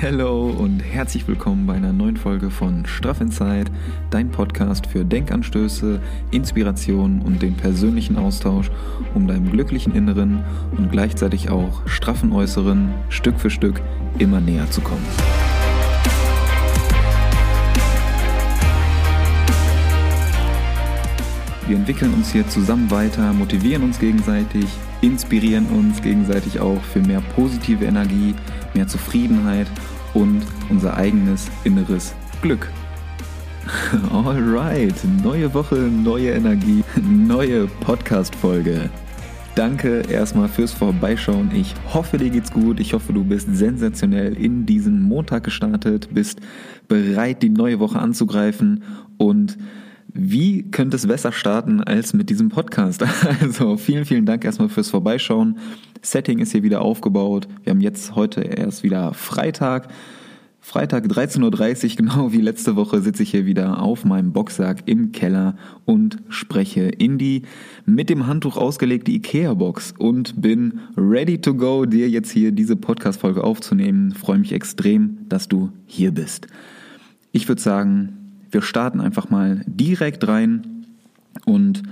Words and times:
Hello 0.00 0.50
und 0.50 0.80
herzlich 0.80 1.26
willkommen 1.28 1.66
bei 1.66 1.74
einer 1.74 1.92
neuen 1.92 2.16
Folge 2.16 2.50
von 2.50 2.84
Straff 2.84 3.20
Inside, 3.20 3.70
dein 4.10 4.30
Podcast 4.30 4.86
für 4.86 5.04
Denkanstöße, 5.04 6.00
Inspiration 6.30 7.22
und 7.22 7.40
den 7.40 7.54
persönlichen 7.54 8.16
Austausch, 8.16 8.70
um 9.14 9.26
deinem 9.26 9.50
glücklichen 9.50 9.94
Inneren 9.94 10.44
und 10.76 10.90
gleichzeitig 10.90 11.48
auch 11.48 11.86
straffen 11.86 12.32
Äußeren 12.32 12.92
Stück 13.08 13.38
für 13.38 13.50
Stück 13.50 13.80
immer 14.18 14.40
näher 14.40 14.68
zu 14.70 14.80
kommen. 14.80 15.06
Wir 21.66 21.76
entwickeln 21.76 22.12
uns 22.12 22.30
hier 22.30 22.46
zusammen 22.46 22.90
weiter, 22.90 23.32
motivieren 23.32 23.84
uns 23.84 23.98
gegenseitig, 23.98 24.66
inspirieren 25.00 25.66
uns 25.66 26.02
gegenseitig 26.02 26.60
auch 26.60 26.82
für 26.82 27.00
mehr 27.00 27.22
positive 27.34 27.86
Energie, 27.86 28.34
mehr 28.74 28.88
Zufriedenheit 28.88 29.66
und 30.14 30.42
unser 30.70 30.96
eigenes 30.96 31.50
inneres 31.64 32.14
Glück. 32.42 32.68
Alright, 34.12 34.94
neue 35.22 35.52
Woche, 35.54 35.76
neue 35.76 36.30
Energie, 36.30 36.84
neue 37.02 37.66
Podcast-Folge. 37.66 38.90
Danke 39.54 40.02
erstmal 40.10 40.48
fürs 40.48 40.72
Vorbeischauen. 40.72 41.50
Ich 41.54 41.74
hoffe, 41.92 42.18
dir 42.18 42.30
geht's 42.30 42.52
gut. 42.52 42.80
Ich 42.80 42.92
hoffe, 42.92 43.12
du 43.12 43.22
bist 43.22 43.48
sensationell 43.54 44.36
in 44.36 44.66
diesen 44.66 45.00
Montag 45.00 45.44
gestartet, 45.44 46.08
bist 46.12 46.40
bereit, 46.88 47.42
die 47.42 47.50
neue 47.50 47.78
Woche 47.78 48.00
anzugreifen 48.00 48.82
und 49.16 49.56
wie 50.16 50.70
könnte 50.70 50.96
es 50.96 51.08
besser 51.08 51.32
starten 51.32 51.82
als 51.82 52.14
mit 52.14 52.30
diesem 52.30 52.48
Podcast? 52.48 53.04
Also 53.40 53.76
vielen, 53.76 54.04
vielen 54.04 54.26
Dank 54.26 54.44
erstmal 54.44 54.68
fürs 54.68 54.90
Vorbeischauen. 54.90 55.58
Setting 56.02 56.38
ist 56.38 56.52
hier 56.52 56.62
wieder 56.62 56.82
aufgebaut. 56.82 57.48
Wir 57.64 57.70
haben 57.70 57.80
jetzt 57.80 58.14
heute 58.14 58.42
erst 58.42 58.84
wieder 58.84 59.12
Freitag. 59.12 59.88
Freitag 60.60 61.06
13.30 61.06 61.90
Uhr, 61.90 61.96
genau 61.96 62.32
wie 62.32 62.40
letzte 62.40 62.76
Woche, 62.76 63.02
sitze 63.02 63.24
ich 63.24 63.32
hier 63.32 63.44
wieder 63.44 63.82
auf 63.82 64.04
meinem 64.04 64.32
Boxsack 64.32 64.84
im 64.86 65.10
Keller 65.10 65.56
und 65.84 66.18
spreche 66.28 66.82
in 66.82 67.18
die 67.18 67.42
mit 67.84 68.08
dem 68.08 68.28
Handtuch 68.28 68.56
ausgelegte 68.56 69.10
IKEA-Box 69.10 69.94
und 69.98 70.40
bin 70.40 70.80
ready 70.96 71.40
to 71.40 71.54
go, 71.54 71.86
dir 71.86 72.08
jetzt 72.08 72.30
hier 72.30 72.52
diese 72.52 72.76
Podcast-Folge 72.76 73.42
aufzunehmen. 73.42 74.12
Freue 74.12 74.38
mich 74.38 74.52
extrem, 74.52 75.28
dass 75.28 75.48
du 75.48 75.70
hier 75.86 76.12
bist. 76.12 76.46
Ich 77.32 77.48
würde 77.48 77.60
sagen, 77.60 78.23
wir 78.54 78.62
starten 78.62 79.00
einfach 79.00 79.28
mal 79.28 79.62
direkt 79.66 80.26
rein 80.26 80.86
und 81.44 81.82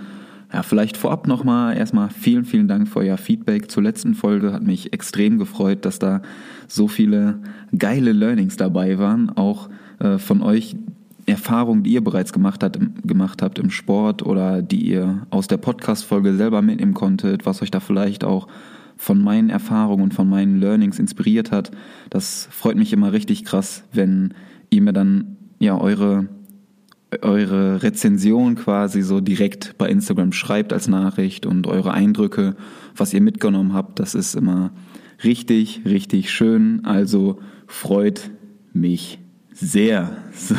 ja, 0.53 0.63
vielleicht 0.63 0.97
vorab 0.97 1.27
nochmal 1.27 1.77
erstmal 1.77 2.11
vielen, 2.11 2.45
vielen 2.45 2.69
Dank 2.69 2.87
für 2.87 3.01
euer 3.01 3.17
Feedback 3.17 3.71
zur 3.71 3.83
letzten 3.83 4.15
Folge. 4.15 4.53
Hat 4.53 4.63
mich 4.63 4.93
extrem 4.93 5.39
gefreut, 5.39 5.85
dass 5.85 5.99
da 5.99 6.23
so 6.69 6.89
viele 6.89 7.39
geile 7.77 8.13
Learnings 8.13 8.57
dabei 8.57 8.99
waren. 8.99 9.31
Auch 9.31 9.71
äh, 9.99 10.19
von 10.19 10.43
euch 10.43 10.77
Erfahrungen, 11.25 11.83
die 11.83 11.93
ihr 11.93 12.05
bereits 12.05 12.33
gemacht, 12.33 12.63
hat, 12.63 12.79
gemacht 13.03 13.41
habt 13.41 13.59
im 13.59 13.71
Sport 13.71 14.23
oder 14.25 14.61
die 14.61 14.85
ihr 14.87 15.27
aus 15.31 15.49
der 15.49 15.57
Podcast-Folge 15.57 16.35
selber 16.35 16.61
mitnehmen 16.61 16.95
konntet, 16.95 17.47
was 17.47 17.63
euch 17.63 17.71
da 17.71 17.81
vielleicht 17.81 18.23
auch 18.23 18.47
von 18.97 19.23
meinen 19.23 19.49
Erfahrungen 19.49 20.03
und 20.03 20.15
von 20.15 20.29
meinen 20.29 20.61
Learnings 20.61 20.99
inspiriert 20.99 21.51
hat. 21.51 21.71
Das 22.11 22.47
freut 22.51 22.77
mich 22.77 22.93
immer 22.93 23.13
richtig 23.13 23.45
krass, 23.45 23.85
wenn 23.93 24.35
ihr 24.69 24.83
mir 24.83 24.93
dann 24.93 25.37
ja 25.61 25.79
eure 25.79 26.29
eure 27.21 27.83
Rezension 27.83 28.55
quasi 28.55 29.03
so 29.03 29.21
direkt 29.21 29.77
bei 29.79 29.89
Instagram 29.89 30.33
schreibt 30.33 30.73
als 30.73 30.89
Nachricht 30.89 31.47
und 31.47 31.67
eure 31.67 31.93
Eindrücke, 31.93 32.57
was 32.97 33.13
ihr 33.13 33.21
mitgenommen 33.21 33.75
habt, 33.75 33.99
das 34.01 34.15
ist 34.15 34.35
immer 34.35 34.71
richtig, 35.23 35.83
richtig 35.85 36.31
schön. 36.31 36.85
Also 36.85 37.39
freut 37.67 38.31
mich 38.73 39.19
sehr. 39.53 40.17
So, 40.35 40.57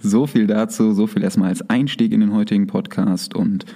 so 0.00 0.26
viel 0.26 0.46
dazu, 0.46 0.92
so 0.92 1.06
viel 1.06 1.22
erstmal 1.22 1.50
als 1.50 1.68
Einstieg 1.68 2.12
in 2.12 2.20
den 2.20 2.32
heutigen 2.32 2.66
Podcast 2.66 3.34
und 3.34 3.66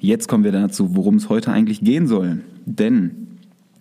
jetzt 0.00 0.26
kommen 0.26 0.44
wir 0.44 0.50
dazu, 0.50 0.96
worum 0.96 1.16
es 1.16 1.28
heute 1.28 1.52
eigentlich 1.52 1.82
gehen 1.82 2.06
soll. 2.06 2.40
Denn 2.64 3.28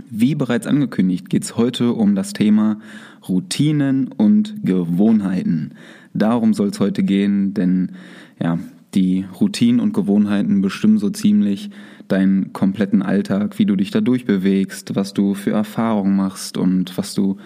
wie 0.09 0.35
bereits 0.35 0.67
angekündigt, 0.67 1.29
geht 1.29 1.43
es 1.43 1.57
heute 1.57 1.93
um 1.93 2.13
das 2.13 2.33
Thema 2.33 2.79
Routinen 3.27 4.09
und 4.09 4.63
Gewohnheiten. 4.63 5.71
Darum 6.17 6.53
soll 6.53 6.69
es 6.69 6.79
heute 6.79 7.03
gehen, 7.03 7.53
denn 7.53 7.93
ja, 8.41 8.59
die 8.93 9.25
Routinen 9.39 9.79
und 9.79 9.93
Gewohnheiten 9.93 10.61
bestimmen 10.61 10.97
so 10.97 11.09
ziemlich 11.09 11.69
deinen 12.07 12.53
kompletten 12.53 13.01
Alltag, 13.01 13.59
wie 13.59 13.65
du 13.65 13.75
dich 13.75 13.91
da 13.91 14.01
durchbewegst, 14.01 14.95
was 14.95 15.13
du 15.13 15.33
für 15.33 15.51
Erfahrungen 15.51 16.15
machst 16.15 16.57
und 16.57 16.97
was 16.97 17.13
du 17.13 17.37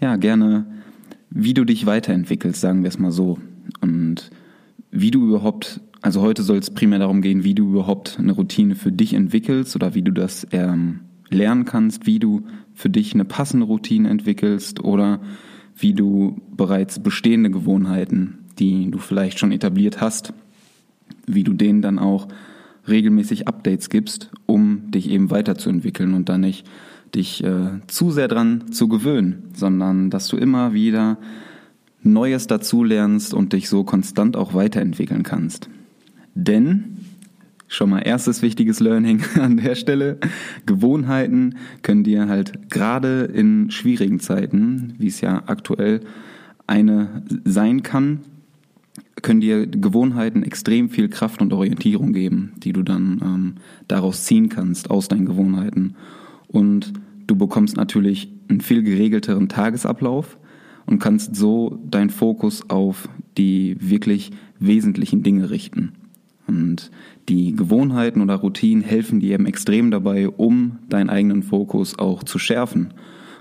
ja 0.00 0.16
gerne, 0.16 0.66
wie 1.30 1.54
du 1.54 1.64
dich 1.64 1.86
weiterentwickelst, 1.86 2.60
sagen 2.60 2.82
wir 2.82 2.88
es 2.88 2.98
mal 2.98 3.12
so. 3.12 3.38
Und 3.80 4.30
wie 4.90 5.10
du 5.10 5.26
überhaupt, 5.26 5.80
also 6.00 6.22
heute 6.22 6.42
soll 6.42 6.58
es 6.58 6.70
primär 6.70 6.98
darum 6.98 7.20
gehen, 7.20 7.44
wie 7.44 7.54
du 7.54 7.68
überhaupt 7.68 8.18
eine 8.18 8.32
Routine 8.32 8.74
für 8.74 8.92
dich 8.92 9.14
entwickelst 9.14 9.76
oder 9.76 9.94
wie 9.94 10.02
du 10.02 10.12
das 10.12 10.46
ähm, 10.52 11.00
lernen 11.28 11.66
kannst, 11.66 12.06
wie 12.06 12.18
du 12.18 12.44
für 12.74 12.90
dich 12.90 13.14
eine 13.14 13.24
passende 13.24 13.66
Routine 13.66 14.08
entwickelst 14.08 14.82
oder 14.82 15.20
wie 15.76 15.92
du 15.92 16.40
bereits 16.56 16.98
bestehende 16.98 17.50
Gewohnheiten, 17.50 18.38
die 18.58 18.90
du 18.90 18.98
vielleicht 18.98 19.38
schon 19.38 19.52
etabliert 19.52 20.00
hast, 20.00 20.32
wie 21.26 21.44
du 21.44 21.52
denen 21.52 21.82
dann 21.82 21.98
auch 21.98 22.28
regelmäßig 22.88 23.48
Updates 23.48 23.90
gibst, 23.90 24.30
um 24.46 24.90
dich 24.90 25.10
eben 25.10 25.30
weiterzuentwickeln 25.30 26.14
und 26.14 26.28
dann 26.28 26.40
nicht 26.40 26.66
dich 27.14 27.42
äh, 27.44 27.80
zu 27.86 28.10
sehr 28.10 28.28
dran 28.28 28.72
zu 28.72 28.88
gewöhnen, 28.88 29.44
sondern 29.54 30.10
dass 30.10 30.28
du 30.28 30.36
immer 30.36 30.72
wieder 30.72 31.18
Neues 32.02 32.46
dazulernst 32.46 33.34
und 33.34 33.52
dich 33.52 33.68
so 33.68 33.84
konstant 33.84 34.36
auch 34.36 34.54
weiterentwickeln 34.54 35.24
kannst. 35.24 35.68
Denn 36.34 36.98
Schon 37.68 37.90
mal 37.90 38.00
erstes 38.00 38.42
wichtiges 38.42 38.80
Learning 38.80 39.22
an 39.40 39.56
der 39.56 39.74
Stelle. 39.74 40.18
Gewohnheiten 40.66 41.56
können 41.82 42.04
dir 42.04 42.28
halt 42.28 42.70
gerade 42.70 43.24
in 43.24 43.70
schwierigen 43.70 44.20
Zeiten, 44.20 44.94
wie 44.98 45.08
es 45.08 45.20
ja 45.20 45.42
aktuell 45.46 46.00
eine 46.66 47.22
sein 47.44 47.82
kann, 47.82 48.20
können 49.22 49.40
dir 49.40 49.66
Gewohnheiten 49.66 50.42
extrem 50.42 50.90
viel 50.90 51.08
Kraft 51.08 51.40
und 51.40 51.52
Orientierung 51.52 52.12
geben, 52.12 52.52
die 52.58 52.72
du 52.72 52.82
dann 52.82 53.20
ähm, 53.24 53.54
daraus 53.88 54.24
ziehen 54.24 54.48
kannst, 54.48 54.90
aus 54.90 55.08
deinen 55.08 55.26
Gewohnheiten. 55.26 55.96
Und 56.48 56.92
du 57.26 57.34
bekommst 57.34 57.76
natürlich 57.76 58.30
einen 58.48 58.60
viel 58.60 58.82
geregelteren 58.82 59.48
Tagesablauf 59.48 60.38
und 60.86 60.98
kannst 61.00 61.34
so 61.34 61.80
deinen 61.84 62.10
Fokus 62.10 62.70
auf 62.70 63.08
die 63.36 63.76
wirklich 63.80 64.30
wesentlichen 64.58 65.22
Dinge 65.22 65.50
richten. 65.50 65.92
Und 66.46 66.90
die 67.28 67.54
Gewohnheiten 67.56 68.20
oder 68.20 68.36
Routinen 68.36 68.82
helfen 68.82 69.20
dir 69.20 69.34
eben 69.34 69.46
extrem 69.46 69.90
dabei, 69.90 70.28
um 70.28 70.78
deinen 70.88 71.10
eigenen 71.10 71.42
Fokus 71.42 71.98
auch 71.98 72.22
zu 72.22 72.38
schärfen. 72.38 72.94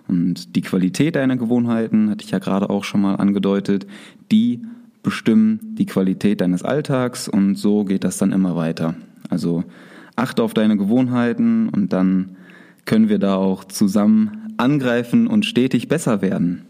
Und 0.08 0.56
die 0.56 0.62
Qualität 0.62 1.16
deiner 1.16 1.38
Gewohnheiten, 1.38 2.10
hatte 2.10 2.24
ich 2.26 2.32
ja 2.32 2.40
gerade 2.40 2.70
auch 2.70 2.84
schon 2.84 3.02
mal 3.02 3.16
angedeutet, 3.16 3.88
die 4.32 4.62
bestimmen 5.04 5.60
die 5.76 5.86
Qualität 5.86 6.42
deines 6.42 6.64
Alltags 6.64 7.28
und 7.28 7.56
so 7.56 7.84
geht 7.86 8.04
das 8.04 8.18
dann 8.18 8.32
immer 8.32 8.56
weiter. 8.56 8.96
Also 9.30 9.64
achte 10.16 10.44
auf 10.44 10.54
deine 10.54 10.78
Gewohnheiten 10.78 11.70
und 11.70 11.94
dann 11.94 12.38
können 12.86 13.10
wir 13.10 13.20
da 13.20 13.36
auch 13.36 13.64
zusammen 13.64 14.54
angreifen 14.58 15.28
und 15.28 15.46
stetig 15.46 15.88
besser 15.88 16.22
werden. 16.22 16.62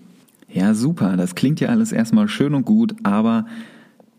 Ja, 0.51 0.73
super, 0.73 1.17
das 1.17 1.35
klingt 1.35 1.59
ja 1.59 1.69
alles 1.69 1.91
erstmal 1.91 2.27
schön 2.27 2.53
und 2.53 2.65
gut, 2.65 2.95
aber 3.03 3.45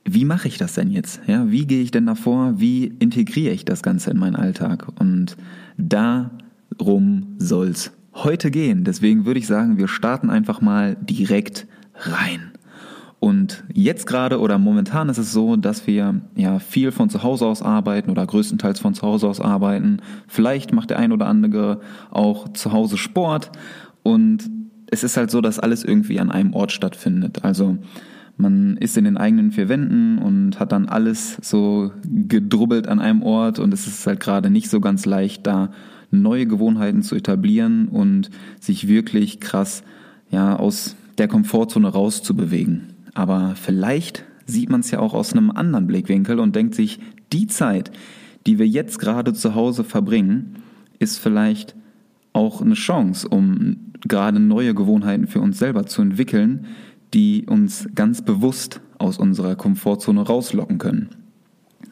wie 0.09 0.25
mache 0.25 0.49
ich 0.49 0.59
das 0.59 0.75
denn 0.75 0.91
jetzt? 0.91 1.21
Ja, 1.27 1.51
wie 1.51 1.67
gehe 1.67 1.83
ich 1.83 1.91
denn 1.91 2.07
davor? 2.07 2.55
Wie 2.61 2.85
integriere 2.85 3.53
ich 3.53 3.65
das 3.65 3.83
Ganze 3.83 4.11
in 4.11 4.19
meinen 4.19 4.37
Alltag? 4.37 4.87
Und 4.99 5.37
darum 5.77 7.35
soll's 7.39 7.93
heute 8.15 8.51
gehen. 8.51 8.85
Deswegen 8.85 9.27
würde 9.27 9.41
ich 9.41 9.47
sagen, 9.47 9.79
wir 9.79 9.89
starten 9.89 10.31
einfach 10.31 10.61
mal 10.61 10.97
direkt 11.01 11.67
rein. 11.95 12.53
Und 13.19 13.65
jetzt 13.73 14.07
gerade 14.07 14.41
oder 14.41 14.59
momentan 14.59 15.09
ist 15.09 15.19
es 15.19 15.33
so, 15.33 15.57
dass 15.57 15.87
wir 15.87 16.21
ja 16.37 16.59
viel 16.59 16.93
von 16.93 17.11
zu 17.11 17.23
Hause 17.23 17.47
aus 17.47 17.63
arbeiten 17.63 18.11
oder 18.11 18.27
größtenteils 18.27 18.79
von 18.79 18.95
zu 18.95 19.03
Hause 19.03 19.27
aus 19.27 19.41
arbeiten. 19.41 19.99
Vielleicht 20.29 20.73
macht 20.73 20.91
der 20.91 20.99
ein 20.99 21.13
oder 21.13 21.27
andere 21.27 21.81
auch 22.11 22.49
zu 22.53 22.73
Hause 22.73 22.99
Sport 22.99 23.51
und 24.03 24.51
es 24.89 25.03
ist 25.03 25.17
halt 25.17 25.31
so, 25.31 25.41
dass 25.41 25.59
alles 25.59 25.83
irgendwie 25.83 26.21
an 26.21 26.31
einem 26.31 26.55
Ort 26.55 26.73
stattfindet. 26.73 27.45
Also 27.45 27.79
man 28.37 28.77
ist 28.77 28.97
in 28.97 29.05
den 29.05 29.17
eigenen 29.17 29.51
vier 29.53 29.69
Wänden 29.69 30.19
und 30.19 30.61
hat 30.61 30.73
dann 30.73 30.89
alles 30.89 31.39
so 31.41 31.93
gedrubbelt 32.05 32.87
an 32.89 33.01
einem 33.01 33.23
Ort 33.23 33.59
und 33.59 33.73
es 33.73 33.87
ist 33.87 34.07
halt 34.07 34.21
gerade 34.21 34.51
nicht 34.51 34.69
so 34.69 34.81
ganz 34.81 35.07
leicht, 35.07 35.47
da 35.47 35.71
neue 36.11 36.47
Gewohnheiten 36.47 37.03
zu 37.03 37.17
etablieren 37.17 37.89
und 37.89 38.31
sich 38.61 38.89
wirklich 38.89 39.41
krass 39.41 39.83
ja 40.31 40.57
aus 40.57 40.97
der 41.19 41.29
Komfortzone 41.29 41.89
rauszubewegen. 41.89 42.95
Aber 43.15 43.55
vielleicht 43.57 44.25
sieht 44.45 44.71
man 44.71 44.81
es 44.81 44.91
ja 44.91 44.99
auch 44.99 45.15
aus 45.15 45.33
einem 45.33 45.51
anderen 45.51 45.87
Blickwinkel 45.87 46.39
und 46.39 46.55
denkt 46.55 46.75
sich, 46.75 47.01
die 47.33 47.47
Zeit, 47.47 47.91
die 48.47 48.59
wir 48.59 48.69
jetzt 48.69 48.99
gerade 48.99 49.33
zu 49.33 49.55
Hause 49.55 49.83
verbringen, 49.83 50.57
ist 50.99 51.19
vielleicht 51.19 51.75
auch 52.33 52.61
eine 52.61 52.75
Chance, 52.75 53.29
um 53.29 53.93
gerade 54.07 54.39
neue 54.39 54.75
Gewohnheiten 54.75 55.27
für 55.27 55.41
uns 55.41 55.59
selber 55.59 55.87
zu 55.87 56.03
entwickeln, 56.03 56.67
die 57.17 57.47
uns 57.47 57.89
ganz 57.95 58.21
bewusst 58.21 58.83
aus 58.99 59.17
unserer 59.19 59.57
Komfortzone 59.57 60.21
rauslocken 60.21 60.77
können. 60.77 61.09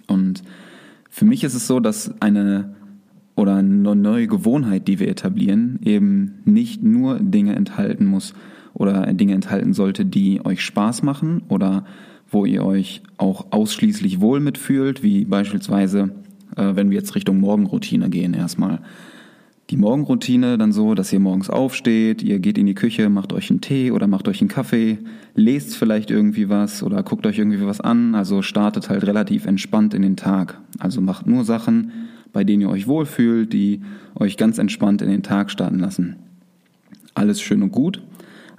Und 0.06 0.43
für 1.09 1.25
mich 1.25 1.44
ist 1.44 1.55
es 1.55 1.67
so, 1.67 1.81
dass 1.81 2.21
eine 2.21 2.75
oder 3.35 3.56
eine 3.56 3.97
neue 3.97 4.26
Gewohnheit, 4.26 4.87
die 4.87 5.00
wir 5.00 5.09
etablieren, 5.09 5.81
eben 5.82 6.43
nicht 6.44 6.82
nur 6.82 7.19
Dinge 7.21 7.56
enthalten 7.56 8.05
muss 8.05 8.35
oder 8.75 9.12
Dinge 9.15 9.32
enthalten 9.32 9.73
sollte, 9.73 10.05
die 10.05 10.44
euch 10.44 10.62
Spaß 10.62 11.03
machen 11.03 11.43
oder 11.49 11.87
wo 12.29 12.44
ihr 12.44 12.62
euch 12.62 13.03
auch 13.17 13.47
ausschließlich 13.50 14.21
wohl 14.21 14.41
mitfühlt, 14.41 15.03
wie 15.03 15.25
beispielsweise, 15.25 16.11
äh, 16.56 16.75
wenn 16.75 16.91
wir 16.91 16.99
jetzt 16.99 17.15
Richtung 17.15 17.41
Morgenroutine 17.41 18.11
gehen 18.11 18.35
erstmal. 18.35 18.81
Die 19.70 19.78
Morgenroutine 19.78 20.58
dann 20.58 20.72
so, 20.72 20.94
dass 20.94 21.11
ihr 21.12 21.20
morgens 21.20 21.49
aufsteht, 21.49 22.22
ihr 22.22 22.38
geht 22.38 22.58
in 22.58 22.66
die 22.66 22.75
Küche, 22.75 23.08
macht 23.08 23.32
euch 23.32 23.49
einen 23.50 23.62
Tee 23.62 23.93
oder 23.93 24.06
macht 24.06 24.28
euch 24.28 24.43
einen 24.43 24.49
Kaffee, 24.49 24.99
lest 25.34 25.76
vielleicht 25.76 26.11
irgendwie 26.11 26.50
was 26.50 26.82
oder 26.82 27.02
guckt 27.02 27.26
euch 27.26 27.38
irgendwie 27.38 27.64
was 27.64 27.81
an, 27.81 28.14
also 28.14 28.43
startet 28.43 28.90
halt 28.90 29.06
relativ 29.06 29.46
entspannt 29.46 29.94
in 29.94 30.02
den 30.02 30.16
Tag. 30.16 30.61
Also 30.78 31.00
macht 31.00 31.26
nur 31.26 31.44
Sachen, 31.44 31.93
bei 32.32 32.44
denen 32.44 32.61
ihr 32.61 32.69
euch 32.69 32.87
wohlfühlt, 32.87 33.55
die 33.55 33.81
euch 34.14 34.37
ganz 34.37 34.58
entspannt 34.58 35.00
in 35.00 35.08
den 35.08 35.22
Tag 35.22 35.50
starten 35.50 35.78
lassen. 35.78 36.16
Alles 37.14 37.40
schön 37.40 37.62
und 37.62 37.72
gut. 37.72 38.02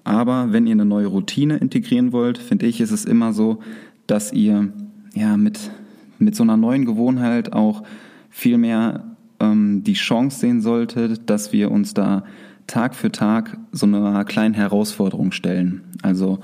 Aber 0.04 0.54
wenn 0.54 0.66
ihr 0.66 0.74
eine 0.74 0.86
neue 0.86 1.08
Routine 1.08 1.58
integrieren 1.58 2.14
wollt, 2.14 2.40
finde 2.40 2.66
ich, 2.66 2.82
ist 2.82 2.92
es 2.92 3.06
immer 3.06 3.32
so, 3.32 3.60
dass 4.08 4.34
ihr 4.34 4.70
ja 5.14 5.38
mit, 5.38 5.72
mit 6.18 6.36
so 6.36 6.42
einer 6.42 6.58
neuen 6.58 6.86
Gewohnheit 6.86 7.54
auch 7.54 7.84
viel 8.30 8.58
mehr 8.58 9.15
ähm, 9.52 9.84
die 9.84 9.94
Chance 9.94 10.40
sehen 10.40 10.62
solltet, 10.62 11.30
dass 11.30 11.54
wir 11.54 11.72
uns 11.72 11.94
da 11.94 12.24
Tag 12.68 12.96
für 12.96 13.12
Tag 13.12 13.58
so 13.72 13.86
einer 13.86 14.26
kleinen 14.26 14.56
Herausforderung 14.56 15.32
stellen. 15.32 15.82
Also 16.02 16.40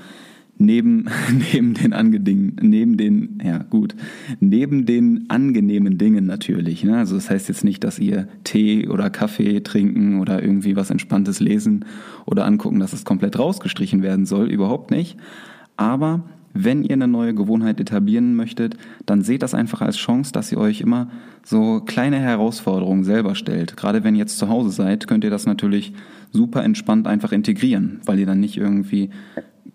neben, 0.58 1.06
neben 1.52 1.74
den 1.74 1.92
angedingen, 1.92 2.56
neben 2.60 2.96
den, 2.96 3.38
ja 3.44 3.58
gut, 3.58 3.94
neben 4.40 4.86
den 4.86 5.26
angenehmen 5.28 5.98
Dingen 5.98 6.26
natürlich. 6.26 6.84
Ne? 6.84 6.98
Also 6.98 7.16
das 7.16 7.30
heißt 7.30 7.48
jetzt 7.48 7.64
nicht, 7.64 7.84
dass 7.84 7.98
ihr 7.98 8.28
Tee 8.44 8.88
oder 8.88 9.10
Kaffee 9.10 9.60
trinken 9.60 10.20
oder 10.20 10.42
irgendwie 10.42 10.76
was 10.76 10.90
Entspanntes 10.90 11.40
lesen 11.40 11.84
oder 12.26 12.44
angucken, 12.44 12.78
dass 12.78 12.92
es 12.92 13.04
komplett 13.04 13.38
rausgestrichen 13.38 14.02
werden 14.02 14.26
soll, 14.26 14.48
überhaupt 14.50 14.90
nicht. 14.90 15.16
Aber 15.76 16.22
wenn 16.54 16.82
ihr 16.82 16.92
eine 16.92 17.08
neue 17.08 17.34
Gewohnheit 17.34 17.80
etablieren 17.80 18.34
möchtet, 18.34 18.76
dann 19.06 19.22
seht 19.22 19.42
das 19.42 19.54
einfach 19.54 19.80
als 19.80 19.96
Chance, 19.96 20.32
dass 20.32 20.52
ihr 20.52 20.58
euch 20.58 20.80
immer 20.80 21.08
so 21.44 21.80
kleine 21.80 22.18
Herausforderungen 22.18 23.04
selber 23.04 23.34
stellt. 23.34 23.76
Gerade 23.76 24.04
wenn 24.04 24.14
ihr 24.14 24.20
jetzt 24.20 24.38
zu 24.38 24.48
Hause 24.48 24.70
seid, 24.70 25.06
könnt 25.06 25.24
ihr 25.24 25.30
das 25.30 25.46
natürlich 25.46 25.92
super 26.30 26.62
entspannt 26.62 27.06
einfach 27.06 27.32
integrieren, 27.32 28.00
weil 28.04 28.18
ihr 28.18 28.26
dann 28.26 28.40
nicht 28.40 28.56
irgendwie 28.56 29.10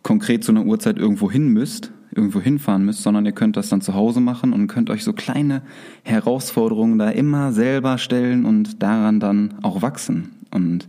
konkret 0.03 0.43
zu 0.43 0.51
einer 0.51 0.65
Uhrzeit 0.65 0.97
irgendwo 0.97 1.31
hin 1.31 1.49
müsst, 1.49 1.91
irgendwo 2.15 2.41
hinfahren 2.41 2.85
müsst, 2.85 3.03
sondern 3.03 3.25
ihr 3.25 3.31
könnt 3.31 3.57
das 3.57 3.69
dann 3.69 3.81
zu 3.81 3.93
Hause 3.93 4.21
machen 4.21 4.53
und 4.53 4.67
könnt 4.67 4.89
euch 4.89 5.03
so 5.03 5.13
kleine 5.13 5.61
Herausforderungen 6.03 6.97
da 6.97 7.09
immer 7.09 7.51
selber 7.51 7.97
stellen 7.97 8.45
und 8.45 8.81
daran 8.81 9.19
dann 9.19 9.55
auch 9.61 9.81
wachsen. 9.81 10.31
Und 10.51 10.87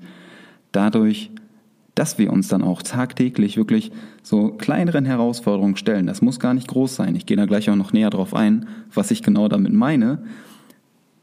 dadurch, 0.73 1.31
dass 1.99 2.17
wir 2.17 2.33
uns 2.33 2.47
dann 2.47 2.62
auch 2.62 2.83
tagtäglich 2.83 3.56
wirklich 3.56 3.91
so 4.23 4.50
kleineren 4.50 5.05
Herausforderungen 5.05 5.77
stellen, 5.77 6.06
das 6.06 6.23
muss 6.23 6.39
gar 6.39 6.55
nicht 6.55 6.69
groß 6.69 6.95
sein. 6.95 7.17
Ich 7.17 7.27
gehe 7.27 7.37
da 7.37 7.45
gleich 7.45 7.69
auch 7.71 7.75
noch 7.75 7.93
näher 7.93 8.11
drauf 8.11 8.35
ein, 8.35 8.69
was 8.95 9.11
ich 9.11 9.25
genau 9.25 9.49
damit 9.49 9.73
meine. 9.73 10.23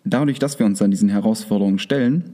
Dadurch, 0.03 0.37
dass 0.37 0.59
wir 0.59 0.65
uns 0.65 0.81
an 0.81 0.91
diesen 0.91 1.07
Herausforderungen 1.07 1.79
stellen, 1.79 2.25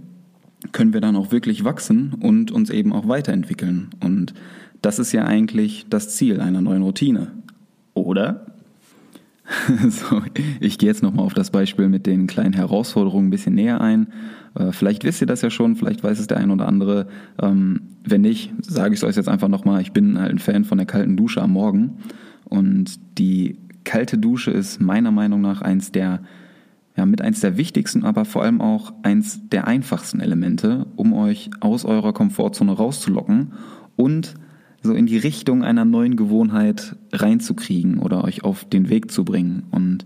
können 0.71 0.91
wir 0.91 1.01
dann 1.01 1.15
auch 1.15 1.31
wirklich 1.31 1.63
wachsen 1.63 2.15
und 2.19 2.51
uns 2.51 2.71
eben 2.71 2.93
auch 2.93 3.07
weiterentwickeln. 3.07 3.91
Und 4.03 4.33
das 4.81 4.97
ist 4.97 5.11
ja 5.11 5.25
eigentlich 5.25 5.85
das 5.91 6.15
Ziel 6.15 6.41
einer 6.41 6.61
neuen 6.61 6.81
Routine. 6.81 7.27
Oder? 7.93 8.50
so, 9.89 10.21
ich 10.59 10.77
gehe 10.77 10.87
jetzt 10.87 11.03
nochmal 11.03 11.25
auf 11.25 11.33
das 11.33 11.51
Beispiel 11.51 11.89
mit 11.89 12.05
den 12.05 12.27
kleinen 12.27 12.53
Herausforderungen 12.53 13.27
ein 13.27 13.31
bisschen 13.31 13.55
näher 13.55 13.81
ein. 13.81 14.07
Äh, 14.55 14.71
vielleicht 14.71 15.03
wisst 15.03 15.21
ihr 15.21 15.27
das 15.27 15.41
ja 15.41 15.49
schon, 15.49 15.75
vielleicht 15.75 16.03
weiß 16.03 16.19
es 16.19 16.27
der 16.27 16.37
ein 16.37 16.51
oder 16.51 16.67
andere. 16.67 17.07
Ähm, 17.41 17.81
wenn 18.03 18.21
nicht, 18.21 18.53
sage 18.61 18.93
ich 18.93 18.99
es 18.99 19.03
euch 19.03 19.15
jetzt 19.15 19.29
einfach 19.29 19.47
nochmal. 19.47 19.81
Ich 19.81 19.91
bin 19.91 20.19
halt 20.19 20.31
ein 20.31 20.39
Fan 20.39 20.63
von 20.63 20.77
der 20.77 20.87
kalten 20.87 21.17
Dusche 21.17 21.41
am 21.41 21.51
Morgen. 21.51 21.97
Und 22.45 22.99
die 23.17 23.57
kalte 23.83 24.17
Dusche 24.17 24.51
ist 24.51 24.81
meiner 24.81 25.11
Meinung 25.11 25.41
nach 25.41 25.61
eins 25.61 25.91
der, 25.91 26.21
ja, 26.95 27.05
mit 27.05 27.21
eins 27.21 27.39
der 27.39 27.57
wichtigsten, 27.57 28.03
aber 28.03 28.25
vor 28.25 28.43
allem 28.43 28.61
auch 28.61 28.93
eins 29.03 29.47
der 29.49 29.67
einfachsten 29.67 30.19
Elemente, 30.19 30.87
um 30.95 31.13
euch 31.13 31.49
aus 31.59 31.85
eurer 31.85 32.13
Komfortzone 32.13 32.73
rauszulocken 32.73 33.53
und 33.95 34.35
so 34.81 34.93
in 34.93 35.05
die 35.05 35.17
Richtung 35.17 35.63
einer 35.63 35.85
neuen 35.85 36.15
Gewohnheit 36.15 36.95
reinzukriegen 37.13 37.99
oder 37.99 38.23
euch 38.23 38.43
auf 38.43 38.65
den 38.65 38.89
Weg 38.89 39.11
zu 39.11 39.23
bringen. 39.23 39.63
Und 39.71 40.05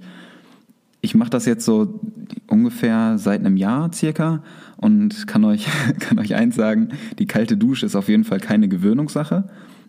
ich 1.02 1.16
mache 1.16 1.30
das 1.30 1.46
jetzt 1.46 1.66
so 1.66 2.00
ungefähr 2.48 3.18
seit 3.18 3.40
einem 3.40 3.58
Jahr 3.58 3.94
circa 3.94 4.44
und 4.78 5.28
kann 5.28 5.46
euch, 5.46 5.68
kann 6.00 6.20
euch 6.20 6.36
eins 6.36 6.56
sagen, 6.56 6.90
die 7.20 7.28
kalte 7.28 7.58
Dusche 7.58 7.86
ist 7.86 7.96
auf 7.96 8.10
jeden 8.10 8.24
Fall 8.24 8.40
keine 8.40 8.68
Gewöhnungssache. 8.68 9.48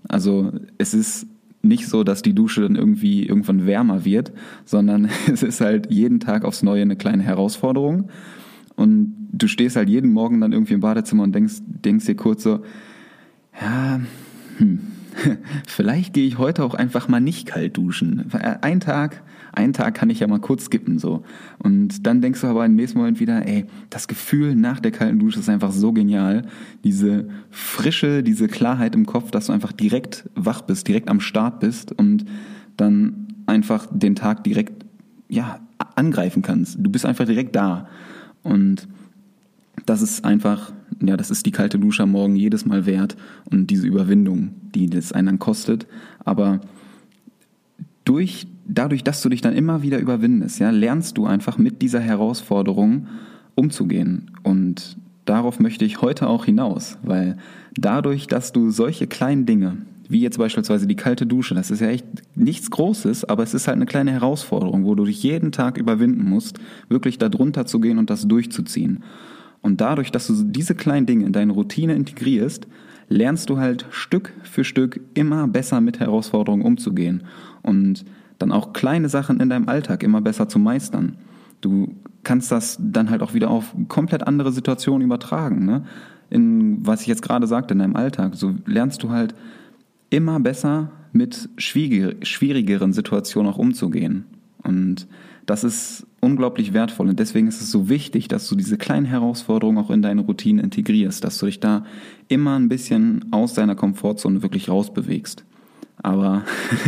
Also 0.09 0.53
es 0.79 0.95
ist 0.95 1.27
nicht 1.63 1.89
so, 1.89 2.05
dass 2.05 2.23
die 2.23 2.35
Dusche 2.35 2.63
dann 2.63 2.77
irgendwie 2.77 3.27
irgendwann 3.27 3.67
wärmer 3.67 4.05
wird, 4.05 4.33
sondern 4.65 5.09
es 5.33 5.43
ist 5.43 5.61
halt 5.61 5.91
jeden 5.91 6.21
Tag 6.21 6.45
aufs 6.45 6.63
Neue 6.63 6.83
eine 6.83 6.97
kleine 6.97 7.23
Herausforderung. 7.23 8.09
Und 8.77 9.15
du 9.33 9.49
stehst 9.49 9.77
halt 9.77 9.89
jeden 9.89 10.13
Morgen 10.13 10.41
dann 10.41 10.53
irgendwie 10.53 10.75
im 10.75 10.81
Badezimmer 10.81 11.25
und 11.25 11.35
denkst, 11.35 11.57
denkst 11.67 12.07
dir 12.07 12.15
kurz 12.15 12.43
so, 12.43 12.61
ja, 13.61 14.01
hm, 14.59 14.81
vielleicht 15.67 16.13
gehe 16.13 16.27
ich 16.27 16.39
heute 16.39 16.65
auch 16.65 16.75
einfach 16.75 17.09
mal 17.09 17.21
nicht 17.21 17.47
kalt 17.47 17.77
duschen. 17.77 18.31
Ein 18.61 18.81
Tag, 18.81 19.23
einen 19.53 19.73
Tag 19.73 19.95
kann 19.95 20.11
ich 20.11 20.21
ja 20.21 20.27
mal 20.27 20.41
kurz 20.41 20.67
skippen 20.67 20.99
so. 20.99 21.25
Und 21.59 22.07
dann 22.07 22.21
denkst 22.21 22.41
du 22.43 22.47
aber 22.47 22.65
im 22.67 22.75
nächsten 22.75 22.99
Moment 22.99 23.21
wieder, 23.21 23.47
ey, 23.47 23.65
das 23.91 24.09
Gefühl 24.09 24.55
nach 24.55 24.81
der 24.81 24.93
kalten 24.93 25.19
Dusche 25.19 25.41
ist 25.41 25.49
einfach 25.49 25.73
so 25.73 25.93
genial. 25.93 26.43
Diese 26.85 27.29
Frische, 27.51 28.23
diese 28.23 28.49
Klarheit 28.49 28.95
im 28.95 29.07
Kopf, 29.07 29.31
dass 29.31 29.47
du 29.47 29.53
einfach 29.53 29.73
direkt 29.73 30.29
wach 30.35 30.63
bist, 30.63 30.87
direkt 30.89 31.09
am 31.09 31.21
Start 31.21 31.61
bist 31.61 31.93
und 31.93 32.27
dann 32.77 33.29
einfach 33.47 33.87
den 33.91 34.15
Tag 34.15 34.45
direkt, 34.45 34.85
ja, 35.29 35.61
angreifen 35.95 36.43
kannst. 36.43 36.77
Du 36.79 36.91
bist 36.91 37.07
einfach 37.07 37.27
direkt 37.27 37.57
da. 37.57 37.89
Und 38.43 38.87
das 39.87 40.03
ist 40.03 40.25
einfach, 40.25 40.73
ja, 41.01 41.17
das 41.17 41.31
ist 41.31 41.47
die 41.47 41.53
kalte 41.53 41.79
Dusche 41.79 42.03
am 42.03 42.13
Morgen 42.13 42.37
jedes 42.37 42.67
Mal 42.67 42.87
wert 42.87 43.17
und 43.51 43.69
diese 43.69 43.87
Überwindung, 43.87 44.51
die 44.75 44.91
das 44.91 45.13
einen 45.13 45.27
dann 45.27 45.39
kostet. 45.39 45.87
Aber 46.25 46.61
durch, 48.05 48.47
dadurch, 48.67 49.05
dass 49.05 49.23
du 49.23 49.29
dich 49.29 49.41
dann 49.41 49.55
immer 49.55 49.83
wieder 49.83 49.99
überwindest, 49.99 50.59
ja, 50.59 50.71
lernst 50.71 51.17
du 51.19 51.27
einfach 51.27 51.59
mit 51.59 51.83
dieser 51.83 52.01
Herausforderung 52.01 53.07
umzugehen. 53.55 54.31
Und 54.43 54.97
darauf 55.25 55.61
möchte 55.61 55.85
ich 55.85 56.03
heute 56.03 56.29
auch 56.29 56.45
hinaus, 56.45 56.99
weil 57.03 57.37
dadurch, 57.77 58.27
dass 58.27 58.53
du 58.53 58.71
solche 58.71 59.07
kleinen 59.07 59.47
Dinge, 59.47 59.79
wie 60.09 60.21
jetzt 60.21 60.39
beispielsweise 60.39 60.87
die 60.87 60.95
kalte 60.95 61.27
Dusche, 61.27 61.55
das 61.55 61.71
ist 61.71 61.81
ja 61.81 61.89
echt 61.89 62.07
nichts 62.37 62.71
Großes, 62.71 63.25
aber 63.25 63.43
es 63.43 63.55
ist 63.55 63.67
halt 63.67 63.77
eine 63.77 63.87
kleine 63.87 64.13
Herausforderung, 64.13 64.85
wo 64.85 64.95
du 64.95 65.05
dich 65.05 65.23
jeden 65.23 65.51
Tag 65.51 65.79
überwinden 65.79 66.29
musst, 66.29 66.61
wirklich 66.89 67.19
da 67.19 67.29
drunter 67.29 67.67
zu 67.67 67.81
gehen 67.81 67.99
und 67.99 68.09
das 68.09 68.29
durchzuziehen. 68.29 69.03
Und 69.67 69.81
dadurch, 69.81 70.13
dass 70.13 70.29
du 70.29 70.45
diese 70.45 70.77
kleinen 70.77 71.07
Dinge 71.07 71.27
in 71.27 71.33
deine 71.33 71.53
Routine 71.53 71.97
integrierst, 71.97 72.69
lernst 73.09 73.51
du 73.51 73.59
halt 73.59 73.85
Stück 73.91 74.33
für 74.45 74.63
Stück 74.63 75.01
immer 75.15 75.49
besser 75.49 75.81
mit 75.81 75.99
Herausforderungen 75.99 76.65
umzugehen 76.65 77.25
und 77.63 78.05
dann 78.39 78.53
auch 78.53 78.73
kleine 78.73 79.09
Sachen 79.09 79.41
in 79.41 79.49
deinem 79.49 79.69
Alltag 79.69 80.05
immer 80.05 80.21
besser 80.21 80.49
zu 80.49 80.61
meistern. 80.61 81.17
Du 81.63 81.97
kannst 82.23 82.53
das 82.53 82.79
dann 82.81 83.11
halt 83.11 83.23
auch 83.23 83.35
wieder 83.35 83.51
auf 83.51 83.75
komplett 83.89 84.25
andere 84.25 84.53
Situationen 84.53 85.05
übertragen. 85.05 85.67
Ne? 85.67 85.83
In 86.31 86.87
was 86.87 87.01
ich 87.01 87.09
jetzt 87.09 87.23
gerade 87.23 87.49
sagte, 87.49 87.75
in 87.75 87.81
deinem 87.81 87.97
Alltag. 87.97 88.37
So 88.37 88.55
lernst 88.67 89.03
du 89.03 89.11
halt 89.11 89.35
immer 90.11 90.39
besser 90.39 90.93
mit 91.11 91.49
schwierigeren 91.57 92.93
Situationen 92.93 93.51
auch 93.51 93.59
umzugehen. 93.59 94.27
Und 94.63 95.09
das 95.47 95.63
ist 95.63 96.07
unglaublich 96.21 96.73
wertvoll 96.73 97.09
und 97.09 97.19
deswegen 97.19 97.47
ist 97.47 97.61
es 97.61 97.71
so 97.71 97.89
wichtig, 97.89 98.29
dass 98.29 98.49
du 98.49 98.57
diese 98.57 98.77
kleinen 98.77 99.07
Herausforderungen 99.07 99.79
auch 99.79 99.91
in 99.91 100.03
deine 100.03 100.23
Routine 100.23 100.61
integrierst, 100.61 101.23
dass 101.23 101.39
du 101.39 101.47
dich 101.47 101.61
da 101.61 101.85
immer 102.29 102.59
ein 102.59 102.69
bisschen 102.69 103.27
aus 103.31 103.55
deiner 103.55 103.77
Komfortzone 103.77 104.43
wirklich 104.43 104.69
rausbewegst. 104.69 105.45
Aber 106.03 106.43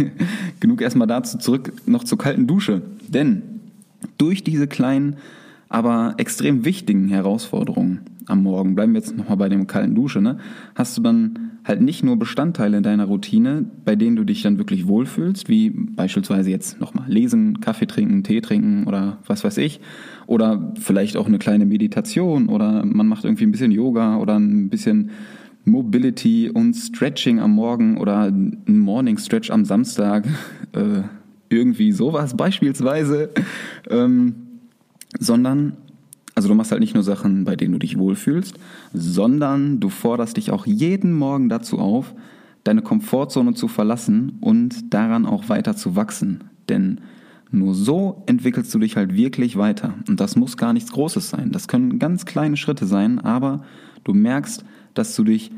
genug 0.60 0.82
erstmal 0.82 1.06
dazu 1.06 1.38
zurück 1.38 1.72
noch 1.86 2.04
zur 2.04 2.18
kalten 2.18 2.46
Dusche. 2.46 2.82
Denn 3.06 3.42
durch 4.18 4.44
diese 4.44 4.66
kleinen, 4.66 5.16
aber 5.68 6.14
extrem 6.16 6.64
wichtigen 6.64 7.08
Herausforderungen 7.08 8.00
am 8.26 8.42
Morgen, 8.42 8.74
bleiben 8.74 8.92
wir 8.92 9.00
jetzt 9.00 9.16
nochmal 9.16 9.36
bei 9.36 9.48
dem 9.48 9.66
kalten 9.66 9.94
Dusche, 9.94 10.20
ne, 10.20 10.38
hast 10.74 10.96
du 10.96 11.02
dann 11.02 11.48
halt 11.64 11.82
nicht 11.82 12.02
nur 12.02 12.18
Bestandteile 12.18 12.78
in 12.78 12.82
deiner 12.82 13.04
Routine, 13.04 13.66
bei 13.84 13.94
denen 13.94 14.16
du 14.16 14.24
dich 14.24 14.42
dann 14.42 14.58
wirklich 14.58 14.88
wohlfühlst, 14.88 15.48
wie 15.48 15.70
beispielsweise 15.70 16.50
jetzt 16.50 16.80
nochmal 16.80 17.10
lesen, 17.10 17.60
Kaffee 17.60 17.86
trinken, 17.86 18.22
Tee 18.22 18.40
trinken 18.40 18.86
oder 18.86 19.18
was 19.26 19.44
weiß 19.44 19.58
ich, 19.58 19.80
oder 20.26 20.72
vielleicht 20.80 21.16
auch 21.16 21.26
eine 21.26 21.38
kleine 21.38 21.66
Meditation 21.66 22.48
oder 22.48 22.84
man 22.84 23.06
macht 23.06 23.24
irgendwie 23.24 23.44
ein 23.44 23.52
bisschen 23.52 23.72
Yoga 23.72 24.16
oder 24.16 24.38
ein 24.38 24.70
bisschen 24.70 25.10
Mobility 25.64 26.50
und 26.50 26.74
Stretching 26.74 27.40
am 27.40 27.52
Morgen 27.52 27.98
oder 27.98 28.24
ein 28.24 28.62
Morning 28.66 29.18
Stretch 29.18 29.50
am 29.50 29.64
Samstag, 29.64 30.26
äh, 30.72 31.02
irgendwie 31.50 31.92
sowas 31.92 32.36
beispielsweise, 32.36 33.30
ähm, 33.90 34.34
sondern, 35.18 35.76
also 36.34 36.48
du 36.48 36.54
machst 36.54 36.70
halt 36.70 36.80
nicht 36.80 36.94
nur 36.94 37.02
Sachen, 37.02 37.44
bei 37.44 37.56
denen 37.56 37.72
du 37.72 37.78
dich 37.78 37.98
wohlfühlst, 37.98 38.54
sondern 38.92 39.80
du 39.80 39.88
forderst 39.88 40.36
dich 40.36 40.50
auch 40.50 40.66
jeden 40.66 41.12
Morgen 41.12 41.48
dazu 41.48 41.78
auf, 41.78 42.14
deine 42.64 42.82
Komfortzone 42.82 43.54
zu 43.54 43.68
verlassen 43.68 44.38
und 44.40 44.92
daran 44.92 45.26
auch 45.26 45.48
weiter 45.48 45.76
zu 45.76 45.96
wachsen. 45.96 46.44
Denn 46.68 47.00
nur 47.50 47.74
so 47.74 48.22
entwickelst 48.26 48.74
du 48.74 48.78
dich 48.78 48.96
halt 48.96 49.14
wirklich 49.14 49.56
weiter. 49.56 49.94
Und 50.06 50.20
das 50.20 50.36
muss 50.36 50.56
gar 50.56 50.72
nichts 50.72 50.92
Großes 50.92 51.30
sein. 51.30 51.50
Das 51.50 51.66
können 51.66 51.98
ganz 51.98 52.26
kleine 52.26 52.56
Schritte 52.56 52.86
sein, 52.86 53.18
aber 53.20 53.62
du 54.04 54.12
merkst, 54.12 54.64
dass 54.92 55.16
du 55.16 55.24
dich 55.24 55.50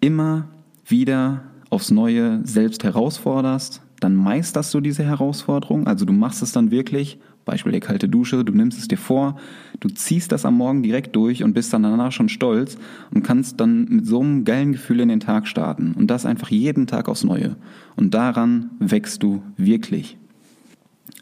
immer 0.00 0.48
wieder 0.84 1.42
aufs 1.70 1.90
Neue 1.90 2.40
selbst 2.44 2.84
herausforderst, 2.84 3.82
dann 4.00 4.14
meisterst 4.14 4.72
du 4.74 4.80
diese 4.80 5.04
Herausforderung, 5.04 5.86
also 5.86 6.04
du 6.04 6.12
machst 6.12 6.42
es 6.42 6.52
dann 6.52 6.70
wirklich, 6.70 7.18
Beispiel 7.46 7.72
der 7.72 7.80
kalte 7.80 8.08
Dusche, 8.08 8.44
du 8.44 8.52
nimmst 8.52 8.78
es 8.78 8.88
dir 8.88 8.98
vor, 8.98 9.36
du 9.80 9.88
ziehst 9.88 10.32
das 10.32 10.44
am 10.44 10.56
Morgen 10.56 10.82
direkt 10.82 11.16
durch 11.16 11.42
und 11.42 11.54
bist 11.54 11.72
dann 11.72 11.84
danach 11.84 12.12
schon 12.12 12.28
stolz 12.28 12.76
und 13.14 13.22
kannst 13.22 13.60
dann 13.60 13.86
mit 13.88 14.04
so 14.04 14.20
einem 14.20 14.44
geilen 14.44 14.72
Gefühl 14.72 15.00
in 15.00 15.08
den 15.08 15.20
Tag 15.20 15.46
starten 15.46 15.92
und 15.92 16.08
das 16.08 16.26
einfach 16.26 16.50
jeden 16.50 16.86
Tag 16.86 17.08
aufs 17.08 17.24
Neue. 17.24 17.56
Und 17.94 18.12
daran 18.14 18.70
wächst 18.80 19.22
du 19.22 19.42
wirklich. 19.56 20.18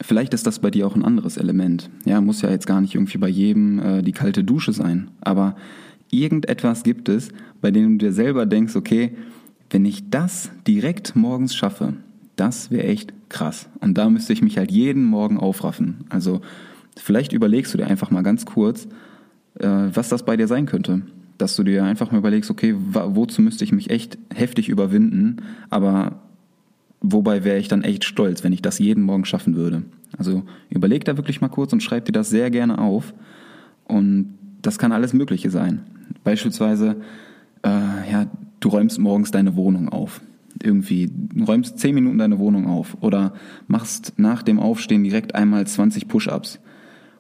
Vielleicht 0.00 0.34
ist 0.34 0.46
das 0.46 0.58
bei 0.58 0.70
dir 0.70 0.86
auch 0.86 0.96
ein 0.96 1.04
anderes 1.04 1.36
Element. 1.36 1.90
Ja, 2.06 2.20
muss 2.20 2.42
ja 2.42 2.50
jetzt 2.50 2.66
gar 2.66 2.80
nicht 2.80 2.94
irgendwie 2.94 3.18
bei 3.18 3.28
jedem 3.28 3.78
äh, 3.78 4.02
die 4.02 4.12
kalte 4.12 4.42
Dusche 4.42 4.72
sein, 4.72 5.10
aber 5.20 5.56
irgendetwas 6.10 6.82
gibt 6.82 7.10
es, 7.10 7.28
bei 7.60 7.70
dem 7.70 7.98
du 7.98 8.06
dir 8.06 8.12
selber 8.12 8.46
denkst, 8.46 8.76
okay, 8.76 9.14
wenn 9.68 9.84
ich 9.84 10.08
das 10.08 10.50
direkt 10.66 11.16
morgens 11.16 11.54
schaffe, 11.54 11.94
das 12.36 12.70
wäre 12.70 12.86
echt 12.86 13.12
krass. 13.28 13.68
Und 13.80 13.98
da 13.98 14.10
müsste 14.10 14.32
ich 14.32 14.42
mich 14.42 14.58
halt 14.58 14.70
jeden 14.70 15.04
Morgen 15.04 15.38
aufraffen. 15.38 16.04
Also 16.08 16.40
vielleicht 16.96 17.32
überlegst 17.32 17.72
du 17.74 17.78
dir 17.78 17.86
einfach 17.86 18.10
mal 18.10 18.22
ganz 18.22 18.46
kurz, 18.46 18.86
äh, 19.58 19.68
was 19.68 20.08
das 20.08 20.24
bei 20.24 20.36
dir 20.36 20.48
sein 20.48 20.66
könnte. 20.66 21.02
Dass 21.38 21.56
du 21.56 21.64
dir 21.64 21.84
einfach 21.84 22.12
mal 22.12 22.18
überlegst, 22.18 22.50
okay, 22.50 22.74
wozu 22.76 23.42
müsste 23.42 23.64
ich 23.64 23.72
mich 23.72 23.90
echt 23.90 24.18
heftig 24.32 24.68
überwinden, 24.68 25.38
aber 25.68 26.22
wobei 27.00 27.44
wäre 27.44 27.58
ich 27.58 27.68
dann 27.68 27.82
echt 27.82 28.04
stolz, 28.04 28.44
wenn 28.44 28.52
ich 28.52 28.62
das 28.62 28.78
jeden 28.78 29.02
Morgen 29.02 29.24
schaffen 29.24 29.56
würde. 29.56 29.82
Also 30.16 30.44
überleg 30.70 31.04
da 31.04 31.16
wirklich 31.16 31.40
mal 31.40 31.48
kurz 31.48 31.72
und 31.72 31.82
schreib 31.82 32.04
dir 32.04 32.12
das 32.12 32.30
sehr 32.30 32.50
gerne 32.50 32.78
auf. 32.78 33.14
Und 33.84 34.38
das 34.62 34.78
kann 34.78 34.92
alles 34.92 35.12
Mögliche 35.12 35.50
sein. 35.50 35.80
Beispielsweise, 36.22 36.96
äh, 37.64 38.10
ja, 38.10 38.26
du 38.60 38.68
räumst 38.68 38.98
morgens 38.98 39.30
deine 39.30 39.56
Wohnung 39.56 39.88
auf. 39.88 40.20
Irgendwie, 40.62 41.11
räumst 41.46 41.78
zehn 41.78 41.94
Minuten 41.94 42.18
deine 42.18 42.38
Wohnung 42.38 42.66
auf 42.66 42.96
oder 43.00 43.34
machst 43.66 44.14
nach 44.16 44.42
dem 44.42 44.61
Aufstehen 44.61 45.04
direkt 45.04 45.34
einmal 45.34 45.66
20 45.66 46.08
Push-ups. 46.08 46.61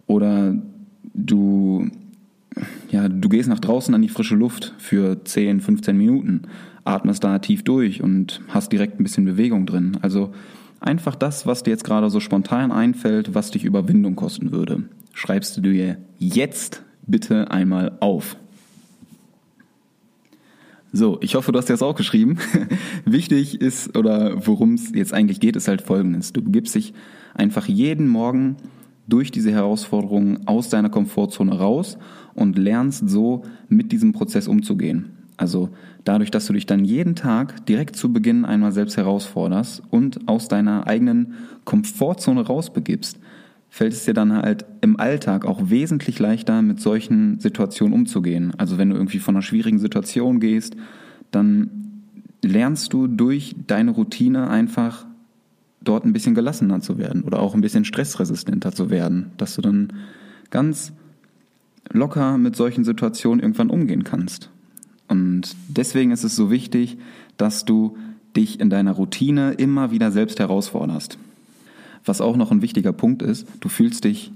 Oder 0.06 0.56
du, 1.14 1.88
ja, 2.90 3.08
du 3.08 3.28
gehst 3.28 3.48
nach 3.48 3.60
draußen 3.60 3.94
an 3.94 4.02
die 4.02 4.08
frische 4.08 4.36
Luft 4.36 4.74
für 4.78 5.24
10, 5.24 5.60
15 5.60 5.96
Minuten, 5.96 6.42
atmest 6.84 7.24
da 7.24 7.38
tief 7.38 7.62
durch 7.62 8.02
und 8.02 8.40
hast 8.48 8.72
direkt 8.72 9.00
ein 9.00 9.04
bisschen 9.04 9.24
Bewegung 9.24 9.66
drin. 9.66 9.98
Also 10.02 10.32
einfach 10.80 11.14
das, 11.14 11.46
was 11.46 11.62
dir 11.62 11.70
jetzt 11.70 11.84
gerade 11.84 12.10
so 12.10 12.20
spontan 12.20 12.72
einfällt, 12.72 13.34
was 13.34 13.50
dich 13.50 13.64
Überwindung 13.64 14.16
kosten 14.16 14.52
würde, 14.52 14.84
schreibst 15.12 15.56
du 15.56 15.60
dir 15.60 15.98
jetzt 16.18 16.82
bitte 17.06 17.50
einmal 17.50 17.96
auf. 18.00 18.36
So, 20.96 21.18
ich 21.20 21.34
hoffe, 21.34 21.50
du 21.50 21.58
hast 21.58 21.68
das 21.68 21.82
auch 21.82 21.96
geschrieben. 21.96 22.38
Wichtig 23.04 23.60
ist, 23.60 23.96
oder 23.96 24.46
worum 24.46 24.74
es 24.74 24.94
jetzt 24.94 25.12
eigentlich 25.12 25.40
geht, 25.40 25.56
ist 25.56 25.66
halt 25.66 25.82
folgendes. 25.82 26.32
Du 26.32 26.40
begibst 26.40 26.72
dich 26.76 26.94
einfach 27.34 27.66
jeden 27.66 28.06
Morgen 28.06 28.58
durch 29.08 29.32
diese 29.32 29.50
Herausforderungen 29.50 30.46
aus 30.46 30.68
deiner 30.68 30.90
Komfortzone 30.90 31.58
raus 31.58 31.98
und 32.34 32.56
lernst 32.56 33.08
so 33.08 33.42
mit 33.68 33.90
diesem 33.90 34.12
Prozess 34.12 34.46
umzugehen. 34.46 35.10
Also 35.36 35.70
dadurch, 36.04 36.30
dass 36.30 36.46
du 36.46 36.52
dich 36.52 36.64
dann 36.64 36.84
jeden 36.84 37.16
Tag 37.16 37.66
direkt 37.66 37.96
zu 37.96 38.12
Beginn 38.12 38.44
einmal 38.44 38.70
selbst 38.70 38.96
herausforderst 38.96 39.82
und 39.90 40.28
aus 40.28 40.46
deiner 40.46 40.86
eigenen 40.86 41.34
Komfortzone 41.64 42.46
rausbegibst, 42.46 43.18
fällt 43.74 43.92
es 43.92 44.04
dir 44.04 44.14
dann 44.14 44.32
halt 44.32 44.64
im 44.82 45.00
Alltag 45.00 45.44
auch 45.44 45.68
wesentlich 45.68 46.20
leichter, 46.20 46.62
mit 46.62 46.80
solchen 46.80 47.40
Situationen 47.40 47.92
umzugehen. 47.92 48.52
Also 48.56 48.78
wenn 48.78 48.90
du 48.90 48.94
irgendwie 48.94 49.18
von 49.18 49.34
einer 49.34 49.42
schwierigen 49.42 49.80
Situation 49.80 50.38
gehst, 50.38 50.76
dann 51.32 52.04
lernst 52.40 52.92
du 52.92 53.08
durch 53.08 53.56
deine 53.66 53.90
Routine 53.90 54.48
einfach 54.48 55.06
dort 55.80 56.04
ein 56.04 56.12
bisschen 56.12 56.36
gelassener 56.36 56.82
zu 56.82 56.98
werden 56.98 57.24
oder 57.24 57.40
auch 57.40 57.56
ein 57.56 57.62
bisschen 57.62 57.84
stressresistenter 57.84 58.70
zu 58.70 58.90
werden, 58.90 59.32
dass 59.38 59.56
du 59.56 59.60
dann 59.60 59.92
ganz 60.50 60.92
locker 61.90 62.38
mit 62.38 62.54
solchen 62.54 62.84
Situationen 62.84 63.40
irgendwann 63.40 63.70
umgehen 63.70 64.04
kannst. 64.04 64.50
Und 65.08 65.56
deswegen 65.66 66.12
ist 66.12 66.22
es 66.22 66.36
so 66.36 66.48
wichtig, 66.48 66.96
dass 67.38 67.64
du 67.64 67.96
dich 68.36 68.60
in 68.60 68.70
deiner 68.70 68.92
Routine 68.92 69.54
immer 69.54 69.90
wieder 69.90 70.12
selbst 70.12 70.38
herausforderst. 70.38 71.18
Was 72.04 72.20
auch 72.20 72.36
noch 72.36 72.50
ein 72.50 72.62
wichtiger 72.62 72.92
Punkt 72.92 73.22
ist, 73.22 73.46
du 73.60 73.68
fühlst 73.68 74.04
dich 74.04 74.32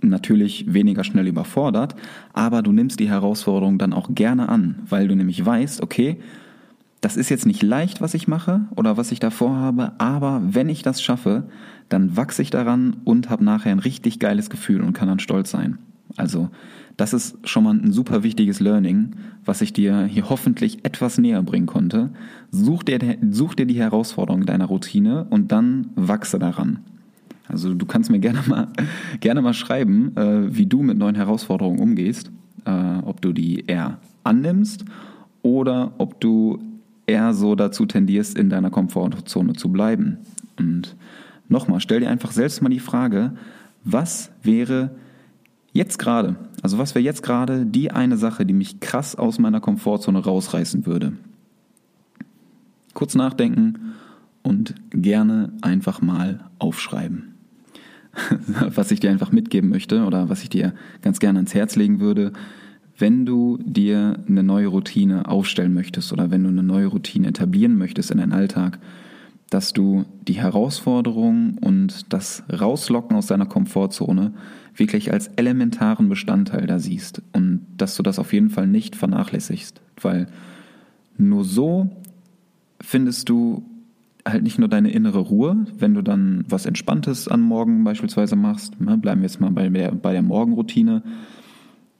natürlich 0.00 0.72
weniger 0.72 1.04
schnell 1.04 1.26
überfordert, 1.26 1.94
aber 2.32 2.62
du 2.62 2.72
nimmst 2.72 3.00
die 3.00 3.08
Herausforderung 3.08 3.78
dann 3.78 3.92
auch 3.92 4.14
gerne 4.14 4.48
an, 4.48 4.80
weil 4.88 5.08
du 5.08 5.16
nämlich 5.16 5.44
weißt, 5.44 5.82
okay, 5.82 6.18
das 7.00 7.16
ist 7.16 7.30
jetzt 7.30 7.46
nicht 7.46 7.62
leicht, 7.62 8.00
was 8.00 8.14
ich 8.14 8.28
mache 8.28 8.62
oder 8.76 8.96
was 8.96 9.10
ich 9.10 9.18
da 9.18 9.30
vorhabe, 9.30 9.92
aber 9.98 10.40
wenn 10.44 10.68
ich 10.68 10.82
das 10.82 11.02
schaffe, 11.02 11.44
dann 11.88 12.16
wachse 12.16 12.42
ich 12.42 12.50
daran 12.50 12.96
und 13.04 13.28
habe 13.28 13.44
nachher 13.44 13.72
ein 13.72 13.80
richtig 13.80 14.20
geiles 14.20 14.50
Gefühl 14.50 14.82
und 14.82 14.92
kann 14.92 15.08
dann 15.08 15.18
stolz 15.18 15.50
sein. 15.50 15.78
Also 16.16 16.48
das 16.96 17.12
ist 17.12 17.36
schon 17.48 17.64
mal 17.64 17.74
ein 17.74 17.92
super 17.92 18.22
wichtiges 18.22 18.60
Learning, 18.60 19.16
was 19.44 19.62
ich 19.62 19.72
dir 19.72 20.04
hier 20.04 20.28
hoffentlich 20.28 20.84
etwas 20.84 21.18
näher 21.18 21.42
bringen 21.42 21.66
konnte. 21.66 22.10
Such 22.50 22.82
dir, 22.84 22.98
such 23.30 23.54
dir 23.54 23.66
die 23.66 23.78
Herausforderung 23.78 24.46
deiner 24.46 24.66
Routine 24.66 25.26
und 25.30 25.50
dann 25.50 25.90
wachse 25.96 26.38
daran. 26.38 26.80
Also 27.52 27.74
du 27.74 27.86
kannst 27.86 28.10
mir 28.10 28.18
gerne 28.18 28.42
mal, 28.46 28.68
gerne 29.20 29.42
mal 29.42 29.54
schreiben, 29.54 30.16
äh, 30.16 30.56
wie 30.56 30.66
du 30.66 30.82
mit 30.82 30.98
neuen 30.98 31.14
Herausforderungen 31.14 31.78
umgehst, 31.78 32.30
äh, 32.64 32.98
ob 33.04 33.20
du 33.20 33.32
die 33.32 33.64
eher 33.66 33.98
annimmst 34.24 34.84
oder 35.42 35.92
ob 35.98 36.20
du 36.20 36.58
eher 37.06 37.34
so 37.34 37.54
dazu 37.54 37.86
tendierst, 37.86 38.36
in 38.36 38.48
deiner 38.48 38.70
Komfortzone 38.70 39.54
zu 39.54 39.70
bleiben. 39.70 40.18
Und 40.58 40.96
nochmal, 41.48 41.80
stell 41.80 42.00
dir 42.00 42.10
einfach 42.10 42.32
selbst 42.32 42.62
mal 42.62 42.68
die 42.68 42.80
Frage, 42.80 43.32
was 43.84 44.30
wäre 44.42 44.92
jetzt 45.72 45.98
gerade, 45.98 46.36
also 46.62 46.78
was 46.78 46.94
wäre 46.94 47.04
jetzt 47.04 47.22
gerade 47.22 47.66
die 47.66 47.90
eine 47.90 48.16
Sache, 48.16 48.46
die 48.46 48.54
mich 48.54 48.80
krass 48.80 49.16
aus 49.16 49.38
meiner 49.38 49.60
Komfortzone 49.60 50.20
rausreißen 50.20 50.86
würde? 50.86 51.12
Kurz 52.94 53.14
nachdenken 53.14 53.94
und 54.42 54.74
gerne 54.90 55.52
einfach 55.62 56.02
mal 56.02 56.40
aufschreiben. 56.58 57.31
was 58.74 58.90
ich 58.90 59.00
dir 59.00 59.10
einfach 59.10 59.32
mitgeben 59.32 59.70
möchte 59.70 60.04
oder 60.04 60.28
was 60.28 60.42
ich 60.42 60.50
dir 60.50 60.74
ganz 61.00 61.18
gerne 61.18 61.38
ans 61.38 61.54
Herz 61.54 61.76
legen 61.76 62.00
würde, 62.00 62.32
wenn 62.98 63.24
du 63.26 63.58
dir 63.64 64.18
eine 64.28 64.42
neue 64.42 64.68
Routine 64.68 65.28
aufstellen 65.28 65.72
möchtest 65.72 66.12
oder 66.12 66.30
wenn 66.30 66.42
du 66.42 66.50
eine 66.50 66.62
neue 66.62 66.86
Routine 66.86 67.28
etablieren 67.28 67.76
möchtest 67.76 68.10
in 68.10 68.18
deinen 68.18 68.32
Alltag, 68.32 68.78
dass 69.50 69.72
du 69.72 70.04
die 70.26 70.34
Herausforderung 70.34 71.58
und 71.58 72.12
das 72.12 72.42
Rauslocken 72.50 73.16
aus 73.16 73.26
deiner 73.26 73.46
Komfortzone 73.46 74.32
wirklich 74.74 75.12
als 75.12 75.28
elementaren 75.36 76.08
Bestandteil 76.08 76.66
da 76.66 76.78
siehst 76.78 77.22
und 77.32 77.66
dass 77.76 77.96
du 77.96 78.02
das 78.02 78.18
auf 78.18 78.32
jeden 78.32 78.50
Fall 78.50 78.66
nicht 78.66 78.96
vernachlässigst, 78.96 79.80
weil 80.00 80.26
nur 81.18 81.44
so 81.44 81.90
findest 82.80 83.28
du 83.28 83.62
halt 84.26 84.42
nicht 84.42 84.58
nur 84.58 84.68
deine 84.68 84.90
innere 84.90 85.18
Ruhe, 85.18 85.66
wenn 85.78 85.94
du 85.94 86.02
dann 86.02 86.44
was 86.48 86.66
Entspanntes 86.66 87.28
am 87.28 87.42
Morgen 87.42 87.84
beispielsweise 87.84 88.36
machst, 88.36 88.80
ne, 88.80 88.96
bleiben 88.96 89.20
wir 89.20 89.28
jetzt 89.28 89.40
mal 89.40 89.50
bei 89.50 89.68
der, 89.68 89.92
bei 89.92 90.12
der 90.12 90.22
Morgenroutine, 90.22 91.02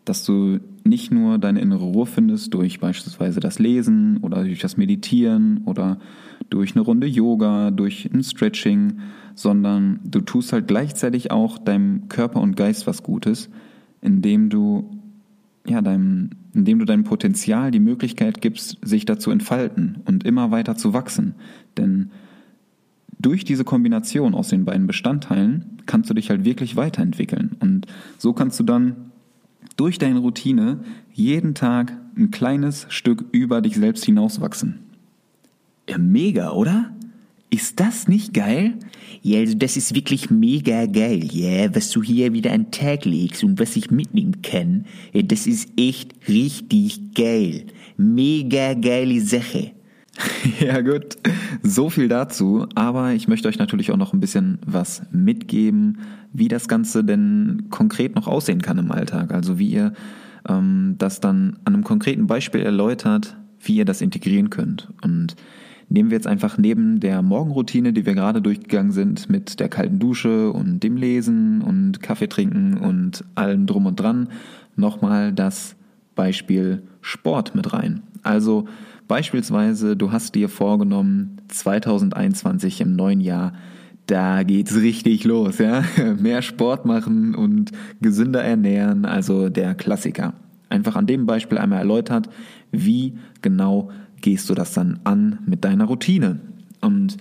dass 0.05 0.25
du 0.25 0.59
nicht 0.85 1.13
nur 1.13 1.39
deine 1.39 1.61
innere 1.61 1.85
Ruhe 1.85 2.07
findest 2.07 2.53
durch 2.55 2.81
beispielsweise 2.81 3.41
das 3.41 3.59
Lesen 3.59 4.19
oder 4.19 4.43
durch 4.45 4.61
das 4.61 4.77
Meditieren 4.77 5.63
oder 5.65 5.99
durch 6.51 6.75
eine 6.75 6.83
Runde 6.83 7.07
Yoga, 7.07 7.71
durch 7.71 8.11
ein 8.13 8.23
Stretching, 8.23 8.99
sondern 9.35 10.01
du 10.05 10.21
tust 10.21 10.53
halt 10.53 10.67
gleichzeitig 10.67 11.31
auch 11.31 11.59
deinem 11.59 12.09
Körper 12.09 12.41
und 12.41 12.57
Geist 12.57 12.87
was 12.87 13.03
Gutes, 13.03 13.49
indem 14.01 14.51
du 14.51 15.02
ja, 15.67 15.81
deinem, 15.81 16.31
indem 16.55 16.79
du 16.79 16.85
deinem 16.85 17.05
Potenzial 17.05 17.71
die 17.71 17.81
Möglichkeit 17.81 18.41
gibst, 18.41 18.79
sich 18.83 19.05
dazu 19.05 19.31
entfalten 19.31 19.99
und 20.05 20.25
immer 20.25 20.51
weiter 20.51 20.77
zu 20.77 20.93
wachsen. 20.93 21.35
Denn 21.77 22.11
durch 23.19 23.45
diese 23.45 23.65
Kombination 23.65 24.35
aus 24.35 24.49
den 24.49 24.65
beiden 24.65 24.87
Bestandteilen 24.87 25.79
kannst 25.87 26.11
du 26.11 26.15
dich 26.15 26.31
halt 26.31 26.45
wirklich 26.45 26.75
weiterentwickeln. 26.77 27.57
Und 27.61 27.87
so 28.19 28.33
kannst 28.33 28.59
du 28.59 28.65
dann 28.65 29.13
durch 29.77 29.99
deine 29.99 30.19
Routine 30.19 30.81
jeden 31.13 31.55
Tag 31.55 31.93
ein 32.17 32.31
kleines 32.31 32.87
Stück 32.89 33.25
über 33.33 33.63
dich 33.63 33.77
selbst 33.77 34.05
hinauswachsen. 34.05 34.81
Ja, 35.89 35.99
mega, 35.99 36.51
oder? 36.51 36.93
Ist 37.53 37.81
das 37.81 38.09
nicht 38.09 38.33
geil? 38.33 38.73
Ja, 39.21 39.41
also 39.41 39.55
das 39.55 39.77
ist 39.77 39.95
wirklich 39.95 40.31
mega 40.31 40.87
geil, 40.87 41.23
ja, 41.31 41.75
was 41.75 41.91
du 41.91 42.03
hier 42.03 42.33
wieder 42.33 42.51
an 42.51 42.63
den 42.63 42.71
Tag 42.71 43.05
legst 43.05 43.45
und 43.45 43.61
was 43.61 43.77
ich 43.77 43.91
mitnehmen 43.91 44.41
kann. 44.41 44.87
Ja, 45.13 45.21
das 45.21 45.47
ist 45.47 45.69
echt 45.77 46.15
richtig 46.29 47.15
geil. 47.15 47.67
Mega 47.99 48.73
geile 48.73 49.21
Sache. 49.21 49.73
Ja 50.61 50.81
gut, 50.81 51.17
so 51.63 51.91
viel 51.91 52.09
dazu. 52.09 52.67
Aber 52.75 53.13
ich 53.13 53.29
möchte 53.29 53.49
euch 53.49 53.59
natürlich 53.59 53.93
auch 53.93 53.97
noch 53.97 54.13
ein 54.13 54.21
bisschen 54.21 54.59
was 54.67 55.03
mitgeben, 55.11 55.99
wie 56.33 56.49
das 56.49 56.69
Ganze 56.69 57.05
denn 57.05 57.67
konkret 57.71 58.15
noch 58.15 58.27
aussehen 58.27 58.63
kann 58.63 58.79
im 58.79 58.93
Alltag. 58.93 59.33
Also 59.33 59.59
wie 59.59 59.69
ihr 59.69 59.93
ähm, 60.49 60.97
das 60.99 61.21
dann 61.21 61.59
an 61.65 61.75
einem 61.75 61.85
konkreten 61.85 62.27
Beispiel 62.27 62.63
erläutert, 62.63 63.37
wie 63.61 63.77
ihr 63.77 63.85
das 63.85 64.01
integrieren 64.01 64.51
könnt. 64.51 64.89
Und 65.03 65.37
nehmen 65.93 66.11
wir 66.11 66.17
jetzt 66.17 66.27
einfach 66.27 66.57
neben 66.57 67.01
der 67.01 67.21
Morgenroutine, 67.21 67.93
die 67.93 68.07
wir 68.07 68.15
gerade 68.15 68.41
durchgegangen 68.41 68.93
sind, 68.93 69.29
mit 69.29 69.61
der 69.61 69.69
kalten 69.69 69.99
Dusche 69.99 70.51
und 70.51 70.81
dem 70.83 70.97
Lesen 70.97 71.61
und 71.61 72.03
Kaffee 72.03 72.29
trinken 72.29 72.79
und 72.79 73.25
allem 73.35 73.67
drum 73.67 73.87
und 73.87 74.01
dran, 74.01 74.29
nochmal 74.75 75.33
das 75.33 75.77
Beispiel 76.15 76.83
Sport 77.03 77.55
mit 77.55 77.73
rein. 77.75 78.03
Also 78.23 78.67
beispielsweise, 79.07 79.97
du 79.97 80.13
hast 80.13 80.35
dir 80.35 80.49
vorgenommen, 80.49 81.37
2021 81.49 82.81
im 82.81 82.97
neuen 82.97 83.21
Jahr, 83.21 83.53
da 84.07 84.45
geht's 84.45 84.75
richtig 84.77 85.25
los, 85.25 85.59
ja. 85.59 85.85
Mehr 86.19 86.41
Sport 86.41 86.87
machen 86.87 87.35
und 87.35 87.71
gesünder 88.01 88.43
ernähren, 88.43 89.05
also 89.05 89.51
der 89.51 89.75
Klassiker. 89.75 90.35
Einfach 90.71 90.97
an 90.97 91.07
dem 91.07 91.27
Beispiel 91.27 91.59
einmal 91.59 91.81
erläutert, 91.81 92.31
wie 92.71 93.19
genau 93.43 93.91
gehst 94.23 94.49
du 94.49 94.55
das 94.55 94.73
dann 94.73 95.01
an 95.05 95.39
mit 95.47 95.65
deiner 95.65 95.85
Routine. 95.85 96.41
Und 96.81 97.19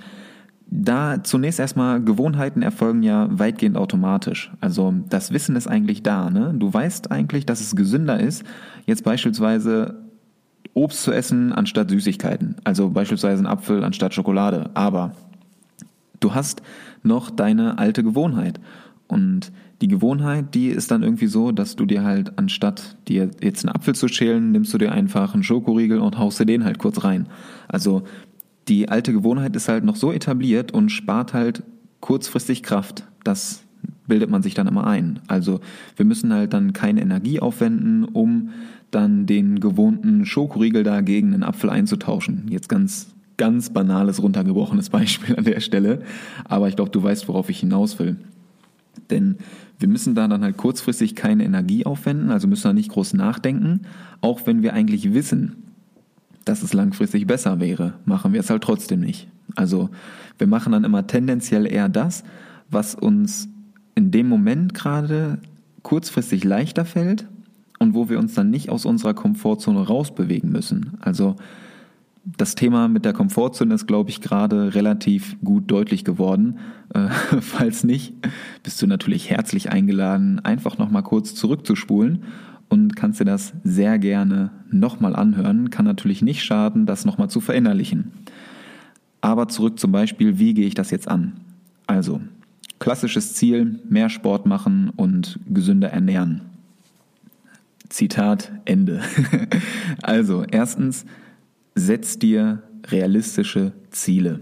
da 0.74 1.22
zunächst 1.22 1.60
erstmal 1.60 2.02
Gewohnheiten 2.02 2.62
erfolgen 2.62 3.04
ja 3.04 3.28
weitgehend 3.30 3.76
automatisch. 3.76 4.52
Also 4.62 4.94
das 5.10 5.34
Wissen 5.34 5.58
ist 5.58 5.68
eigentlich 5.68 6.02
da. 6.02 6.30
Ne? 6.30 6.54
Du 6.58 6.74
weißt 6.74 7.12
eigentlich, 7.12 7.46
dass 7.46 7.60
es 7.60 7.76
gesünder 7.76 8.20
ist, 8.20 8.44
jetzt 8.86 9.04
beispielsweise 9.04 9.96
Obst 10.74 11.04
zu 11.04 11.12
essen 11.12 11.52
anstatt 11.52 11.90
Süßigkeiten. 11.90 12.56
Also 12.64 12.90
beispielsweise 12.90 13.44
ein 13.44 13.48
Apfel 13.48 13.84
anstatt 13.84 14.14
Schokolade. 14.14 14.70
Aber 14.74 15.12
du 16.22 16.34
hast 16.34 16.62
noch 17.04 17.30
deine 17.30 17.78
alte 17.78 18.02
Gewohnheit. 18.02 18.62
Und 19.12 19.52
die 19.82 19.90
Gewohnheit, 19.90 20.56
die 20.56 20.68
ist 20.68 20.90
dann 20.90 21.04
irgendwie 21.04 21.28
so, 21.28 21.52
dass 21.52 21.76
du 21.76 21.86
dir 21.86 22.04
halt 22.04 22.40
anstatt 22.40 22.96
dir 23.10 23.30
jetzt 23.42 23.66
einen 23.66 23.76
Apfel 23.76 23.94
zu 23.94 24.08
schälen, 24.08 24.54
nimmst 24.54 24.74
du 24.74 24.78
dir 24.78 24.94
einfach 24.94 25.34
einen 25.34 25.44
Schokoriegel 25.44 26.00
und 26.00 26.18
haust 26.18 26.40
dir 26.40 26.46
den 26.46 26.64
halt 26.64 26.80
kurz 26.80 27.04
rein. 27.04 27.28
Also 27.68 28.04
die 28.70 28.88
alte 28.88 29.12
Gewohnheit 29.12 29.54
ist 29.58 29.68
halt 29.68 29.84
noch 29.84 29.98
so 29.98 30.14
etabliert 30.14 30.72
und 30.72 30.94
spart 30.94 31.34
halt 31.34 31.64
kurzfristig 32.00 32.64
Kraft. 32.64 33.06
Das 33.26 33.66
bildet 34.08 34.30
man 34.30 34.44
sich 34.44 34.54
dann 34.54 34.68
immer 34.68 34.88
ein. 34.88 35.20
Also 35.28 35.60
wir 35.98 36.06
müssen 36.06 36.32
halt 36.32 36.54
dann 36.54 36.72
keine 36.72 37.02
Energie 37.02 37.42
aufwenden, 37.42 38.06
um 38.06 38.52
dann 38.92 39.26
den 39.26 39.60
gewohnten 39.60 40.26
Schokoriegel 40.26 40.84
da 40.84 41.02
gegen 41.02 41.34
einen 41.34 41.44
Apfel 41.44 41.70
einzutauschen. 41.70 42.46
Jetzt 42.50 42.70
ganz 42.70 43.14
ganz 43.36 43.72
banales 43.72 44.22
runtergebrochenes 44.22 44.90
Beispiel 44.90 45.36
an 45.36 45.44
der 45.44 45.60
Stelle, 45.60 46.04
aber 46.46 46.70
ich 46.70 46.76
glaube, 46.78 46.92
du 46.92 47.02
weißt, 47.02 47.28
worauf 47.28 47.50
ich 47.50 47.60
hinaus 47.60 47.98
will. 47.98 48.18
Denn 49.10 49.38
wir 49.80 49.88
müssen 49.88 50.16
da 50.16 50.28
dann 50.28 50.44
halt 50.44 50.58
kurzfristig 50.58 51.16
keine 51.16 51.44
Energie 51.44 51.86
aufwenden, 51.86 52.30
also 52.30 52.48
müssen 52.48 52.68
da 52.68 52.74
nicht 52.74 52.92
groß 52.92 53.14
nachdenken, 53.14 53.82
auch 54.22 54.46
wenn 54.46 54.62
wir 54.62 54.74
eigentlich 54.74 55.14
wissen, 55.14 55.64
dass 56.46 56.64
es 56.64 56.74
langfristig 56.74 57.28
besser 57.28 57.60
wäre, 57.60 57.94
machen 58.06 58.34
wir 58.34 58.40
es 58.40 58.50
halt 58.50 58.64
trotzdem 58.64 59.00
nicht. 59.00 59.28
Also 59.56 59.90
wir 60.38 60.48
machen 60.48 60.72
dann 60.72 60.84
immer 60.84 61.08
tendenziell 61.08 61.66
eher 61.66 61.90
das, 61.90 62.24
was 62.70 62.96
uns 62.96 63.50
in 63.96 64.12
dem 64.12 64.28
Moment 64.28 64.74
gerade 64.74 65.40
kurzfristig 65.84 66.44
leichter 66.44 66.86
fällt 66.86 67.28
und 67.80 67.94
wo 67.94 68.10
wir 68.10 68.20
uns 68.20 68.34
dann 68.34 68.50
nicht 68.50 68.70
aus 68.70 68.86
unserer 68.86 69.14
Komfortzone 69.14 69.86
rausbewegen 69.86 70.52
müssen. 70.52 70.98
Also 71.02 71.36
das 72.24 72.56
Thema 72.56 72.88
mit 72.88 73.06
der 73.06 73.14
Komfortzone 73.14 73.74
ist, 73.74 73.88
glaube 73.88 74.10
ich, 74.10 74.22
gerade 74.22 74.76
relativ 74.76 75.36
gut 75.44 75.70
deutlich 75.72 76.06
geworden. 76.06 76.60
Äh, 76.94 77.08
falls 77.42 77.84
nicht, 77.84 78.14
bist 78.64 78.82
du 78.82 78.88
natürlich 78.88 79.30
herzlich 79.30 79.72
eingeladen, 79.72 80.40
einfach 80.40 80.78
nochmal 80.78 81.04
kurz 81.04 81.34
zurückzuspulen 81.34 82.24
und 82.70 82.96
kannst 82.96 83.20
dir 83.20 83.26
das 83.26 83.54
sehr 83.64 84.00
gerne 84.00 84.52
nochmal 84.70 85.16
anhören. 85.16 85.72
Kann 85.72 85.86
natürlich 85.86 86.22
nicht 86.22 86.44
schaden, 86.44 86.86
das 86.86 87.06
nochmal 87.06 87.30
zu 87.30 87.42
verinnerlichen. 87.42 88.12
Aber 89.20 89.48
zurück 89.48 89.80
zum 89.80 89.92
Beispiel, 89.92 90.40
wie 90.40 90.54
gehe 90.54 90.68
ich 90.68 90.74
das 90.74 90.90
jetzt 90.92 91.08
an? 91.08 91.34
Also, 91.86 92.22
klassisches 92.80 93.36
Ziel, 93.36 93.80
mehr 93.90 94.10
Sport 94.10 94.46
machen 94.46 94.92
und 94.96 95.40
gesünder 95.48 95.90
ernähren. 95.90 96.42
Zitat 97.90 98.52
Ende. 98.66 99.02
also, 100.02 100.44
erstens, 100.50 101.06
setz 101.76 102.20
dir 102.20 102.64
realistische 102.88 103.74
Ziele. 103.90 104.42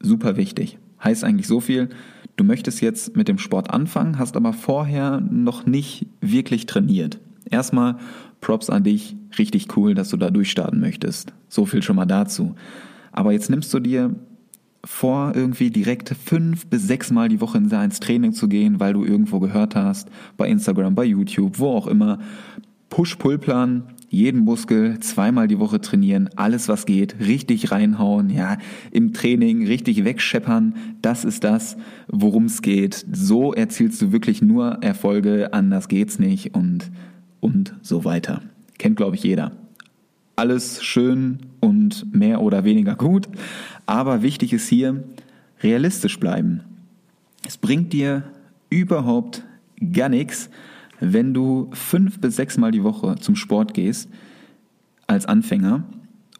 Super 0.00 0.36
wichtig. 0.36 0.78
Heißt 1.02 1.24
eigentlich 1.24 1.46
so 1.46 1.60
viel, 1.60 1.90
du 2.36 2.44
möchtest 2.44 2.80
jetzt 2.80 3.16
mit 3.16 3.28
dem 3.28 3.38
Sport 3.38 3.70
anfangen, 3.70 4.18
hast 4.18 4.36
aber 4.36 4.52
vorher 4.52 5.20
noch 5.20 5.66
nicht 5.66 6.06
wirklich 6.20 6.66
trainiert. 6.66 7.18
Erstmal 7.50 7.98
Props 8.40 8.70
an 8.70 8.84
dich, 8.84 9.16
richtig 9.38 9.76
cool, 9.76 9.94
dass 9.94 10.10
du 10.10 10.16
da 10.16 10.30
durchstarten 10.30 10.80
möchtest. 10.80 11.32
So 11.48 11.66
viel 11.66 11.82
schon 11.82 11.96
mal 11.96 12.06
dazu. 12.06 12.54
Aber 13.12 13.32
jetzt 13.32 13.48
nimmst 13.50 13.72
du 13.72 13.80
dir 13.80 14.14
vor, 14.84 15.32
irgendwie 15.34 15.70
direkt 15.70 16.10
fünf 16.10 16.66
bis 16.66 16.86
sechs 16.86 17.10
Mal 17.10 17.28
die 17.28 17.40
Woche 17.40 17.58
ins 17.58 18.00
Training 18.00 18.32
zu 18.32 18.48
gehen, 18.48 18.80
weil 18.80 18.92
du 18.92 19.04
irgendwo 19.04 19.40
gehört 19.40 19.74
hast, 19.74 20.10
bei 20.36 20.48
Instagram, 20.48 20.94
bei 20.94 21.04
YouTube, 21.04 21.58
wo 21.58 21.68
auch 21.68 21.86
immer. 21.86 22.18
Push-Pull-Plan, 22.90 23.84
jeden 24.14 24.40
Muskel 24.40 24.98
zweimal 25.00 25.48
die 25.48 25.58
Woche 25.58 25.80
trainieren, 25.80 26.30
alles 26.36 26.68
was 26.68 26.86
geht, 26.86 27.16
richtig 27.20 27.70
reinhauen, 27.72 28.30
ja, 28.30 28.58
im 28.90 29.12
Training 29.12 29.66
richtig 29.66 30.04
wegscheppern, 30.04 30.74
das 31.02 31.24
ist 31.24 31.44
das, 31.44 31.76
worum 32.08 32.44
es 32.44 32.62
geht. 32.62 33.04
So 33.12 33.52
erzielst 33.52 34.00
du 34.00 34.12
wirklich 34.12 34.40
nur 34.40 34.78
Erfolge, 34.82 35.52
anders 35.52 35.88
geht's 35.88 36.18
nicht 36.18 36.54
und 36.54 36.90
und 37.40 37.74
so 37.82 38.04
weiter. 38.04 38.40
Kennt 38.78 38.96
glaube 38.96 39.16
ich 39.16 39.22
jeder. 39.22 39.52
Alles 40.36 40.82
schön 40.82 41.38
und 41.60 42.14
mehr 42.14 42.40
oder 42.40 42.64
weniger 42.64 42.96
gut, 42.96 43.28
aber 43.86 44.22
wichtig 44.22 44.52
ist 44.52 44.68
hier 44.68 45.04
realistisch 45.62 46.18
bleiben. 46.18 46.60
Es 47.46 47.58
bringt 47.58 47.92
dir 47.92 48.24
überhaupt 48.70 49.44
gar 49.92 50.08
nichts, 50.08 50.50
wenn 51.00 51.34
du 51.34 51.70
fünf 51.72 52.20
bis 52.20 52.36
sechs 52.36 52.56
Mal 52.56 52.70
die 52.70 52.84
Woche 52.84 53.16
zum 53.16 53.36
Sport 53.36 53.74
gehst 53.74 54.08
als 55.06 55.26
Anfänger 55.26 55.84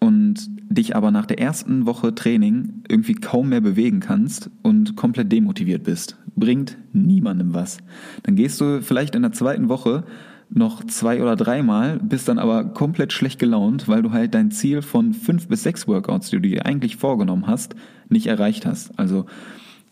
und 0.00 0.50
dich 0.68 0.96
aber 0.96 1.10
nach 1.10 1.26
der 1.26 1.38
ersten 1.38 1.86
Woche 1.86 2.14
Training 2.14 2.82
irgendwie 2.88 3.14
kaum 3.14 3.50
mehr 3.50 3.60
bewegen 3.60 4.00
kannst 4.00 4.50
und 4.62 4.96
komplett 4.96 5.30
demotiviert 5.32 5.84
bist, 5.84 6.16
bringt 6.36 6.76
niemandem 6.92 7.54
was. 7.54 7.78
Dann 8.22 8.36
gehst 8.36 8.60
du 8.60 8.82
vielleicht 8.82 9.14
in 9.14 9.22
der 9.22 9.32
zweiten 9.32 9.68
Woche 9.68 10.04
noch 10.50 10.84
zwei 10.84 11.22
oder 11.22 11.36
dreimal, 11.36 11.98
bist 11.98 12.28
dann 12.28 12.38
aber 12.38 12.64
komplett 12.64 13.12
schlecht 13.12 13.38
gelaunt, 13.38 13.88
weil 13.88 14.02
du 14.02 14.12
halt 14.12 14.34
dein 14.34 14.50
Ziel 14.50 14.82
von 14.82 15.14
fünf 15.14 15.48
bis 15.48 15.62
sechs 15.62 15.88
Workouts, 15.88 16.30
die 16.30 16.36
du 16.36 16.42
dir 16.42 16.66
eigentlich 16.66 16.96
vorgenommen 16.96 17.46
hast, 17.46 17.74
nicht 18.08 18.26
erreicht 18.26 18.66
hast. 18.66 18.96
Also 18.98 19.26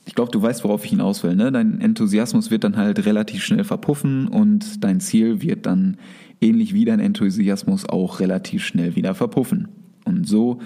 ich 0.05 0.15
glaube, 0.15 0.31
du 0.31 0.43
weißt, 0.43 0.65
worauf 0.65 0.85
ich 0.85 0.91
hinaus 0.91 1.23
will. 1.23 1.37
Ne? 1.37 1.53
Dein 1.53 1.81
Enthusiasmus 1.81 2.51
wird 2.51 2.65
dann 2.65 2.77
halt 2.77 3.05
relativ 3.07 3.45
schnell 3.45 3.65
verpuffen 3.65 4.27
und 4.29 4.83
dein 4.83 5.01
Ziel 5.01 5.43
wird 5.43 5.67
dann 5.67 5.97
ähnlich 6.41 6.75
wie 6.75 6.85
dein 6.85 7.01
Enthusiasmus 7.01 7.88
auch 7.88 8.21
relativ 8.21 8.65
schnell 8.65 8.97
wieder 8.97 9.15
verpuffen. 9.15 9.69
Und 10.05 10.27
so 10.27 10.59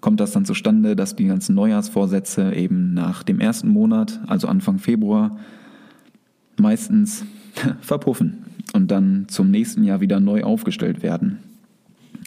kommt 0.00 0.18
das 0.18 0.32
dann 0.32 0.44
zustande, 0.44 0.96
dass 0.96 1.14
die 1.14 1.26
ganzen 1.26 1.54
Neujahrsvorsätze 1.54 2.52
eben 2.54 2.94
nach 2.94 3.22
dem 3.22 3.38
ersten 3.38 3.68
Monat, 3.68 4.20
also 4.26 4.48
Anfang 4.48 4.78
Februar, 4.78 5.38
meistens 6.58 7.24
verpuffen 7.80 8.44
und 8.72 8.90
dann 8.90 9.26
zum 9.28 9.50
nächsten 9.50 9.84
Jahr 9.84 10.00
wieder 10.00 10.20
neu 10.20 10.42
aufgestellt 10.42 11.02
werden. 11.02 11.38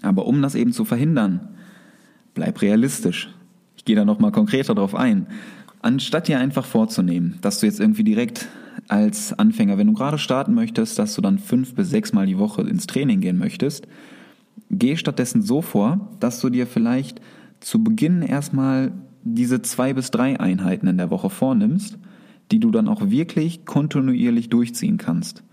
Aber 0.02 0.26
um 0.26 0.42
das 0.42 0.56
eben 0.56 0.72
zu 0.72 0.86
verhindern, 0.86 1.50
bleib 2.34 2.62
realistisch. 2.62 3.34
Ich 3.76 3.86
gehe 3.86 3.96
da 3.96 4.06
nochmal 4.06 4.32
konkreter 4.32 4.76
drauf 4.76 4.96
ein. 4.96 5.28
Anstatt 5.84 6.30
dir 6.30 6.40
einfach 6.40 6.66
vorzunehmen, 6.66 7.40
dass 7.42 7.60
du 7.60 7.66
jetzt 7.66 7.82
irgendwie 7.82 8.06
direkt 8.06 8.48
als 8.88 9.38
Anfänger, 9.38 9.78
wenn 9.78 9.88
du 9.88 9.94
gerade 9.94 10.18
starten 10.18 10.54
möchtest, 10.54 10.98
dass 10.98 11.14
du 11.14 11.22
dann 11.22 11.40
fünf 11.40 11.76
bis 11.76 11.90
sechs 11.90 12.14
Mal 12.14 12.26
die 12.26 12.38
Woche 12.38 12.62
ins 12.62 12.88
Training 12.88 13.20
gehen 13.20 13.38
möchtest, 13.38 13.86
geh 14.72 14.96
stattdessen 14.96 15.42
so 15.42 15.62
vor, 15.62 16.10
dass 16.22 16.40
du 16.40 16.50
dir 16.50 16.68
vielleicht 16.68 17.20
zu 17.60 17.84
Beginn 17.84 18.22
erstmal 18.22 18.94
diese 19.26 19.62
zwei 19.62 19.94
bis 19.94 20.10
drei 20.10 20.40
Einheiten 20.40 20.88
in 20.88 20.98
der 20.98 21.10
Woche 21.10 21.30
vornimmst, 21.30 21.98
die 22.54 22.62
du 22.62 22.72
dann 22.72 22.88
auch 22.88 23.10
wirklich 23.10 23.66
kontinuierlich 23.66 24.48
durchziehen 24.48 24.98
kannst. 24.98 25.44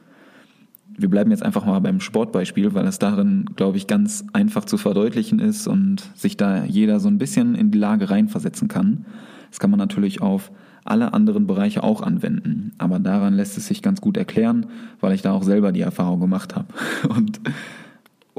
wir 0.96 1.10
bleiben 1.10 1.32
jetzt 1.32 1.42
einfach 1.42 1.64
mal 1.64 1.80
beim 1.80 1.98
Sportbeispiel, 1.98 2.72
weil 2.74 2.86
es 2.86 3.00
darin, 3.00 3.46
glaube 3.56 3.78
ich, 3.78 3.88
ganz 3.88 4.24
einfach 4.32 4.64
zu 4.64 4.76
verdeutlichen 4.76 5.40
ist 5.40 5.66
und 5.66 6.08
sich 6.14 6.36
da 6.36 6.64
jeder 6.64 7.00
so 7.00 7.08
ein 7.08 7.18
bisschen 7.18 7.56
in 7.56 7.72
die 7.72 7.78
Lage 7.78 8.10
reinversetzen 8.10 8.68
kann. 8.68 9.06
Das 9.50 9.58
kann 9.58 9.70
man 9.70 9.78
natürlich 9.78 10.22
auf 10.22 10.50
alle 10.84 11.12
anderen 11.12 11.46
Bereiche 11.46 11.82
auch 11.82 12.02
anwenden. 12.02 12.72
Aber 12.78 12.98
daran 12.98 13.34
lässt 13.34 13.58
es 13.58 13.66
sich 13.66 13.82
ganz 13.82 14.00
gut 14.00 14.16
erklären, 14.16 14.66
weil 15.00 15.14
ich 15.14 15.22
da 15.22 15.32
auch 15.32 15.42
selber 15.42 15.72
die 15.72 15.82
Erfahrung 15.82 16.20
gemacht 16.20 16.56
habe. 16.56 16.68
Und 17.08 17.40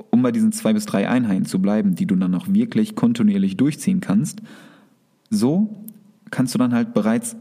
um 0.09 0.21
bei 0.21 0.31
diesen 0.31 0.51
zwei 0.51 0.73
bis 0.73 0.85
drei 0.85 1.07
Einheiten 1.07 1.45
zu 1.45 1.61
bleiben, 1.61 1.95
die 1.95 2.07
du 2.07 2.15
dann 2.15 2.33
auch 2.35 2.47
wirklich 2.47 2.95
kontinuierlich 2.95 3.57
durchziehen 3.57 4.01
kannst, 4.01 4.41
so 5.29 5.85
kannst 6.31 6.53
du 6.53 6.59
dann 6.59 6.73
halt 6.73 6.93
bereits 6.93 7.35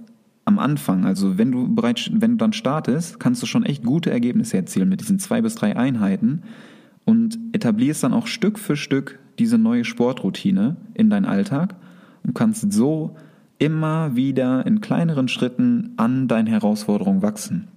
am 0.44 0.58
Anfang, 0.58 1.04
also 1.04 1.38
wenn 1.38 1.52
du 1.52 1.72
bereits, 1.72 2.10
wenn 2.12 2.32
du 2.32 2.36
dann 2.38 2.52
startest, 2.52 3.20
kannst 3.20 3.42
du 3.42 3.46
schon 3.46 3.64
echt 3.64 3.84
gute 3.84 4.10
Ergebnisse 4.10 4.56
erzielen 4.56 4.88
mit 4.88 5.00
diesen 5.00 5.18
zwei 5.18 5.42
bis 5.42 5.54
drei 5.54 5.76
Einheiten 5.76 6.42
und 7.04 7.38
etablierst 7.52 8.02
dann 8.02 8.12
auch 8.12 8.26
Stück 8.26 8.58
für 8.58 8.76
Stück 8.76 9.18
diese 9.38 9.58
neue 9.58 9.84
Sportroutine 9.84 10.76
in 10.94 11.08
deinen 11.08 11.24
Alltag 11.24 11.76
und 12.24 12.34
kannst 12.34 12.72
so 12.72 13.16
immer 13.60 14.16
wieder 14.16 14.66
in 14.66 14.80
kleineren 14.80 15.28
Schritten 15.28 15.92
an 15.98 16.26
deinen 16.26 16.46
Herausforderungen 16.46 17.22
wachsen. 17.22 17.68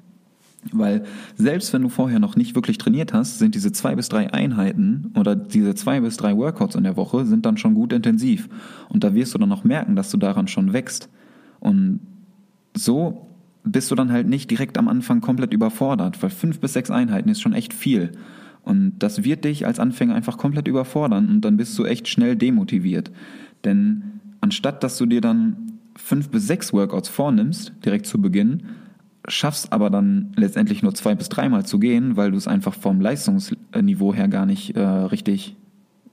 Weil 0.72 1.04
selbst 1.36 1.74
wenn 1.74 1.82
du 1.82 1.90
vorher 1.90 2.20
noch 2.20 2.38
nicht 2.38 2.56
wirklich 2.56 2.78
trainiert 2.78 3.14
hast, 3.14 3.38
sind 3.38 3.54
diese 3.54 3.74
zwei 3.74 3.96
bis 3.96 4.08
drei 4.08 4.34
Einheiten 4.34 5.12
oder 5.20 5.36
diese 5.36 5.76
zwei 5.76 6.00
bis 6.00 6.16
drei 6.16 6.38
Workouts 6.38 6.76
in 6.76 6.86
der 6.86 6.96
Woche 6.96 7.26
sind 7.26 7.46
dann 7.46 7.58
schon 7.58 7.74
gut 7.74 7.92
intensiv. 7.92 8.48
Und 8.88 9.04
da 9.04 9.14
wirst 9.14 9.34
du 9.34 9.38
dann 9.38 9.52
auch 9.52 9.66
merken, 9.66 9.98
dass 9.98 10.10
du 10.10 10.18
daran 10.18 10.48
schon 10.48 10.72
wächst. 10.72 11.10
Und 11.60 12.00
so 12.74 13.28
bist 13.66 13.92
du 13.92 13.96
dann 13.96 14.12
halt 14.12 14.30
nicht 14.30 14.50
direkt 14.50 14.78
am 14.78 14.88
Anfang 14.88 15.20
komplett 15.20 15.54
überfordert, 15.54 16.24
weil 16.24 16.30
fünf 16.30 16.62
bis 16.62 16.74
sechs 16.74 16.90
Einheiten 16.90 17.28
ist 17.28 17.42
schon 17.42 17.54
echt 17.54 17.74
viel. 17.74 18.12
Und 18.62 18.94
das 19.00 19.26
wird 19.26 19.44
dich 19.44 19.68
als 19.68 19.80
Anfänger 19.80 20.16
einfach 20.16 20.38
komplett 20.38 20.70
überfordern 20.70 21.28
und 21.28 21.42
dann 21.42 21.58
bist 21.58 21.78
du 21.78 21.84
echt 21.84 22.08
schnell 22.08 22.38
demotiviert. 22.38 23.12
Denn 23.66 24.22
anstatt 24.40 24.82
dass 24.82 24.98
du 24.98 25.06
dir 25.06 25.20
dann 25.20 25.73
fünf 26.04 26.30
bis 26.30 26.48
sechs 26.48 26.74
Workouts 26.74 27.08
vornimmst, 27.08 27.72
direkt 27.86 28.06
zu 28.06 28.22
Beginn, 28.22 28.64
schaffst 29.30 29.72
aber 29.72 29.90
dann 29.90 30.34
letztendlich 30.36 30.84
nur 30.84 30.94
zwei 30.94 31.16
bis 31.16 31.30
dreimal 31.30 31.66
zu 31.66 31.80
gehen, 31.80 32.18
weil 32.18 32.32
du 32.32 32.38
es 32.38 32.46
einfach 32.46 32.74
vom 32.74 33.00
Leistungsniveau 33.00 34.14
her 34.14 34.28
gar 34.28 34.46
nicht 34.46 34.76
äh, 34.76 34.82
richtig 34.82 35.56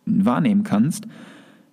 wahrnehmen 0.06 0.62
kannst, 0.62 1.08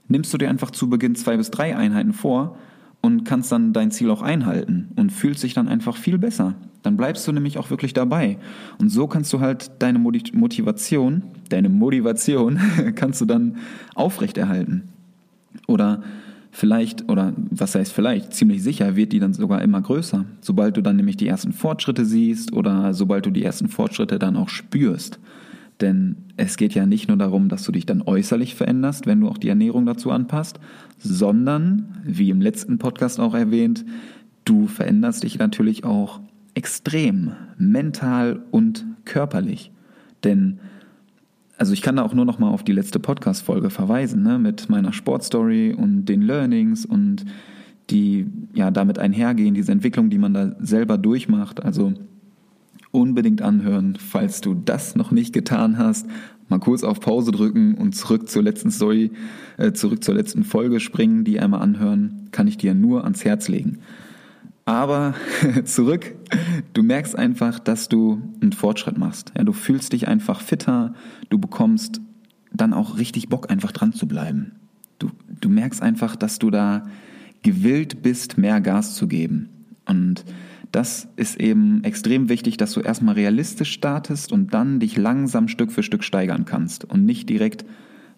nimmst 0.07 0.33
du 0.33 0.39
dir 0.39 0.49
einfach 0.49 0.71
zu 0.71 0.89
Beginn 0.89 1.13
zwei 1.13 1.37
bis 1.37 1.51
drei 1.51 1.77
Einheiten 1.77 2.11
vor 2.11 2.57
und 3.01 3.23
kannst 3.23 3.51
dann 3.51 3.71
dein 3.71 3.91
Ziel 3.91 4.09
auch 4.09 4.23
einhalten 4.23 4.89
und 4.95 5.11
fühlst 5.11 5.43
dich 5.43 5.53
dann 5.53 5.67
einfach 5.67 5.95
viel 5.95 6.17
besser. 6.17 6.55
Dann 6.81 6.97
bleibst 6.97 7.27
du 7.27 7.31
nämlich 7.31 7.59
auch 7.59 7.69
wirklich 7.69 7.93
dabei. 7.93 8.39
Und 8.79 8.89
so 8.89 9.05
kannst 9.05 9.31
du 9.31 9.41
halt 9.41 9.69
deine 9.77 9.99
Motivation, 9.99 11.21
deine 11.49 11.69
Motivation 11.69 12.59
kannst 12.95 13.21
du 13.21 13.25
dann 13.25 13.57
aufrechterhalten. 13.93 14.89
Oder 15.67 16.01
vielleicht, 16.57 17.07
oder 17.07 17.33
was 17.51 17.75
heißt 17.75 17.93
vielleicht, 17.93 18.33
ziemlich 18.33 18.63
sicher 18.63 18.95
wird 18.95 19.13
die 19.13 19.19
dann 19.19 19.33
sogar 19.33 19.61
immer 19.61 19.79
größer. 19.79 20.25
Sobald 20.41 20.75
du 20.75 20.81
dann 20.81 20.95
nämlich 20.95 21.15
die 21.15 21.27
ersten 21.27 21.53
Fortschritte 21.53 22.03
siehst 22.03 22.51
oder 22.51 22.95
sobald 22.95 23.27
du 23.27 23.29
die 23.29 23.43
ersten 23.43 23.67
Fortschritte 23.67 24.17
dann 24.17 24.35
auch 24.35 24.49
spürst. 24.49 25.19
Denn 25.81 26.15
es 26.35 26.57
geht 26.57 26.73
ja 26.73 26.87
nicht 26.87 27.09
nur 27.09 27.17
darum, 27.17 27.49
dass 27.49 27.63
du 27.63 27.71
dich 27.71 27.85
dann 27.85 28.01
äußerlich 28.01 28.55
veränderst, 28.55 29.05
wenn 29.05 29.21
du 29.21 29.29
auch 29.29 29.37
die 29.37 29.49
Ernährung 29.49 29.85
dazu 29.85 30.09
anpasst, 30.09 30.59
sondern, 30.97 31.99
wie 32.03 32.31
im 32.31 32.41
letzten 32.41 32.79
Podcast 32.79 33.19
auch 33.19 33.35
erwähnt, 33.35 33.85
du 34.43 34.65
veränderst 34.65 35.23
dich 35.23 35.37
natürlich 35.37 35.83
auch 35.83 36.21
extrem, 36.55 37.33
mental 37.59 38.41
und 38.49 38.83
körperlich. 39.05 39.71
Denn, 40.23 40.57
also 41.57 41.73
ich 41.73 41.81
kann 41.81 41.95
da 41.95 42.03
auch 42.03 42.13
nur 42.13 42.25
noch 42.25 42.39
mal 42.39 42.49
auf 42.49 42.63
die 42.63 42.71
letzte 42.71 42.99
Podcast-Folge 42.99 43.69
verweisen, 43.69 44.21
ne, 44.23 44.39
mit 44.39 44.69
meiner 44.69 44.93
Sportstory 44.93 45.73
und 45.73 46.05
den 46.05 46.21
Learnings 46.21 46.85
und 46.85 47.25
die 47.89 48.27
ja 48.53 48.69
damit 48.69 48.99
einhergehen, 48.99 49.53
diese 49.53 49.71
Entwicklung, 49.71 50.09
die 50.09 50.17
man 50.17 50.33
da 50.33 50.55
selber 50.59 50.97
durchmacht. 50.97 51.63
Also 51.63 51.93
unbedingt 52.91 53.41
anhören, 53.41 53.97
falls 53.97 54.41
du 54.41 54.53
das 54.53 54.95
noch 54.95 55.11
nicht 55.11 55.33
getan 55.33 55.77
hast. 55.77 56.07
Mal 56.49 56.59
kurz 56.59 56.83
auf 56.83 56.99
Pause 56.99 57.31
drücken 57.31 57.75
und 57.75 57.93
zurück 57.93 58.29
zur 58.29 58.43
letzten 58.43 58.71
Story, 58.71 59.11
äh, 59.57 59.73
zurück 59.73 60.03
zur 60.03 60.15
letzten 60.15 60.43
Folge 60.43 60.79
springen, 60.79 61.23
die 61.23 61.39
einmal 61.39 61.61
anhören, 61.61 62.29
kann 62.31 62.47
ich 62.47 62.57
dir 62.57 62.73
nur 62.73 63.03
ans 63.03 63.25
Herz 63.25 63.47
legen. 63.49 63.79
Aber 64.67 65.13
zurück, 65.63 66.13
du 66.73 66.83
merkst 66.83 67.17
einfach, 67.17 67.57
dass 67.57 67.87
du 67.87 68.21
einen 68.41 68.51
Fortschritt 68.51 68.97
machst. 68.97 69.31
Ja, 69.37 69.45
du 69.45 69.53
fühlst 69.53 69.93
dich 69.93 70.09
einfach 70.09 70.41
fitter, 70.41 70.93
du 71.29 71.39
bekommst 71.39 72.01
dann 72.51 72.73
auch 72.73 72.97
richtig 72.97 73.29
Bock, 73.29 73.49
einfach 73.49 73.71
dran 73.71 73.93
zu 73.93 74.09
bleiben. 74.09 74.57
Du, 74.99 75.09
du 75.39 75.47
merkst 75.47 75.81
einfach, 75.81 76.17
dass 76.17 76.37
du 76.37 76.51
da 76.51 76.83
gewillt 77.43 78.01
bist, 78.01 78.37
mehr 78.37 78.59
Gas 78.59 78.95
zu 78.95 79.07
geben. 79.07 79.47
Und 79.85 80.25
das 80.73 81.07
ist 81.15 81.39
eben 81.39 81.85
extrem 81.85 82.27
wichtig, 82.27 82.57
dass 82.57 82.73
du 82.73 82.81
erstmal 82.81 83.15
realistisch 83.15 83.71
startest 83.71 84.33
und 84.33 84.53
dann 84.53 84.81
dich 84.81 84.97
langsam 84.97 85.47
Stück 85.47 85.71
für 85.71 85.81
Stück 85.81 86.03
steigern 86.03 86.43
kannst 86.43 86.83
und 86.83 87.05
nicht 87.05 87.29
direkt 87.29 87.63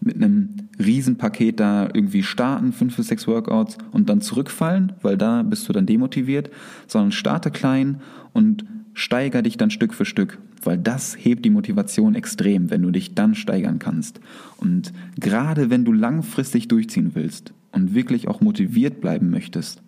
mit 0.02 0.16
einem 0.16 0.50
Riesenpaket 0.78 1.60
da 1.60 1.90
irgendwie 1.94 2.24
starten, 2.24 2.72
fünf 2.72 2.96
bis 2.96 3.08
sechs 3.08 3.28
Workouts 3.28 3.78
und 3.92 4.10
dann 4.10 4.22
zurückfallen, 4.22 4.94
weil 5.02 5.18
da 5.18 5.44
bist 5.44 5.68
du 5.68 5.74
dann 5.74 5.86
demotiviert, 5.86 6.50
sondern 6.88 7.12
starte 7.12 7.52
klein 7.52 8.02
und 8.34 8.66
steiger 8.94 9.42
dich 9.42 9.58
dann 9.58 9.72
Stück 9.72 9.94
für 9.94 10.06
Stück, 10.06 10.40
weil 10.64 10.78
das 10.78 11.16
hebt 11.18 11.46
die 11.46 11.50
Motivation 11.50 12.16
extrem, 12.16 12.70
wenn 12.70 12.82
du 12.82 12.92
dich 12.92 13.16
dann 13.16 13.36
steigern 13.36 13.80
kannst. 13.80 14.20
Und 14.58 14.94
gerade 15.20 15.70
wenn 15.70 15.86
du 15.86 15.94
langfristig 15.94 16.68
durchziehen 16.68 17.12
willst 17.14 17.54
und 17.72 17.94
wirklich 17.94 18.28
auch 18.28 18.42
motiviert 18.42 19.02
bleiben 19.02 19.30
möchtest, 19.30 19.82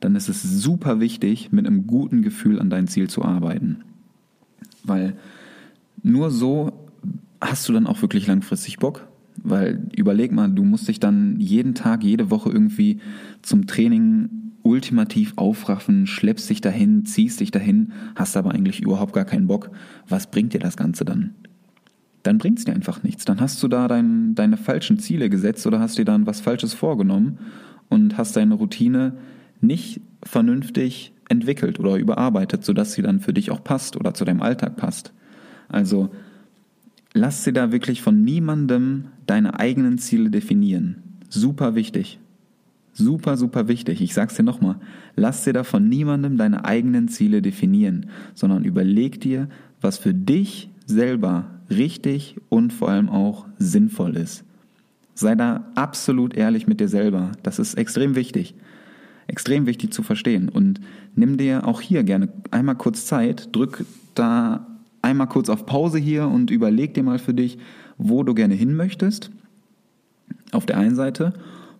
dann 0.00 0.14
ist 0.14 0.28
es 0.28 0.42
super 0.42 1.00
wichtig, 1.00 1.50
mit 1.52 1.66
einem 1.66 1.86
guten 1.86 2.22
Gefühl 2.22 2.60
an 2.60 2.70
dein 2.70 2.86
Ziel 2.86 3.10
zu 3.10 3.24
arbeiten. 3.24 3.78
Weil 4.84 5.16
nur 6.02 6.30
so 6.30 6.72
hast 7.40 7.68
du 7.68 7.72
dann 7.72 7.86
auch 7.86 8.02
wirklich 8.02 8.26
langfristig 8.26 8.78
Bock. 8.78 9.07
Weil 9.42 9.88
überleg 9.96 10.32
mal, 10.32 10.48
du 10.48 10.64
musst 10.64 10.88
dich 10.88 11.00
dann 11.00 11.38
jeden 11.38 11.74
Tag, 11.74 12.02
jede 12.02 12.30
Woche 12.30 12.50
irgendwie 12.50 13.00
zum 13.42 13.66
Training 13.66 14.28
ultimativ 14.62 15.32
aufraffen, 15.36 16.06
schleppst 16.06 16.50
dich 16.50 16.60
dahin, 16.60 17.04
ziehst 17.04 17.40
dich 17.40 17.50
dahin, 17.50 17.92
hast 18.16 18.36
aber 18.36 18.52
eigentlich 18.52 18.80
überhaupt 18.80 19.12
gar 19.12 19.24
keinen 19.24 19.46
Bock. 19.46 19.70
Was 20.08 20.30
bringt 20.30 20.52
dir 20.52 20.60
das 20.60 20.76
Ganze 20.76 21.04
dann? 21.04 21.34
Dann 22.22 22.38
bringt 22.38 22.58
es 22.58 22.64
dir 22.64 22.74
einfach 22.74 23.02
nichts. 23.02 23.24
Dann 23.24 23.40
hast 23.40 23.62
du 23.62 23.68
da 23.68 23.88
dein, 23.88 24.34
deine 24.34 24.56
falschen 24.56 24.98
Ziele 24.98 25.30
gesetzt 25.30 25.66
oder 25.66 25.80
hast 25.80 25.96
dir 25.96 26.04
dann 26.04 26.26
was 26.26 26.40
Falsches 26.40 26.74
vorgenommen 26.74 27.38
und 27.88 28.18
hast 28.18 28.36
deine 28.36 28.54
Routine 28.54 29.14
nicht 29.60 30.00
vernünftig 30.22 31.12
entwickelt 31.28 31.78
oder 31.78 31.96
überarbeitet, 31.96 32.64
sodass 32.64 32.92
sie 32.92 33.02
dann 33.02 33.20
für 33.20 33.32
dich 33.32 33.50
auch 33.50 33.62
passt 33.62 33.96
oder 33.96 34.14
zu 34.14 34.24
deinem 34.24 34.42
Alltag 34.42 34.76
passt. 34.76 35.12
Also 35.68 36.10
lass 37.14 37.44
sie 37.44 37.52
da 37.52 37.72
wirklich 37.72 38.02
von 38.02 38.22
niemandem 38.22 39.06
deine 39.26 39.58
eigenen 39.58 39.98
Ziele 39.98 40.30
definieren. 40.30 41.02
Super 41.28 41.74
wichtig. 41.74 42.18
Super, 42.92 43.36
super 43.36 43.68
wichtig. 43.68 44.00
Ich 44.00 44.14
sag's 44.14 44.34
dir 44.34 44.42
nochmal. 44.42 44.76
Lass 45.14 45.44
dir 45.44 45.52
da 45.52 45.62
von 45.62 45.88
niemandem 45.88 46.36
deine 46.36 46.64
eigenen 46.64 47.08
Ziele 47.08 47.42
definieren, 47.42 48.06
sondern 48.34 48.64
überleg 48.64 49.20
dir, 49.20 49.48
was 49.80 49.98
für 49.98 50.14
dich 50.14 50.70
selber 50.86 51.50
richtig 51.70 52.36
und 52.48 52.72
vor 52.72 52.88
allem 52.88 53.08
auch 53.08 53.46
sinnvoll 53.58 54.16
ist. 54.16 54.44
Sei 55.14 55.34
da 55.34 55.70
absolut 55.74 56.34
ehrlich 56.34 56.66
mit 56.66 56.80
dir 56.80 56.88
selber. 56.88 57.32
Das 57.42 57.58
ist 57.58 57.74
extrem 57.74 58.16
wichtig 58.16 58.54
extrem 59.28 59.66
wichtig 59.66 59.92
zu 59.92 60.02
verstehen. 60.02 60.48
Und 60.48 60.80
nimm 61.14 61.36
dir 61.36 61.66
auch 61.66 61.80
hier 61.80 62.02
gerne 62.02 62.28
einmal 62.50 62.74
kurz 62.74 63.06
Zeit, 63.06 63.54
drück 63.54 63.84
da 64.14 64.66
einmal 65.02 65.28
kurz 65.28 65.48
auf 65.48 65.66
Pause 65.66 65.98
hier 65.98 66.28
und 66.28 66.50
überleg 66.50 66.94
dir 66.94 67.02
mal 67.02 67.18
für 67.18 67.34
dich, 67.34 67.58
wo 67.96 68.22
du 68.22 68.34
gerne 68.34 68.54
hin 68.54 68.74
möchtest. 68.74 69.30
Auf 70.52 70.66
der 70.66 70.78
einen 70.78 70.94
Seite. 70.94 71.34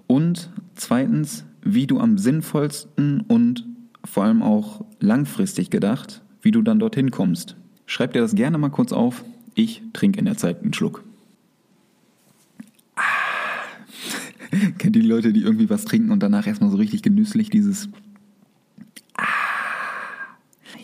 Und 0.07 0.51
zweitens, 0.75 1.45
wie 1.63 1.87
du 1.87 2.01
am 2.01 2.19
sinnvollsten 2.19 3.21
und 3.21 3.67
vor 4.05 4.25
allem 4.25 4.43
auch 4.43 4.85
langfristig 5.01 5.71
gedacht, 5.71 6.23
wie 6.43 6.51
du 6.51 6.63
dann 6.63 6.79
dorthin 6.79 7.11
kommst. 7.11 7.57
Schreib 7.87 8.13
dir 8.13 8.21
das 8.21 8.35
gerne 8.35 8.59
mal 8.59 8.71
kurz 8.71 8.93
auf. 8.93 9.25
Ich 9.55 9.83
trinke 9.93 10.19
in 10.19 10.25
der 10.25 10.37
Zeit 10.37 10.63
einen 10.63 10.73
Schluck. 10.73 11.05
Kennt 14.79 14.97
ihr 14.97 15.03
die 15.03 15.09
Leute, 15.09 15.33
die 15.33 15.43
irgendwie 15.43 15.69
was 15.69 15.85
trinken 15.85 16.11
und 16.11 16.23
danach 16.23 16.47
erstmal 16.47 16.71
so 16.71 16.77
richtig 16.77 17.03
genüsslich 17.03 17.51
dieses 17.51 17.89
ah. 19.17 19.25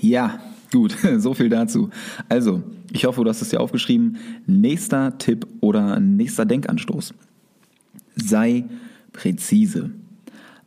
Ja, 0.01 0.39
gut, 0.75 0.97
so 1.19 1.35
viel 1.35 1.49
dazu. 1.49 1.89
Also, 2.29 2.63
ich 2.93 3.05
hoffe, 3.07 3.23
du 3.23 3.31
hast 3.31 3.41
es 3.41 3.49
dir 3.49 3.61
aufgeschrieben. 3.61 4.19
Nächster 4.47 5.17
Tipp 5.19 5.47
oder 5.61 6.01
nächster 6.01 6.45
Denkanstoß. 6.45 7.15
Sei 8.17 8.65
präzise. 9.13 9.91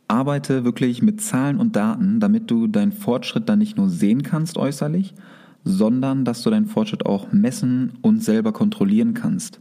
Arbeite 0.08 0.64
wirklich 0.64 1.02
mit 1.02 1.20
Zahlen 1.20 1.58
und 1.58 1.76
Daten, 1.76 2.18
damit 2.18 2.50
du 2.50 2.66
deinen 2.66 2.92
Fortschritt 2.92 3.48
dann 3.48 3.58
nicht 3.58 3.76
nur 3.76 3.90
sehen 3.90 4.22
kannst 4.22 4.56
äußerlich, 4.56 5.14
sondern 5.64 6.24
dass 6.24 6.42
du 6.42 6.48
deinen 6.48 6.66
Fortschritt 6.66 7.04
auch 7.04 7.30
messen 7.30 7.92
und 8.00 8.24
selber 8.24 8.52
kontrollieren 8.52 9.12
kannst. 9.12 9.60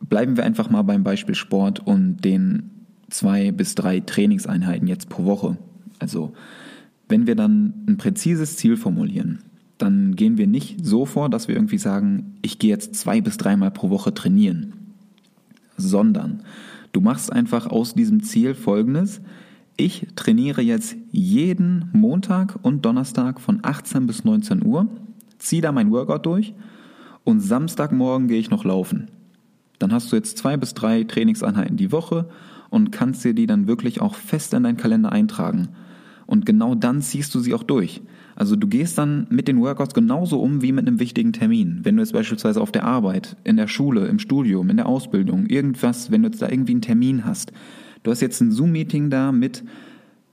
Bleiben 0.00 0.36
wir 0.36 0.44
einfach 0.44 0.68
mal 0.68 0.82
beim 0.82 1.02
Beispiel 1.02 1.34
Sport 1.34 1.80
und 1.80 2.18
den 2.18 2.70
zwei 3.08 3.52
bis 3.52 3.74
drei 3.74 4.00
Trainingseinheiten 4.00 4.86
jetzt 4.86 5.08
pro 5.08 5.24
Woche. 5.24 5.56
Also 5.98 6.34
wenn 7.08 7.26
wir 7.26 7.36
dann 7.36 7.74
ein 7.88 7.96
präzises 7.96 8.56
Ziel 8.56 8.76
formulieren, 8.76 9.40
dann 9.78 10.16
gehen 10.16 10.38
wir 10.38 10.46
nicht 10.46 10.84
so 10.84 11.04
vor, 11.04 11.28
dass 11.28 11.48
wir 11.48 11.54
irgendwie 11.54 11.78
sagen, 11.78 12.34
ich 12.42 12.58
gehe 12.58 12.70
jetzt 12.70 12.94
zwei 12.94 13.20
bis 13.20 13.36
dreimal 13.36 13.70
pro 13.70 13.90
Woche 13.90 14.14
trainieren, 14.14 14.72
sondern 15.76 16.42
du 16.92 17.00
machst 17.00 17.32
einfach 17.32 17.66
aus 17.66 17.94
diesem 17.94 18.22
Ziel 18.22 18.54
Folgendes. 18.54 19.20
Ich 19.76 20.06
trainiere 20.16 20.62
jetzt 20.62 20.96
jeden 21.12 21.90
Montag 21.92 22.58
und 22.62 22.84
Donnerstag 22.86 23.40
von 23.40 23.60
18 23.62 24.06
bis 24.06 24.24
19 24.24 24.64
Uhr, 24.64 24.88
ziehe 25.38 25.62
da 25.62 25.72
mein 25.72 25.90
Workout 25.90 26.24
durch 26.24 26.54
und 27.24 27.40
Samstagmorgen 27.40 28.28
gehe 28.28 28.38
ich 28.40 28.50
noch 28.50 28.64
laufen. 28.64 29.08
Dann 29.78 29.92
hast 29.92 30.10
du 30.10 30.16
jetzt 30.16 30.38
zwei 30.38 30.56
bis 30.56 30.72
drei 30.72 31.04
Trainingseinheiten 31.04 31.76
die 31.76 31.92
Woche 31.92 32.30
und 32.70 32.92
kannst 32.92 33.24
dir 33.24 33.34
die 33.34 33.46
dann 33.46 33.66
wirklich 33.66 34.00
auch 34.00 34.14
fest 34.14 34.54
in 34.54 34.62
deinen 34.62 34.78
Kalender 34.78 35.12
eintragen. 35.12 35.68
Und 36.26 36.44
genau 36.44 36.74
dann 36.74 37.02
ziehst 37.02 37.34
du 37.34 37.40
sie 37.40 37.54
auch 37.54 37.62
durch. 37.62 38.02
Also 38.34 38.54
du 38.54 38.66
gehst 38.66 38.98
dann 38.98 39.26
mit 39.30 39.48
den 39.48 39.60
Workouts 39.60 39.94
genauso 39.94 40.40
um 40.40 40.60
wie 40.60 40.72
mit 40.72 40.86
einem 40.86 41.00
wichtigen 41.00 41.32
Termin. 41.32 41.80
Wenn 41.82 41.96
du 41.96 42.02
jetzt 42.02 42.12
beispielsweise 42.12 42.60
auf 42.60 42.72
der 42.72 42.84
Arbeit, 42.84 43.36
in 43.44 43.56
der 43.56 43.68
Schule, 43.68 44.06
im 44.06 44.18
Studium, 44.18 44.68
in 44.68 44.76
der 44.76 44.86
Ausbildung, 44.86 45.46
irgendwas, 45.46 46.10
wenn 46.10 46.22
du 46.22 46.28
jetzt 46.28 46.42
da 46.42 46.48
irgendwie 46.48 46.72
einen 46.72 46.82
Termin 46.82 47.24
hast. 47.24 47.52
Du 48.02 48.10
hast 48.10 48.20
jetzt 48.20 48.40
ein 48.40 48.52
Zoom-Meeting 48.52 49.08
da 49.08 49.32
mit, 49.32 49.64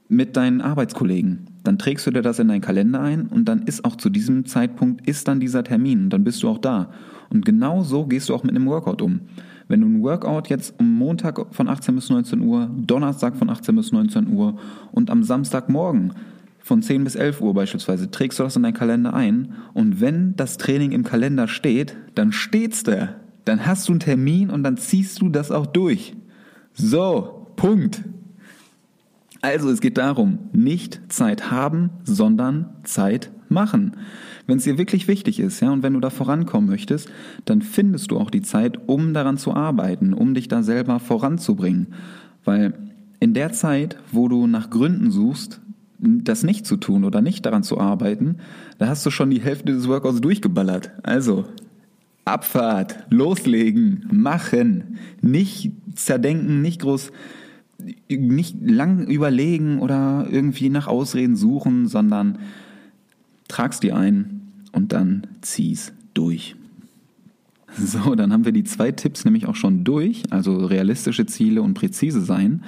mit 0.10 0.36
deinen 0.36 0.62
Arbeitskollegen. 0.62 1.48
Dann 1.64 1.80
trägst 1.80 2.06
du 2.06 2.12
dir 2.12 2.22
das 2.22 2.40
in 2.40 2.50
deinen 2.50 2.62
Kalender 2.62 3.00
ein 3.00 3.28
und 3.28 3.46
dann 3.46 3.64
ist 3.64 3.86
auch 3.86 3.96
zu 3.96 4.10
diesem 4.10 4.46
Zeitpunkt 4.46 5.08
ist 5.08 5.28
dann 5.28 5.40
dieser 5.40 5.64
Termin 5.64 6.10
dann 6.10 6.26
bist 6.26 6.44
du 6.44 6.50
auch 6.50 6.58
da. 6.58 6.92
Und 7.30 7.46
genau 7.46 7.84
so 7.84 8.06
gehst 8.06 8.28
du 8.28 8.36
auch 8.36 8.44
mit 8.44 8.56
einem 8.56 8.66
Workout 8.66 9.02
um. 9.02 9.22
Wenn 9.68 9.82
du 9.82 9.88
ein 9.88 10.04
Workout 10.04 10.50
jetzt 10.50 10.76
am 10.80 10.94
Montag 10.94 11.40
von 11.54 11.68
18 11.68 11.96
bis 11.96 12.10
19 12.10 12.42
Uhr, 12.42 12.70
Donnerstag 12.76 13.36
von 13.36 13.50
18 13.50 13.76
bis 13.76 13.92
19 13.92 14.34
Uhr 14.34 14.58
und 14.92 15.10
am 15.10 15.24
Samstagmorgen 15.24 16.14
von 16.60 16.82
10 16.82 17.04
bis 17.04 17.16
11 17.16 17.42
Uhr 17.42 17.54
beispielsweise, 17.54 18.10
trägst 18.12 18.40
du 18.40 18.44
das 18.44 18.56
in 18.56 18.64
deinen 18.64 18.74
Kalender 18.74 19.14
ein 19.14 19.54
und 19.74 20.02
wenn 20.02 20.36
das 20.36 20.58
Training 20.58 20.92
im 20.92 21.04
Kalender 21.04 21.48
steht, 21.48 21.96
dann 22.16 22.32
steht's 22.32 22.84
da. 22.84 23.16
Dann 23.46 23.66
hast 23.66 23.90
du 23.90 23.94
einen 23.94 24.00
Termin 24.00 24.50
und 24.50 24.64
dann 24.64 24.78
ziehst 24.78 25.22
du 25.22 25.30
das 25.30 25.52
auch 25.52 25.66
durch. 25.66 26.16
So, 26.74 27.48
Punkt. 27.56 28.04
Also 29.42 29.70
es 29.70 29.82
geht 29.82 29.98
darum, 29.98 30.40
nicht 30.54 31.02
Zeit 31.10 31.52
haben, 31.52 31.90
sondern 32.06 32.70
Zeit 32.84 33.30
machen. 33.54 33.94
Wenn 34.46 34.58
es 34.58 34.66
dir 34.66 34.78
wirklich 34.78 35.08
wichtig 35.08 35.40
ist, 35.40 35.62
ja, 35.62 35.72
und 35.72 35.84
wenn 35.84 35.94
du 35.94 36.00
da 36.00 36.10
vorankommen 36.10 36.70
möchtest, 36.70 37.10
dann 37.46 37.62
findest 37.62 38.12
du 38.12 38.18
auch 38.18 38.30
die 38.30 38.42
Zeit, 38.42 38.78
um 38.88 39.14
daran 39.14 39.38
zu 39.38 39.54
arbeiten, 39.54 40.14
um 40.14 40.34
dich 40.34 40.50
da 40.50 40.64
selber 40.64 41.00
voranzubringen. 41.00 41.88
Weil 42.44 42.74
in 43.20 43.34
der 43.34 43.54
Zeit, 43.54 43.98
wo 44.12 44.28
du 44.28 44.48
nach 44.48 44.70
Gründen 44.70 45.12
suchst, 45.12 45.62
das 46.00 46.44
nicht 46.44 46.66
zu 46.66 46.76
tun 46.76 47.06
oder 47.06 47.22
nicht 47.22 47.46
daran 47.46 47.64
zu 47.64 47.80
arbeiten, 47.80 48.38
da 48.78 48.88
hast 48.88 49.06
du 49.06 49.10
schon 49.10 49.30
die 49.30 49.40
Hälfte 49.40 49.72
des 49.72 49.88
Workouts 49.88 50.20
durchgeballert. 50.20 50.92
Also, 51.04 51.46
Abfahrt, 52.26 53.06
loslegen, 53.10 54.08
machen, 54.12 54.98
nicht 55.22 55.72
zerdenken, 55.96 56.62
nicht 56.62 56.82
groß, 56.82 57.12
nicht 58.10 58.58
lang 58.62 59.08
überlegen 59.08 59.80
oder 59.80 60.28
irgendwie 60.30 60.70
nach 60.70 60.88
Ausreden 60.88 61.36
suchen, 61.36 61.88
sondern 61.88 62.40
trag's 63.54 63.80
dir 63.80 63.96
ein 63.96 64.42
und 64.72 64.94
dann 64.94 65.28
zieh's 65.42 65.94
durch. 66.14 66.56
So, 67.76 68.16
dann 68.16 68.32
haben 68.32 68.46
wir 68.46 68.52
die 68.52 68.64
zwei 68.64 68.92
Tipps 68.92 69.26
nämlich 69.26 69.48
auch 69.48 69.56
schon 69.56 69.84
durch, 69.84 70.24
also 70.30 70.66
realistische 70.66 71.26
Ziele 71.26 71.62
und 71.62 71.74
präzise 71.74 72.22
sein. 72.22 72.64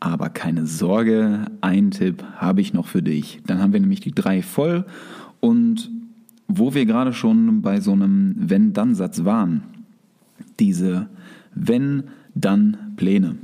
Aber 0.00 0.28
keine 0.28 0.66
Sorge, 0.66 1.46
einen 1.60 1.90
Tipp 1.90 2.22
habe 2.36 2.60
ich 2.60 2.72
noch 2.72 2.86
für 2.86 3.02
dich. 3.02 3.40
Dann 3.46 3.60
haben 3.60 3.72
wir 3.72 3.80
nämlich 3.80 4.00
die 4.00 4.12
drei 4.12 4.42
voll 4.42 4.84
und 5.40 5.90
wo 6.48 6.74
wir 6.74 6.84
gerade 6.86 7.12
schon 7.12 7.62
bei 7.62 7.80
so 7.80 7.92
einem 7.92 8.34
Wenn-Dann-Satz 8.36 9.24
waren, 9.24 9.62
diese 10.60 11.08
Wenn-Dann-Pläne, 11.54 13.36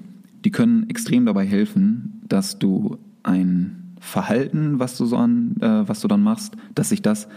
die 0.44 0.50
können 0.50 0.90
extrem 0.90 1.24
dabei 1.24 1.46
helfen, 1.46 2.20
dass 2.28 2.58
du 2.58 2.98
ein 3.22 3.87
Verhalten, 4.00 4.78
was 4.78 4.96
du 4.96 5.06
so 5.06 5.16
an, 5.16 5.56
äh, 5.60 5.88
was 5.88 6.00
du 6.00 6.08
dann 6.08 6.22
machst, 6.22 6.56
dass 6.74 6.90
sich 6.90 7.02
das 7.02 7.28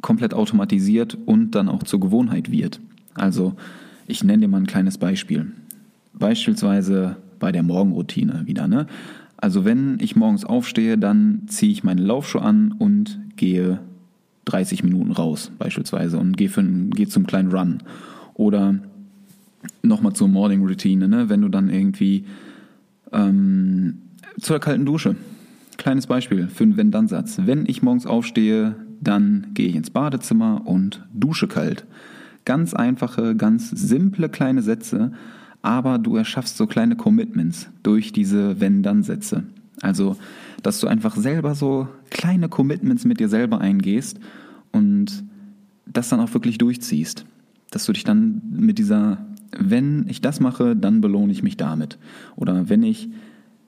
komplett 0.00 0.34
automatisiert 0.34 1.16
und 1.26 1.52
dann 1.52 1.68
auch 1.68 1.82
zur 1.82 2.00
Gewohnheit 2.00 2.50
wird. 2.50 2.80
Also 3.14 3.54
ich 4.06 4.22
nenne 4.22 4.42
dir 4.42 4.48
mal 4.48 4.58
ein 4.58 4.66
kleines 4.66 4.98
Beispiel. 4.98 5.52
Beispielsweise 6.14 7.16
bei 7.38 7.52
der 7.52 7.62
Morgenroutine 7.62 8.42
wieder. 8.46 8.68
Ne? 8.68 8.86
Also 9.36 9.64
wenn 9.64 9.98
ich 10.00 10.16
morgens 10.16 10.44
aufstehe, 10.44 10.98
dann 10.98 11.42
ziehe 11.46 11.72
ich 11.72 11.84
meine 11.84 12.02
Laufschuhe 12.02 12.42
an 12.42 12.72
und 12.72 13.18
gehe 13.36 13.80
30 14.46 14.82
Minuten 14.82 15.12
raus 15.12 15.52
beispielsweise 15.58 16.18
und 16.18 16.36
gehe, 16.36 16.48
für, 16.48 16.62
gehe 16.62 17.08
zum 17.08 17.26
kleinen 17.26 17.52
Run. 17.52 17.82
Oder 18.34 18.76
nochmal 19.82 20.12
zur 20.12 20.28
Morning 20.28 20.64
Routine, 20.66 21.08
ne? 21.08 21.28
wenn 21.28 21.42
du 21.42 21.48
dann 21.48 21.68
irgendwie 21.68 22.24
ähm, 23.12 23.98
zur 24.40 24.58
kalten 24.58 24.86
Dusche 24.86 25.16
Kleines 25.78 26.08
Beispiel 26.08 26.48
für 26.48 26.64
einen 26.64 26.76
Wenn-Dann-Satz. 26.76 27.40
Wenn 27.44 27.64
ich 27.64 27.82
morgens 27.82 28.04
aufstehe, 28.04 28.74
dann 29.00 29.46
gehe 29.54 29.68
ich 29.68 29.76
ins 29.76 29.90
Badezimmer 29.90 30.62
und 30.66 31.06
dusche 31.14 31.46
kalt. 31.46 31.86
Ganz 32.44 32.74
einfache, 32.74 33.36
ganz 33.36 33.70
simple 33.70 34.28
kleine 34.28 34.60
Sätze, 34.60 35.12
aber 35.62 35.98
du 35.98 36.16
erschaffst 36.16 36.56
so 36.56 36.66
kleine 36.66 36.96
Commitments 36.96 37.68
durch 37.84 38.12
diese 38.12 38.60
Wenn-Dann-Sätze. 38.60 39.44
Also, 39.80 40.16
dass 40.64 40.80
du 40.80 40.88
einfach 40.88 41.14
selber 41.16 41.54
so 41.54 41.86
kleine 42.10 42.48
Commitments 42.48 43.04
mit 43.04 43.20
dir 43.20 43.28
selber 43.28 43.60
eingehst 43.60 44.18
und 44.72 45.22
das 45.86 46.08
dann 46.08 46.18
auch 46.18 46.34
wirklich 46.34 46.58
durchziehst. 46.58 47.24
Dass 47.70 47.86
du 47.86 47.92
dich 47.92 48.02
dann 48.02 48.42
mit 48.50 48.78
dieser, 48.78 49.18
wenn 49.56 50.06
ich 50.08 50.20
das 50.20 50.40
mache, 50.40 50.74
dann 50.74 51.00
belohne 51.00 51.30
ich 51.30 51.44
mich 51.44 51.56
damit. 51.56 51.98
Oder 52.34 52.68
wenn 52.68 52.82
ich, 52.82 53.10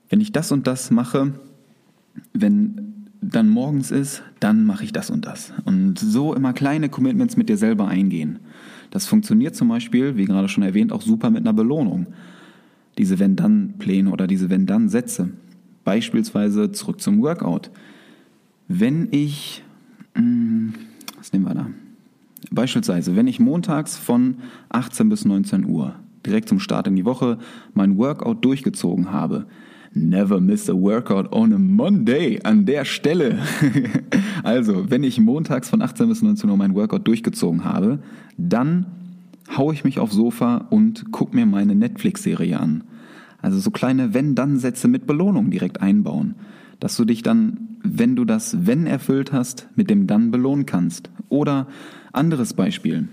wenn 0.09 0.19
ich 0.19 0.33
das 0.33 0.51
und 0.51 0.67
das 0.67 0.91
mache, 0.91 1.33
wenn 2.33 3.07
dann 3.21 3.49
morgens 3.49 3.91
ist, 3.91 4.23
dann 4.39 4.65
mache 4.65 4.83
ich 4.83 4.91
das 4.91 5.09
und 5.09 5.25
das. 5.25 5.53
Und 5.65 5.99
so 5.99 6.33
immer 6.33 6.53
kleine 6.53 6.89
Commitments 6.89 7.37
mit 7.37 7.49
dir 7.49 7.57
selber 7.57 7.87
eingehen. 7.87 8.39
Das 8.89 9.05
funktioniert 9.05 9.55
zum 9.55 9.69
Beispiel, 9.69 10.17
wie 10.17 10.25
gerade 10.25 10.49
schon 10.49 10.63
erwähnt, 10.63 10.91
auch 10.91 11.01
super 11.01 11.29
mit 11.29 11.41
einer 11.41 11.53
Belohnung. 11.53 12.07
Diese 12.97 13.19
Wenn-Dann-Pläne 13.19 14.09
oder 14.11 14.27
diese 14.27 14.49
Wenn-Dann-Sätze. 14.49 15.29
Beispielsweise 15.83 16.71
zurück 16.71 16.99
zum 16.99 17.21
Workout. 17.21 17.71
Wenn 18.67 19.07
ich, 19.11 19.63
hm, 20.15 20.73
was 21.17 21.31
nehmen 21.31 21.45
wir 21.45 21.53
da? 21.53 21.67
Beispielsweise, 22.49 23.15
wenn 23.15 23.27
ich 23.27 23.39
montags 23.39 23.97
von 23.97 24.37
18 24.69 25.09
bis 25.09 25.25
19 25.25 25.65
Uhr 25.65 25.95
direkt 26.25 26.49
zum 26.49 26.59
Start 26.59 26.87
in 26.87 26.95
die 26.95 27.05
Woche 27.05 27.37
mein 27.73 27.97
Workout 27.97 28.43
durchgezogen 28.43 29.11
habe, 29.11 29.45
Never 29.93 30.39
miss 30.39 30.69
a 30.69 30.73
workout 30.73 31.33
on 31.33 31.51
a 31.51 31.57
Monday 31.57 32.39
an 32.43 32.65
der 32.65 32.85
Stelle. 32.85 33.39
also, 34.43 34.89
wenn 34.89 35.03
ich 35.03 35.19
montags 35.19 35.69
von 35.69 35.81
18 35.81 36.07
bis 36.07 36.21
19 36.21 36.49
Uhr 36.49 36.55
mein 36.55 36.75
Workout 36.75 37.05
durchgezogen 37.07 37.65
habe, 37.65 37.99
dann 38.37 38.85
haue 39.57 39.73
ich 39.73 39.83
mich 39.83 39.99
aufs 39.99 40.15
Sofa 40.15 40.67
und 40.69 41.11
gucke 41.11 41.35
mir 41.35 41.45
meine 41.45 41.75
Netflix-Serie 41.75 42.57
an. 42.57 42.85
Also 43.41 43.59
so 43.59 43.71
kleine 43.71 44.13
Wenn-Dann-Sätze 44.13 44.87
mit 44.87 45.07
Belohnung 45.07 45.51
direkt 45.51 45.81
einbauen. 45.81 46.35
Dass 46.79 46.95
du 46.95 47.03
dich 47.03 47.21
dann, 47.21 47.77
wenn 47.83 48.15
du 48.15 48.23
das 48.23 48.65
Wenn 48.65 48.87
erfüllt 48.87 49.33
hast, 49.33 49.67
mit 49.75 49.89
dem 49.89 50.07
Dann 50.07 50.31
belohnen 50.31 50.65
kannst. 50.65 51.09
Oder 51.27 51.67
anderes 52.13 52.53
Beispiel. 52.53 53.09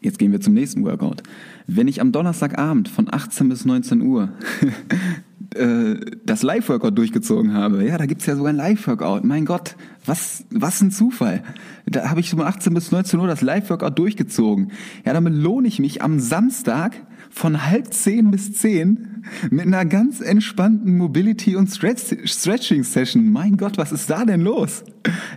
Jetzt 0.00 0.18
gehen 0.18 0.32
wir 0.32 0.40
zum 0.40 0.54
nächsten 0.54 0.84
Workout. 0.84 1.22
Wenn 1.66 1.88
ich 1.88 2.00
am 2.00 2.12
Donnerstagabend 2.12 2.88
von 2.88 3.12
18 3.12 3.48
bis 3.48 3.64
19 3.64 4.02
Uhr 4.02 4.30
äh, 5.54 5.96
das 6.24 6.42
Live-Workout 6.42 6.96
durchgezogen 6.96 7.54
habe. 7.54 7.86
Ja, 7.86 7.98
da 7.98 8.06
gibt's 8.06 8.26
ja 8.26 8.36
sogar 8.36 8.52
ein 8.52 8.56
Live-Workout. 8.56 9.24
Mein 9.24 9.44
Gott, 9.44 9.76
was, 10.04 10.44
was 10.50 10.80
ein 10.80 10.90
Zufall. 10.90 11.42
Da 11.86 12.10
habe 12.10 12.20
ich 12.20 12.30
von 12.30 12.40
18 12.40 12.74
bis 12.74 12.92
19 12.92 13.18
Uhr 13.20 13.26
das 13.26 13.42
Live-Workout 13.42 13.98
durchgezogen. 13.98 14.72
Ja, 15.04 15.12
damit 15.12 15.34
lohne 15.34 15.68
ich 15.68 15.78
mich 15.78 16.02
am 16.02 16.20
Samstag 16.20 16.94
von 17.36 17.66
halb 17.66 17.92
zehn 17.92 18.30
bis 18.30 18.54
zehn 18.54 19.22
mit 19.50 19.66
einer 19.66 19.84
ganz 19.84 20.22
entspannten 20.22 20.96
Mobility- 20.96 21.54
und 21.54 21.68
Stretching-Session. 21.68 23.30
Mein 23.30 23.58
Gott, 23.58 23.76
was 23.76 23.92
ist 23.92 24.08
da 24.08 24.24
denn 24.24 24.40
los? 24.40 24.84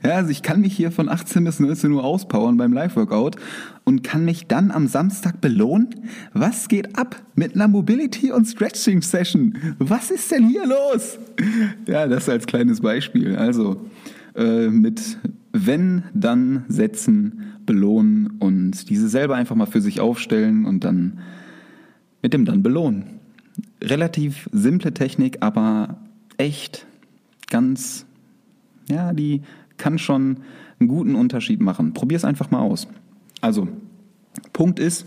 Ja, 0.02 0.12
also 0.12 0.30
ich 0.30 0.42
kann 0.42 0.62
mich 0.62 0.74
hier 0.74 0.94
von 0.94 1.10
18 1.10 1.44
bis 1.44 1.60
19 1.60 1.92
Uhr 1.92 2.06
auspowern 2.06 2.56
beim 2.56 2.72
Live-Workout 2.72 3.36
und 3.84 4.02
kann 4.02 4.24
mich 4.24 4.48
dann 4.48 4.72
am 4.72 4.88
Samstag 4.88 5.42
belohnen? 5.42 5.90
Was 6.32 6.70
geht 6.70 6.98
ab 6.98 7.22
mit 7.36 7.56
einer 7.56 7.68
Mobility- 7.68 8.32
und 8.32 8.46
Stretching-Session? 8.46 9.58
Was 9.80 10.10
ist 10.10 10.32
denn 10.32 10.48
hier 10.48 10.66
los? 10.66 11.20
Ja, 11.86 12.08
das 12.08 12.30
als 12.30 12.46
kleines 12.46 12.80
Beispiel. 12.80 13.36
Also 13.36 13.86
äh, 14.36 14.70
mit 14.70 15.18
wenn, 15.52 16.04
dann 16.14 16.64
setzen, 16.70 17.56
belohnen 17.66 18.38
und 18.40 18.90
diese 18.90 19.10
selber 19.10 19.36
einfach 19.36 19.58
mal 19.58 19.66
für 19.66 19.82
sich 19.82 20.00
aufstellen 20.00 20.64
und 20.64 20.86
dann 20.86 21.20
mit 22.22 22.34
dem 22.34 22.46
dann 22.46 22.64
belohnen. 22.64 23.20
Relativ 23.82 24.50
simple 24.52 24.94
Technik, 24.94 25.38
aber 25.42 25.98
echt 26.38 26.86
ganz, 27.50 28.06
ja, 28.90 29.14
die 29.14 29.42
kann 29.78 29.98
schon 29.98 30.38
einen 30.80 30.90
guten 30.90 31.16
Unterschied 31.16 31.62
machen. 31.62 31.94
Probier 31.94 32.18
es 32.18 32.26
einfach 32.26 32.52
mal 32.52 32.60
aus. 32.60 32.88
Also, 33.42 33.68
Punkt 34.54 34.80
ist, 34.80 35.06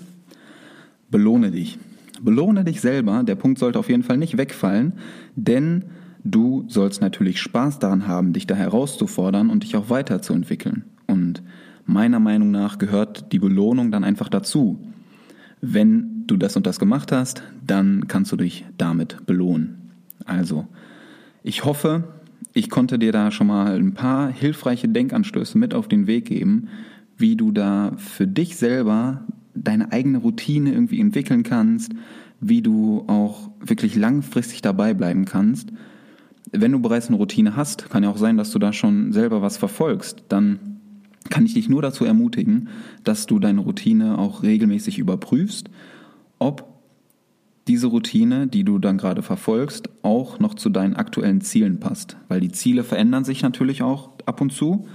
belohne 1.11 1.51
dich. 1.51 1.79
Belohne 2.21 2.65
dich 2.65 2.81
selber. 2.81 3.23
Der 3.25 3.35
Punkt 3.35 3.59
sollte 3.59 3.79
auf 3.79 3.89
jeden 3.89 4.03
Fall 4.03 4.17
nicht 4.17 4.37
wegfallen, 4.37 4.95
denn 5.35 5.87
du 6.25 6.65
sollst 6.69 7.01
natürlich 7.01 7.41
Spaß 7.41 7.79
daran 7.79 8.07
haben, 8.07 8.33
dich 8.33 8.47
da 8.47 8.55
herauszufordern 8.55 9.51
und 9.51 9.65
dich 9.65 9.77
auch 9.77 9.91
weiterzuentwickeln. 9.91 10.85
Und 11.07 11.43
meiner 11.85 12.21
Meinung 12.21 12.51
nach 12.51 12.79
gehört 12.79 13.33
die 13.33 13.39
Belohnung 13.39 13.91
dann 13.91 14.05
einfach 14.05 14.29
dazu. 14.29 14.79
Wenn 15.61 16.22
du 16.27 16.37
das 16.37 16.57
und 16.57 16.67
das 16.67 16.79
gemacht 16.79 17.13
hast, 17.13 17.43
dann 17.67 18.09
kannst 18.09 18.33
du 18.33 18.37
dich 18.37 18.65
damit 18.79 19.27
belohnen. 19.27 19.91
Also, 20.25 20.67
ich 21.43 21.65
hoffe, 21.65 22.05
ich 22.55 22.71
konnte 22.71 22.99
dir 22.99 23.13
da 23.13 23.31
schon 23.31 23.47
mal 23.47 23.77
ein 23.77 23.95
paar 23.95 24.31
hilfreiche 24.31 24.89
Denkanstöße 24.89 25.59
mit 25.59 25.75
auf 25.75 25.89
den 25.89 26.07
Weg 26.07 26.27
geben, 26.27 26.69
wie 27.17 27.37
du 27.37 27.53
da 27.53 27.93
für 27.97 28.27
dich 28.27 28.57
selber 28.57 29.25
deine 29.55 29.93
eigene 29.93 30.19
Routine 30.19 30.73
irgendwie 30.73 31.01
entwickeln 31.01 31.43
kannst, 31.43 31.93
wie 32.41 32.63
du 32.63 33.05
auch 33.07 33.51
wirklich 33.61 33.95
langfristig 33.97 34.63
dabei 34.63 34.95
bleiben 34.95 35.25
kannst. 35.25 35.73
Wenn 36.51 36.73
du 36.73 36.81
bereits 36.81 37.09
eine 37.09 37.17
Routine 37.17 37.57
hast, 37.57 37.89
kann 37.91 38.03
ja 38.03 38.11
auch 38.11 38.19
sein, 38.19 38.37
dass 38.37 38.51
du 38.51 38.59
da 38.59 38.73
schon 38.73 39.13
selber 39.13 39.41
was 39.43 39.57
verfolgst, 39.57 40.25
dann 40.29 40.59
kann 41.31 41.47
ich 41.47 41.55
dich 41.55 41.69
nur 41.69 41.83
dazu 41.83 42.05
ermutigen, 42.05 42.69
dass 43.05 43.27
du 43.27 43.39
deine 43.39 43.61
Routine 43.61 44.19
auch 44.19 44.43
regelmäßig 44.43 44.99
überprüfst, 44.99 45.71
ob 46.43 46.73
diese 47.69 47.87
Routine, 47.87 48.49
die 48.49 48.65
du 48.65 48.79
dann 48.79 48.99
gerade 48.99 49.23
verfolgst, 49.23 49.89
auch 50.03 50.41
noch 50.41 50.55
zu 50.55 50.69
deinen 50.69 50.97
aktuellen 50.97 51.41
Zielen 51.41 51.79
passt. 51.79 52.17
Weil 52.29 52.41
die 52.41 52.51
Ziele 52.51 52.83
verändern 52.83 53.25
sich 53.25 53.43
natürlich 53.43 53.83
auch 53.83 54.11
ab 54.27 54.41
und 54.41 54.53
zu. 54.53 54.87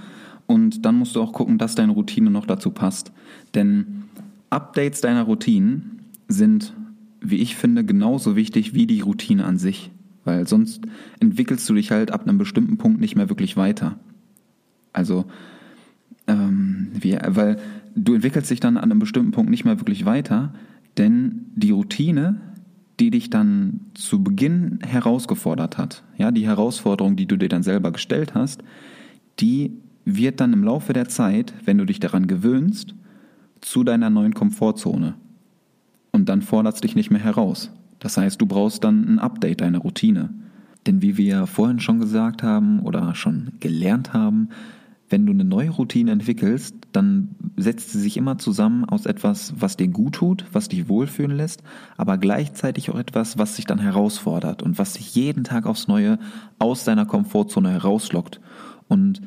Und 0.46 0.84
dann 0.84 0.96
musst 0.96 1.16
du 1.16 1.22
auch 1.22 1.32
gucken, 1.32 1.58
dass 1.58 1.74
deine 1.74 1.92
Routine 1.92 2.30
noch 2.30 2.46
dazu 2.46 2.70
passt. 2.70 3.12
Denn 3.54 4.04
Updates 4.50 5.00
deiner 5.00 5.22
Routinen 5.22 6.02
sind, 6.28 6.74
wie 7.20 7.36
ich 7.36 7.56
finde, 7.56 7.84
genauso 7.84 8.36
wichtig 8.36 8.74
wie 8.74 8.86
die 8.86 9.00
Routine 9.00 9.44
an 9.44 9.58
sich. 9.58 9.90
Weil 10.24 10.46
sonst 10.46 10.82
entwickelst 11.20 11.68
du 11.68 11.74
dich 11.74 11.90
halt 11.90 12.10
ab 12.10 12.22
einem 12.22 12.36
bestimmten 12.36 12.76
Punkt 12.76 13.00
nicht 13.00 13.16
mehr 13.16 13.30
wirklich 13.30 13.56
weiter. 13.56 13.98
Also, 14.92 15.24
ähm, 16.26 16.88
wie, 16.92 17.16
weil 17.26 17.58
du 17.94 18.14
entwickelst 18.14 18.50
dich 18.50 18.60
dann 18.60 18.76
an 18.76 18.90
einem 18.90 18.98
bestimmten 18.98 19.30
Punkt 19.30 19.50
nicht 19.50 19.64
mehr 19.64 19.80
wirklich 19.80 20.04
weiter, 20.04 20.52
denn 20.98 21.46
die 21.54 21.70
Routine, 21.70 22.40
die 23.00 23.10
dich 23.10 23.30
dann 23.30 23.80
zu 23.94 24.22
Beginn 24.22 24.80
herausgefordert 24.84 25.78
hat, 25.78 26.02
ja, 26.16 26.30
die 26.30 26.46
Herausforderung, 26.46 27.16
die 27.16 27.26
du 27.26 27.36
dir 27.36 27.48
dann 27.48 27.62
selber 27.62 27.92
gestellt 27.92 28.34
hast, 28.34 28.62
die 29.38 29.72
wird 30.04 30.40
dann 30.40 30.52
im 30.52 30.64
Laufe 30.64 30.92
der 30.92 31.08
Zeit, 31.08 31.54
wenn 31.64 31.78
du 31.78 31.84
dich 31.84 32.00
daran 32.00 32.26
gewöhnst, 32.26 32.94
zu 33.60 33.84
deiner 33.84 34.10
neuen 34.10 34.34
Komfortzone. 34.34 35.14
Und 36.12 36.28
dann 36.28 36.42
fordert 36.42 36.74
es 36.74 36.80
dich 36.80 36.96
nicht 36.96 37.10
mehr 37.10 37.22
heraus. 37.22 37.70
Das 37.98 38.16
heißt, 38.16 38.40
du 38.40 38.46
brauchst 38.46 38.84
dann 38.84 39.04
ein 39.08 39.18
Update 39.18 39.60
deiner 39.60 39.78
Routine. 39.78 40.30
Denn 40.86 41.02
wie 41.02 41.16
wir 41.16 41.46
vorhin 41.46 41.80
schon 41.80 42.00
gesagt 42.00 42.42
haben 42.42 42.80
oder 42.80 43.14
schon 43.14 43.52
gelernt 43.60 44.12
haben, 44.12 44.48
wenn 45.10 45.24
du 45.24 45.32
eine 45.32 45.44
neue 45.44 45.70
Routine 45.70 46.10
entwickelst, 46.10 46.74
dann 46.92 47.34
setzt 47.56 47.90
sie 47.90 48.00
sich 48.00 48.16
immer 48.16 48.38
zusammen 48.38 48.84
aus 48.84 49.06
etwas, 49.06 49.54
was 49.58 49.76
dir 49.76 49.88
gut 49.88 50.16
tut, 50.16 50.44
was 50.52 50.68
dich 50.68 50.88
wohlfühlen 50.88 51.36
lässt, 51.36 51.62
aber 51.96 52.18
gleichzeitig 52.18 52.90
auch 52.90 52.98
etwas, 52.98 53.38
was 53.38 53.56
dich 53.56 53.64
dann 53.64 53.78
herausfordert 53.78 54.62
und 54.62 54.78
was 54.78 54.94
dich 54.94 55.14
jeden 55.14 55.44
Tag 55.44 55.66
aufs 55.66 55.88
Neue 55.88 56.18
aus 56.58 56.84
deiner 56.84 57.06
Komfortzone 57.06 57.70
herauslockt. 57.70 58.40
Und 58.88 59.22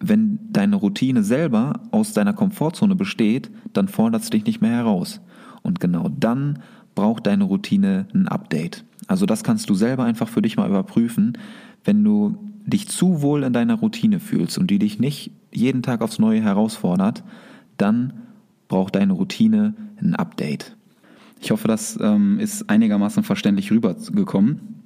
wenn 0.00 0.40
deine 0.50 0.76
Routine 0.76 1.22
selber 1.22 1.80
aus 1.90 2.12
deiner 2.12 2.32
Komfortzone 2.32 2.96
besteht, 2.96 3.50
dann 3.72 3.88
fordert 3.88 4.22
es 4.22 4.30
dich 4.30 4.44
nicht 4.44 4.60
mehr 4.60 4.72
heraus. 4.72 5.20
Und 5.62 5.78
genau 5.78 6.08
dann 6.08 6.60
braucht 6.94 7.26
deine 7.26 7.44
Routine 7.44 8.06
ein 8.14 8.26
Update. 8.26 8.84
Also 9.06 9.26
das 9.26 9.44
kannst 9.44 9.68
du 9.70 9.74
selber 9.74 10.04
einfach 10.04 10.28
für 10.28 10.42
dich 10.42 10.56
mal 10.56 10.68
überprüfen. 10.68 11.36
Wenn 11.84 12.02
du 12.02 12.49
dich 12.70 12.88
zu 12.88 13.22
wohl 13.22 13.42
in 13.42 13.52
deiner 13.52 13.74
Routine 13.74 14.20
fühlst 14.20 14.58
und 14.58 14.70
die 14.70 14.78
dich 14.78 14.98
nicht 14.98 15.32
jeden 15.52 15.82
Tag 15.82 16.00
aufs 16.00 16.18
Neue 16.18 16.42
herausfordert, 16.42 17.24
dann 17.76 18.12
braucht 18.68 18.94
deine 18.94 19.12
Routine 19.12 19.74
ein 20.00 20.14
Update. 20.14 20.76
Ich 21.40 21.50
hoffe, 21.50 21.68
das 21.68 21.98
ähm, 22.00 22.38
ist 22.38 22.68
einigermaßen 22.68 23.22
verständlich 23.22 23.70
rübergekommen. 23.70 24.80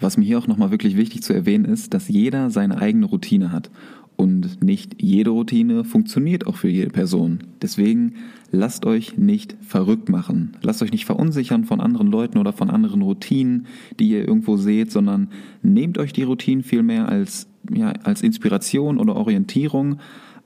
Was 0.00 0.16
mir 0.16 0.24
hier 0.24 0.38
auch 0.38 0.48
nochmal 0.48 0.70
wirklich 0.70 0.96
wichtig 0.96 1.22
zu 1.22 1.32
erwähnen 1.32 1.64
ist, 1.64 1.94
dass 1.94 2.08
jeder 2.08 2.50
seine 2.50 2.78
eigene 2.78 3.06
Routine 3.06 3.52
hat. 3.52 3.70
Und 4.16 4.62
nicht 4.62 5.02
jede 5.02 5.30
Routine 5.30 5.84
funktioniert 5.84 6.46
auch 6.46 6.56
für 6.56 6.68
jede 6.68 6.90
Person. 6.90 7.40
Deswegen 7.60 8.14
lasst 8.50 8.84
euch 8.84 9.16
nicht 9.16 9.56
verrückt 9.60 10.08
machen. 10.08 10.56
Lasst 10.62 10.82
euch 10.82 10.92
nicht 10.92 11.06
verunsichern 11.06 11.64
von 11.64 11.80
anderen 11.80 12.06
Leuten 12.08 12.38
oder 12.38 12.52
von 12.52 12.70
anderen 12.70 13.02
Routinen, 13.02 13.66
die 13.98 14.10
ihr 14.10 14.28
irgendwo 14.28 14.56
seht, 14.56 14.92
sondern 14.92 15.28
nehmt 15.62 15.98
euch 15.98 16.12
die 16.12 16.22
Routinen 16.22 16.62
vielmehr 16.62 17.08
als, 17.08 17.48
ja, 17.72 17.92
als 18.04 18.22
Inspiration 18.22 18.98
oder 18.98 19.16
Orientierung, 19.16 19.96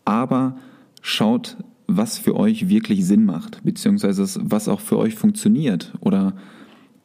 aber 0.04 0.56
schaut, 1.02 1.56
was 1.86 2.18
für 2.18 2.36
euch 2.36 2.68
wirklich 2.68 3.04
Sinn 3.04 3.24
macht, 3.24 3.62
beziehungsweise 3.64 4.24
was 4.42 4.68
auch 4.68 4.80
für 4.80 4.98
euch 4.98 5.14
funktioniert 5.14 5.92
oder 6.00 6.34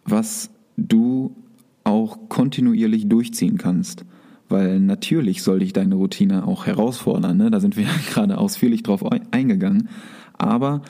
was 0.06 0.52
du 0.78 1.36
auch 1.84 2.30
kontinuierlich 2.30 3.08
durchziehen 3.08 3.58
kannst. 3.58 4.06
Weil 4.52 4.80
natürlich 4.80 5.44
soll 5.44 5.60
dich 5.60 5.74
deine 5.74 5.96
Routine 5.96 6.46
auch 6.46 6.66
herausfordern. 6.66 7.38
Ne? 7.38 7.50
Da 7.50 7.60
sind 7.60 7.78
wir 7.78 7.84
ja 7.86 7.90
gerade 8.10 8.38
ausführlich 8.38 8.84
drauf 8.84 9.04
eingegangen. 9.32 9.90
Aber 10.38 10.82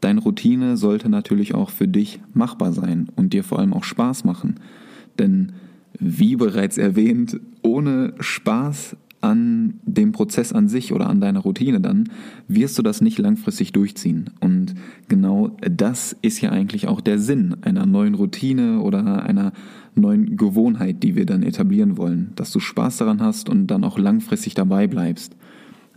deine 0.00 0.20
Routine 0.20 0.76
sollte 0.76 1.08
natürlich 1.08 1.54
auch 1.54 1.70
für 1.70 1.88
dich 1.88 2.20
machbar 2.32 2.72
sein 2.72 3.08
und 3.16 3.32
dir 3.32 3.44
vor 3.44 3.58
allem 3.58 3.72
auch 3.72 3.84
Spaß 3.84 4.24
machen. 4.24 4.60
Denn 5.18 5.52
wie 5.98 6.36
bereits 6.36 6.78
erwähnt, 6.78 7.38
ohne 7.62 8.14
Spaß 8.20 8.96
an 9.20 9.74
dem 9.84 10.12
Prozess 10.12 10.52
an 10.52 10.68
sich 10.68 10.92
oder 10.92 11.08
an 11.08 11.20
deiner 11.20 11.40
Routine 11.40 11.80
dann, 11.80 12.08
wirst 12.48 12.78
du 12.78 12.82
das 12.82 13.00
nicht 13.00 13.18
langfristig 13.18 13.72
durchziehen. 13.72 14.30
Und 14.40 14.74
genau 15.08 15.56
das 15.60 16.16
ist 16.22 16.40
ja 16.40 16.50
eigentlich 16.50 16.88
auch 16.88 17.00
der 17.00 17.18
Sinn 17.18 17.56
einer 17.62 17.86
neuen 17.86 18.14
Routine 18.14 18.80
oder 18.80 19.22
einer 19.24 19.52
neuen 19.94 20.36
Gewohnheit, 20.36 21.02
die 21.02 21.16
wir 21.16 21.26
dann 21.26 21.42
etablieren 21.42 21.96
wollen, 21.96 22.32
dass 22.36 22.50
du 22.50 22.60
Spaß 22.60 22.98
daran 22.98 23.20
hast 23.20 23.48
und 23.48 23.66
dann 23.66 23.84
auch 23.84 23.98
langfristig 23.98 24.54
dabei 24.54 24.86
bleibst. 24.86 25.36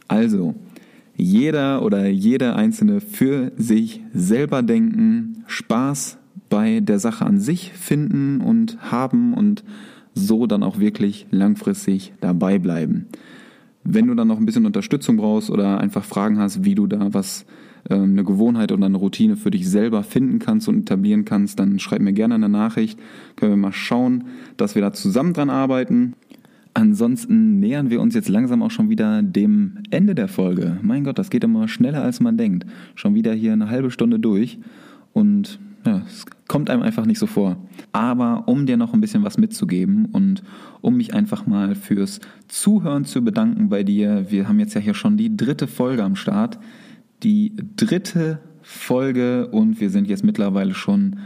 Also, 0.08 0.56
jeder 1.16 1.84
oder 1.84 2.08
jeder 2.08 2.56
Einzelne 2.56 3.00
für 3.00 3.52
sich 3.56 4.02
selber 4.14 4.64
denken, 4.64 5.44
Spaß 5.48 6.18
bei 6.50 6.80
der 6.80 7.00
Sache 7.00 7.26
an 7.26 7.40
sich 7.40 7.72
finden 7.74 8.42
und 8.42 8.92
haben 8.92 9.34
und 9.34 9.64
so 10.14 10.48
dann 10.48 10.64
auch 10.64 10.80
wirklich 10.80 11.28
langfristig 11.32 12.14
dabei 12.22 12.60
bleiben. 12.60 13.08
Wenn 13.84 14.08
du 14.08 14.16
dann 14.16 14.28
noch 14.28 14.38
ein 14.38 14.46
bisschen 14.46 14.66
Unterstützung 14.66 15.18
brauchst 15.18 15.50
oder 15.50 15.80
einfach 15.80 16.06
Fragen 16.06 16.40
hast, 16.40 16.64
wie 16.64 16.76
du 16.76 16.88
da 16.88 17.14
was 17.14 17.46
ähm, 17.90 18.12
eine 18.12 18.24
Gewohnheit 18.24 18.72
oder 18.72 18.86
eine 18.86 18.98
Routine 18.98 19.36
für 19.36 19.52
dich 19.52 19.70
selber 19.70 20.04
finden 20.04 20.40
kannst 20.40 20.70
und 20.70 20.80
etablieren 20.80 21.26
kannst, 21.26 21.60
dann 21.60 21.80
schreib 21.80 22.02
mir 22.02 22.14
gerne 22.14 22.36
eine 22.36 22.50
Nachricht. 22.50 22.98
Können 23.36 23.52
wir 23.52 23.58
mal 23.58 23.74
schauen, 23.74 24.26
dass 24.56 24.76
wir 24.76 24.82
da 24.82 24.94
zusammen 24.94 25.34
dran 25.34 25.50
arbeiten. 25.50 26.14
Ansonsten 26.74 27.60
nähern 27.60 27.90
wir 27.90 28.02
uns 28.02 28.16
jetzt 28.16 28.30
langsam 28.30 28.64
auch 28.64 28.72
schon 28.72 28.90
wieder 28.90 29.22
dem 29.22 29.80
Ende 29.92 30.16
der 30.16 30.28
Folge. 30.28 30.80
Mein 30.82 31.04
Gott, 31.04 31.20
das 31.20 31.30
geht 31.30 31.44
immer 31.44 31.68
schneller 31.68 32.02
als 32.02 32.20
man 32.20 32.38
denkt. 32.38 32.66
Schon 32.96 33.14
wieder 33.14 33.34
hier 33.34 33.54
eine 33.54 33.70
halbe 33.70 33.92
Stunde 33.92 34.18
durch 34.18 34.58
und 35.12 35.60
ja, 35.86 36.02
es 36.06 36.26
kommt 36.48 36.70
einem 36.70 36.82
einfach 36.82 37.06
nicht 37.06 37.20
so 37.20 37.28
vor. 37.28 37.58
Aber 37.92 38.48
um 38.48 38.66
dir 38.66 38.78
noch 38.78 38.94
ein 38.94 39.02
bisschen 39.02 39.24
was 39.24 39.38
mitzugeben 39.38 40.06
und 40.06 40.44
um 40.82 40.98
mich 40.98 41.14
einfach 41.14 41.46
mal 41.46 41.76
fürs 41.76 42.20
Zuhören 42.48 43.06
zu 43.06 43.24
bedanken 43.24 43.70
bei 43.70 43.84
dir, 43.84 44.30
wir 44.30 44.48
haben 44.48 44.60
jetzt 44.60 44.74
ja 44.74 44.82
hier 44.82 44.94
schon 44.94 45.18
die 45.18 45.36
dritte 45.36 45.68
Folge 45.68 46.04
am 46.04 46.16
Start 46.16 46.60
die 47.24 47.54
dritte 47.76 48.40
Folge 48.62 49.48
und 49.48 49.80
wir 49.80 49.90
sind 49.90 50.08
jetzt 50.08 50.24
mittlerweile 50.24 50.74
schon 50.74 51.18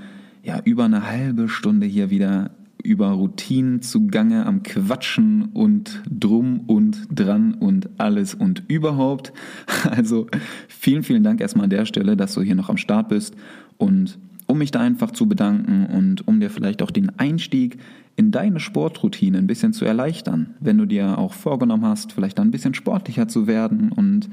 ja, 0.43 0.61
über 0.63 0.85
eine 0.85 1.09
halbe 1.09 1.49
Stunde 1.49 1.85
hier 1.85 2.09
wieder 2.09 2.51
über 2.83 3.09
Routinen 3.09 3.81
zugange 3.81 4.45
am 4.45 4.63
Quatschen 4.63 5.49
und 5.53 6.03
drum 6.09 6.61
und 6.67 7.07
dran 7.11 7.55
und 7.55 7.89
alles 7.97 8.33
und 8.33 8.63
überhaupt. 8.67 9.33
Also 9.89 10.27
vielen, 10.67 11.03
vielen 11.03 11.23
Dank 11.23 11.41
erstmal 11.41 11.65
an 11.65 11.69
der 11.69 11.85
Stelle, 11.85 12.15
dass 12.15 12.33
du 12.33 12.41
hier 12.41 12.55
noch 12.55 12.69
am 12.69 12.77
Start 12.77 13.09
bist 13.09 13.35
und 13.77 14.19
um 14.47 14.57
mich 14.57 14.71
da 14.71 14.79
einfach 14.79 15.11
zu 15.11 15.27
bedanken 15.27 15.85
und 15.85 16.27
um 16.27 16.39
dir 16.39 16.49
vielleicht 16.49 16.81
auch 16.81 16.91
den 16.91 17.17
Einstieg 17.19 17.77
in 18.15 18.31
deine 18.31 18.59
Sportroutine 18.59 19.37
ein 19.37 19.47
bisschen 19.47 19.73
zu 19.73 19.85
erleichtern, 19.85 20.55
wenn 20.59 20.77
du 20.77 20.85
dir 20.85 21.17
auch 21.17 21.33
vorgenommen 21.33 21.85
hast, 21.85 22.13
vielleicht 22.13 22.39
ein 22.39 22.51
bisschen 22.51 22.73
sportlicher 22.73 23.27
zu 23.27 23.45
werden 23.45 23.91
und 23.91 24.29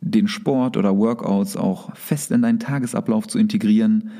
den 0.00 0.28
Sport 0.28 0.76
oder 0.76 0.96
Workouts 0.96 1.56
auch 1.56 1.94
fest 1.94 2.30
in 2.30 2.42
deinen 2.42 2.58
Tagesablauf 2.58 3.28
zu 3.28 3.38
integrieren, 3.38 4.10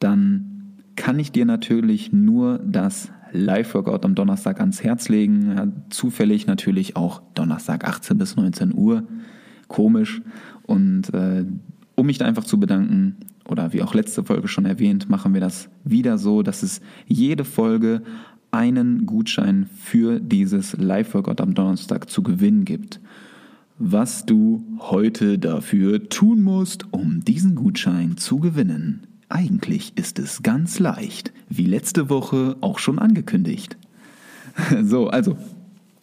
dann 0.00 0.74
kann 0.96 1.18
ich 1.18 1.32
dir 1.32 1.44
natürlich 1.44 2.12
nur 2.12 2.58
das 2.58 3.10
Live-Workout 3.32 4.04
am 4.04 4.14
Donnerstag 4.14 4.60
ans 4.60 4.82
Herz 4.82 5.08
legen. 5.08 5.52
Ja, 5.56 5.68
zufällig 5.90 6.46
natürlich 6.46 6.96
auch 6.96 7.22
Donnerstag 7.34 7.86
18 7.86 8.18
bis 8.18 8.36
19 8.36 8.74
Uhr. 8.74 9.04
Komisch. 9.68 10.22
Und 10.66 11.12
äh, 11.14 11.44
um 11.94 12.06
mich 12.06 12.18
da 12.18 12.24
einfach 12.24 12.44
zu 12.44 12.58
bedanken, 12.58 13.16
oder 13.48 13.72
wie 13.72 13.82
auch 13.82 13.94
letzte 13.94 14.24
Folge 14.24 14.48
schon 14.48 14.66
erwähnt, 14.66 15.08
machen 15.08 15.34
wir 15.34 15.40
das 15.40 15.68
wieder 15.84 16.18
so, 16.18 16.42
dass 16.42 16.62
es 16.62 16.80
jede 17.06 17.44
Folge 17.44 18.02
einen 18.50 19.06
Gutschein 19.06 19.68
für 19.76 20.20
dieses 20.20 20.76
Live-Workout 20.76 21.40
am 21.40 21.54
Donnerstag 21.54 22.08
zu 22.08 22.22
gewinnen 22.22 22.64
gibt. 22.64 23.00
Was 23.78 24.26
du 24.26 24.64
heute 24.78 25.38
dafür 25.38 26.08
tun 26.08 26.42
musst, 26.42 26.92
um 26.92 27.24
diesen 27.24 27.54
Gutschein 27.54 28.16
zu 28.16 28.38
gewinnen. 28.38 29.06
Eigentlich 29.28 29.92
ist 29.96 30.18
es 30.18 30.42
ganz 30.42 30.78
leicht, 30.78 31.32
wie 31.48 31.66
letzte 31.66 32.08
Woche 32.08 32.56
auch 32.60 32.78
schon 32.78 32.98
angekündigt. 32.98 33.76
So, 34.82 35.06
also, 35.06 35.36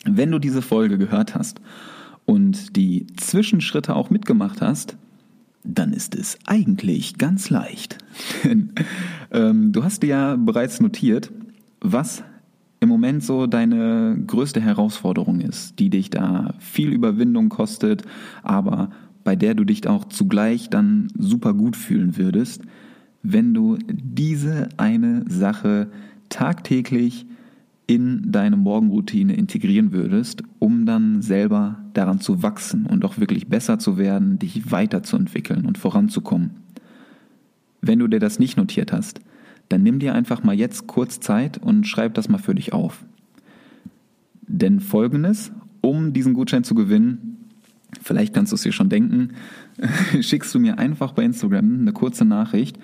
wenn 0.05 0.31
du 0.31 0.39
diese 0.39 0.61
Folge 0.61 0.97
gehört 0.97 1.35
hast 1.35 1.59
und 2.23 2.77
die 2.77 3.05
Zwischenschritte 3.17 3.93
auch 3.93 4.09
mitgemacht 4.09 4.61
hast, 4.61 4.95
dann 5.65 5.93
ist 5.93 6.15
es 6.15 6.37
eigentlich 6.45 7.17
ganz 7.17 7.49
leicht. 7.49 7.97
Denn 8.43 8.71
ähm, 9.31 9.71
du 9.71 9.83
hast 9.83 10.03
dir 10.03 10.09
ja 10.09 10.35
bereits 10.35 10.79
notiert, 10.79 11.31
was 11.81 12.23
im 12.79 12.89
Moment 12.89 13.23
so 13.23 13.47
deine 13.47 14.17
größte 14.27 14.61
Herausforderung 14.61 15.41
ist, 15.41 15.79
die 15.79 15.89
dich 15.89 16.09
da 16.09 16.53
viel 16.59 16.89
Überwindung 16.91 17.49
kostet, 17.49 18.03
aber 18.43 18.89
bei 19.23 19.35
der 19.35 19.55
du 19.55 19.63
dich 19.63 19.87
auch 19.87 20.05
zugleich 20.05 20.69
dann 20.69 21.07
super 21.17 21.53
gut 21.53 21.75
fühlen 21.75 22.17
würdest, 22.17 22.61
wenn 23.23 23.53
du 23.53 23.77
diese 23.87 24.69
eine 24.77 25.25
Sache 25.27 25.89
tagtäglich 26.29 27.25
in 27.87 28.31
deine 28.31 28.57
Morgenroutine 28.57 29.33
integrieren 29.33 29.91
würdest, 29.91 30.43
um 30.59 30.85
dann 30.85 31.21
selber 31.21 31.84
daran 31.97 32.19
zu 32.19 32.43
wachsen 32.43 32.85
und 32.85 33.05
auch 33.05 33.17
wirklich 33.17 33.47
besser 33.47 33.79
zu 33.79 33.97
werden, 33.97 34.39
dich 34.39 34.71
weiterzuentwickeln 34.71 35.65
und 35.65 35.77
voranzukommen. 35.77 36.51
Wenn 37.81 37.99
du 37.99 38.07
dir 38.07 38.19
das 38.19 38.39
nicht 38.39 38.57
notiert 38.57 38.91
hast, 38.91 39.19
dann 39.69 39.83
nimm 39.83 39.99
dir 39.99 40.13
einfach 40.13 40.43
mal 40.43 40.55
jetzt 40.55 40.87
kurz 40.87 41.19
Zeit 41.19 41.57
und 41.57 41.87
schreib 41.87 42.13
das 42.13 42.29
mal 42.29 42.37
für 42.37 42.55
dich 42.55 42.73
auf. 42.73 43.03
Denn 44.47 44.79
folgendes, 44.79 45.51
um 45.81 46.13
diesen 46.13 46.33
Gutschein 46.33 46.63
zu 46.63 46.75
gewinnen, 46.75 47.37
vielleicht 48.01 48.33
kannst 48.33 48.51
du 48.51 48.55
es 48.55 48.61
dir 48.61 48.71
schon 48.71 48.89
denken, 48.89 49.31
schickst 50.21 50.53
du 50.53 50.59
mir 50.59 50.77
einfach 50.77 51.13
bei 51.13 51.23
Instagram 51.23 51.79
eine 51.79 51.93
kurze 51.93 52.25
Nachricht 52.25 52.77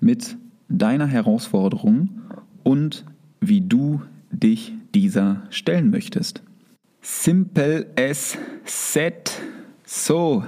mit 0.00 0.36
deiner 0.68 1.06
Herausforderung 1.06 2.08
und 2.62 3.04
wie 3.40 3.60
du 3.60 4.02
dich 4.30 4.74
dieser 4.94 5.42
stellen 5.50 5.90
möchtest. 5.90 6.42
Simple 7.02 7.86
as 7.96 8.36
set. 8.64 9.40
So, 9.84 10.44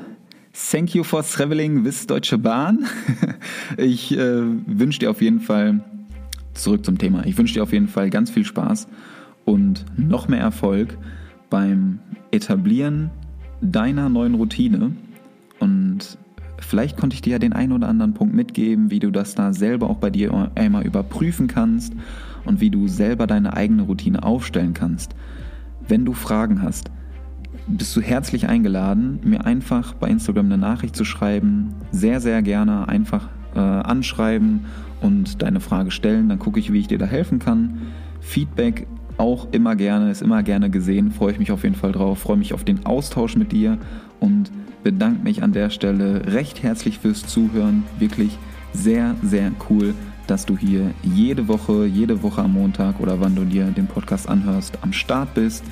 thank 0.52 0.94
you 0.94 1.02
for 1.02 1.22
traveling 1.22 1.84
with 1.84 2.06
Deutsche 2.06 2.38
Bahn. 2.38 2.86
Ich 3.78 4.12
äh, 4.12 4.42
wünsche 4.66 4.98
dir 4.98 5.10
auf 5.10 5.22
jeden 5.22 5.40
Fall, 5.40 5.82
zurück 6.52 6.84
zum 6.84 6.98
Thema, 6.98 7.24
ich 7.24 7.38
wünsche 7.38 7.54
dir 7.54 7.62
auf 7.62 7.72
jeden 7.72 7.88
Fall 7.88 8.10
ganz 8.10 8.30
viel 8.30 8.44
Spaß 8.44 8.86
und 9.46 9.86
noch 9.96 10.28
mehr 10.28 10.40
Erfolg 10.40 10.98
beim 11.48 12.00
Etablieren 12.30 13.10
deiner 13.62 14.10
neuen 14.10 14.34
Routine. 14.34 14.92
Und 15.58 16.18
vielleicht 16.58 16.98
konnte 16.98 17.14
ich 17.14 17.22
dir 17.22 17.32
ja 17.32 17.38
den 17.38 17.54
einen 17.54 17.72
oder 17.72 17.88
anderen 17.88 18.12
Punkt 18.12 18.34
mitgeben, 18.34 18.90
wie 18.90 18.98
du 18.98 19.10
das 19.10 19.34
da 19.34 19.54
selber 19.54 19.88
auch 19.88 19.98
bei 19.98 20.10
dir 20.10 20.50
einmal 20.54 20.84
überprüfen 20.84 21.46
kannst 21.46 21.94
und 22.44 22.60
wie 22.60 22.70
du 22.70 22.88
selber 22.88 23.26
deine 23.26 23.56
eigene 23.56 23.82
Routine 23.82 24.22
aufstellen 24.22 24.74
kannst. 24.74 25.14
Wenn 25.88 26.04
du 26.04 26.12
Fragen 26.12 26.62
hast, 26.62 26.90
bist 27.66 27.94
du 27.96 28.00
herzlich 28.00 28.48
eingeladen, 28.48 29.20
mir 29.22 29.44
einfach 29.44 29.94
bei 29.94 30.08
Instagram 30.08 30.46
eine 30.46 30.58
Nachricht 30.58 30.96
zu 30.96 31.04
schreiben. 31.04 31.74
Sehr, 31.90 32.20
sehr 32.20 32.42
gerne 32.42 32.88
einfach 32.88 33.28
äh, 33.54 33.58
anschreiben 33.58 34.66
und 35.00 35.42
deine 35.42 35.60
Frage 35.60 35.90
stellen. 35.90 36.28
Dann 36.28 36.38
gucke 36.38 36.58
ich, 36.58 36.72
wie 36.72 36.80
ich 36.80 36.88
dir 36.88 36.98
da 36.98 37.06
helfen 37.06 37.38
kann. 37.38 37.78
Feedback 38.20 38.86
auch 39.18 39.48
immer 39.52 39.76
gerne, 39.76 40.10
ist 40.10 40.22
immer 40.22 40.42
gerne 40.42 40.70
gesehen. 40.70 41.12
Freue 41.12 41.32
ich 41.32 41.38
mich 41.38 41.52
auf 41.52 41.62
jeden 41.62 41.74
Fall 41.74 41.92
drauf. 41.92 42.20
Freue 42.20 42.36
mich 42.36 42.54
auf 42.54 42.64
den 42.64 42.86
Austausch 42.86 43.36
mit 43.36 43.52
dir 43.52 43.78
und 44.20 44.50
bedanke 44.82 45.22
mich 45.22 45.42
an 45.42 45.52
der 45.52 45.70
Stelle 45.70 46.32
recht 46.32 46.62
herzlich 46.62 46.98
fürs 46.98 47.26
Zuhören. 47.26 47.84
Wirklich 47.98 48.38
sehr, 48.72 49.14
sehr 49.22 49.52
cool 49.68 49.94
dass 50.26 50.46
du 50.46 50.56
hier 50.56 50.92
jede 51.02 51.48
Woche, 51.48 51.86
jede 51.86 52.22
Woche 52.22 52.42
am 52.42 52.54
Montag 52.54 53.00
oder 53.00 53.20
wann 53.20 53.34
du 53.34 53.44
dir 53.44 53.66
den 53.66 53.86
Podcast 53.86 54.28
anhörst, 54.28 54.78
am 54.82 54.92
Start 54.92 55.34
bist, 55.34 55.64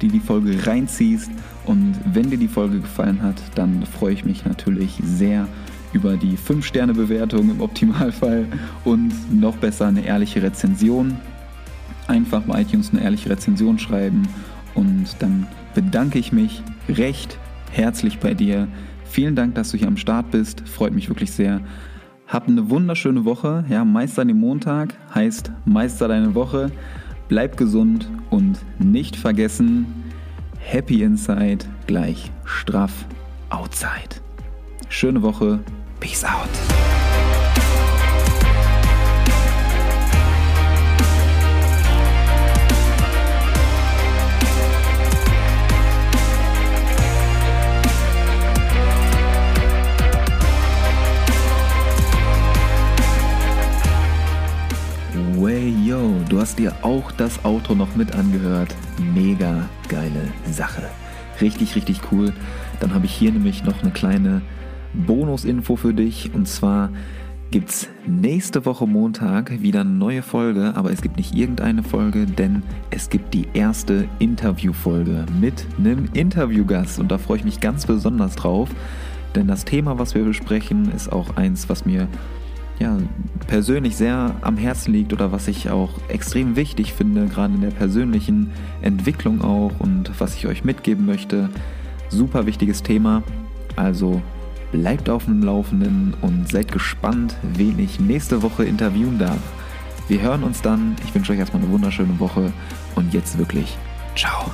die 0.00 0.08
die 0.08 0.20
Folge 0.20 0.66
reinziehst. 0.66 1.30
Und 1.66 1.94
wenn 2.12 2.30
dir 2.30 2.38
die 2.38 2.48
Folge 2.48 2.80
gefallen 2.80 3.22
hat, 3.22 3.36
dann 3.54 3.84
freue 3.84 4.14
ich 4.14 4.24
mich 4.24 4.44
natürlich 4.44 5.00
sehr 5.02 5.46
über 5.92 6.16
die 6.16 6.36
5-Sterne-Bewertung 6.36 7.50
im 7.50 7.60
Optimalfall 7.60 8.46
und 8.84 9.12
noch 9.32 9.56
besser 9.56 9.86
eine 9.86 10.04
ehrliche 10.04 10.42
Rezension. 10.42 11.16
Einfach 12.06 12.42
bei 12.42 12.62
iTunes 12.62 12.90
eine 12.90 13.02
ehrliche 13.02 13.30
Rezension 13.30 13.78
schreiben 13.78 14.22
und 14.74 15.16
dann 15.18 15.46
bedanke 15.74 16.18
ich 16.18 16.32
mich 16.32 16.62
recht 16.88 17.38
herzlich 17.70 18.18
bei 18.18 18.34
dir. 18.34 18.68
Vielen 19.04 19.34
Dank, 19.34 19.54
dass 19.54 19.70
du 19.70 19.78
hier 19.78 19.88
am 19.88 19.96
Start 19.96 20.30
bist. 20.30 20.68
Freut 20.68 20.92
mich 20.92 21.08
wirklich 21.08 21.32
sehr. 21.32 21.60
Hab 22.28 22.46
eine 22.46 22.68
wunderschöne 22.68 23.24
Woche. 23.24 23.64
Ja, 23.70 23.86
Meister 23.86 24.22
den 24.22 24.38
Montag 24.38 24.94
heißt 25.14 25.50
Meister 25.64 26.08
deine 26.08 26.34
Woche. 26.34 26.70
Bleib 27.28 27.56
gesund 27.56 28.10
und 28.28 28.58
nicht 28.78 29.16
vergessen, 29.16 29.86
Happy 30.58 31.02
Inside 31.02 31.64
gleich 31.86 32.30
straff 32.44 33.06
Outside. 33.48 34.20
Schöne 34.90 35.22
Woche. 35.22 35.60
Peace 36.00 36.22
out. 36.22 36.97
Dir 56.58 56.74
auch 56.82 57.12
das 57.12 57.44
Outro 57.44 57.74
noch 57.74 57.94
mit 57.96 58.14
angehört. 58.14 58.74
Mega 59.14 59.68
geile 59.88 60.28
Sache. 60.50 60.82
Richtig, 61.40 61.76
richtig 61.76 62.00
cool. 62.10 62.32
Dann 62.80 62.94
habe 62.94 63.06
ich 63.06 63.12
hier 63.12 63.32
nämlich 63.32 63.64
noch 63.64 63.82
eine 63.82 63.92
kleine 63.92 64.42
Bonusinfo 64.92 65.76
für 65.76 65.94
dich. 65.94 66.34
Und 66.34 66.48
zwar 66.48 66.90
gibt 67.50 67.70
es 67.70 67.88
nächste 68.06 68.66
Woche 68.66 68.86
Montag 68.86 69.62
wieder 69.62 69.80
eine 69.80 69.90
neue 69.90 70.22
Folge, 70.22 70.72
aber 70.74 70.90
es 70.90 71.00
gibt 71.00 71.16
nicht 71.16 71.34
irgendeine 71.34 71.82
Folge, 71.82 72.26
denn 72.26 72.62
es 72.90 73.08
gibt 73.08 73.32
die 73.34 73.46
erste 73.54 74.08
Interviewfolge 74.18 75.24
mit 75.40 75.64
einem 75.78 76.08
Interviewgast. 76.12 76.98
Und 76.98 77.10
da 77.10 77.18
freue 77.18 77.38
ich 77.38 77.44
mich 77.44 77.60
ganz 77.60 77.86
besonders 77.86 78.34
drauf, 78.34 78.68
denn 79.34 79.46
das 79.46 79.64
Thema, 79.64 79.98
was 79.98 80.14
wir 80.14 80.24
besprechen, 80.24 80.90
ist 80.92 81.12
auch 81.12 81.36
eins, 81.36 81.68
was 81.68 81.86
mir 81.86 82.08
ja, 82.78 82.96
persönlich 83.46 83.96
sehr 83.96 84.36
am 84.42 84.56
Herzen 84.56 84.92
liegt 84.92 85.12
oder 85.12 85.32
was 85.32 85.48
ich 85.48 85.70
auch 85.70 85.90
extrem 86.08 86.56
wichtig 86.56 86.92
finde, 86.92 87.26
gerade 87.26 87.54
in 87.54 87.60
der 87.60 87.70
persönlichen 87.70 88.50
Entwicklung 88.82 89.42
auch 89.42 89.72
und 89.78 90.10
was 90.18 90.34
ich 90.36 90.46
euch 90.46 90.64
mitgeben 90.64 91.06
möchte. 91.06 91.48
Super 92.08 92.46
wichtiges 92.46 92.82
Thema. 92.82 93.22
Also 93.76 94.22
bleibt 94.72 95.08
auf 95.08 95.24
dem 95.24 95.42
Laufenden 95.42 96.14
und 96.20 96.48
seid 96.48 96.72
gespannt, 96.72 97.36
wen 97.42 97.78
ich 97.78 98.00
nächste 98.00 98.42
Woche 98.42 98.64
interviewen 98.64 99.18
darf. 99.18 99.40
Wir 100.08 100.20
hören 100.20 100.42
uns 100.42 100.62
dann. 100.62 100.96
Ich 101.04 101.14
wünsche 101.14 101.32
euch 101.32 101.38
erstmal 101.38 101.62
eine 101.62 101.70
wunderschöne 101.70 102.18
Woche 102.18 102.52
und 102.94 103.12
jetzt 103.12 103.38
wirklich 103.38 103.76
ciao. 104.14 104.50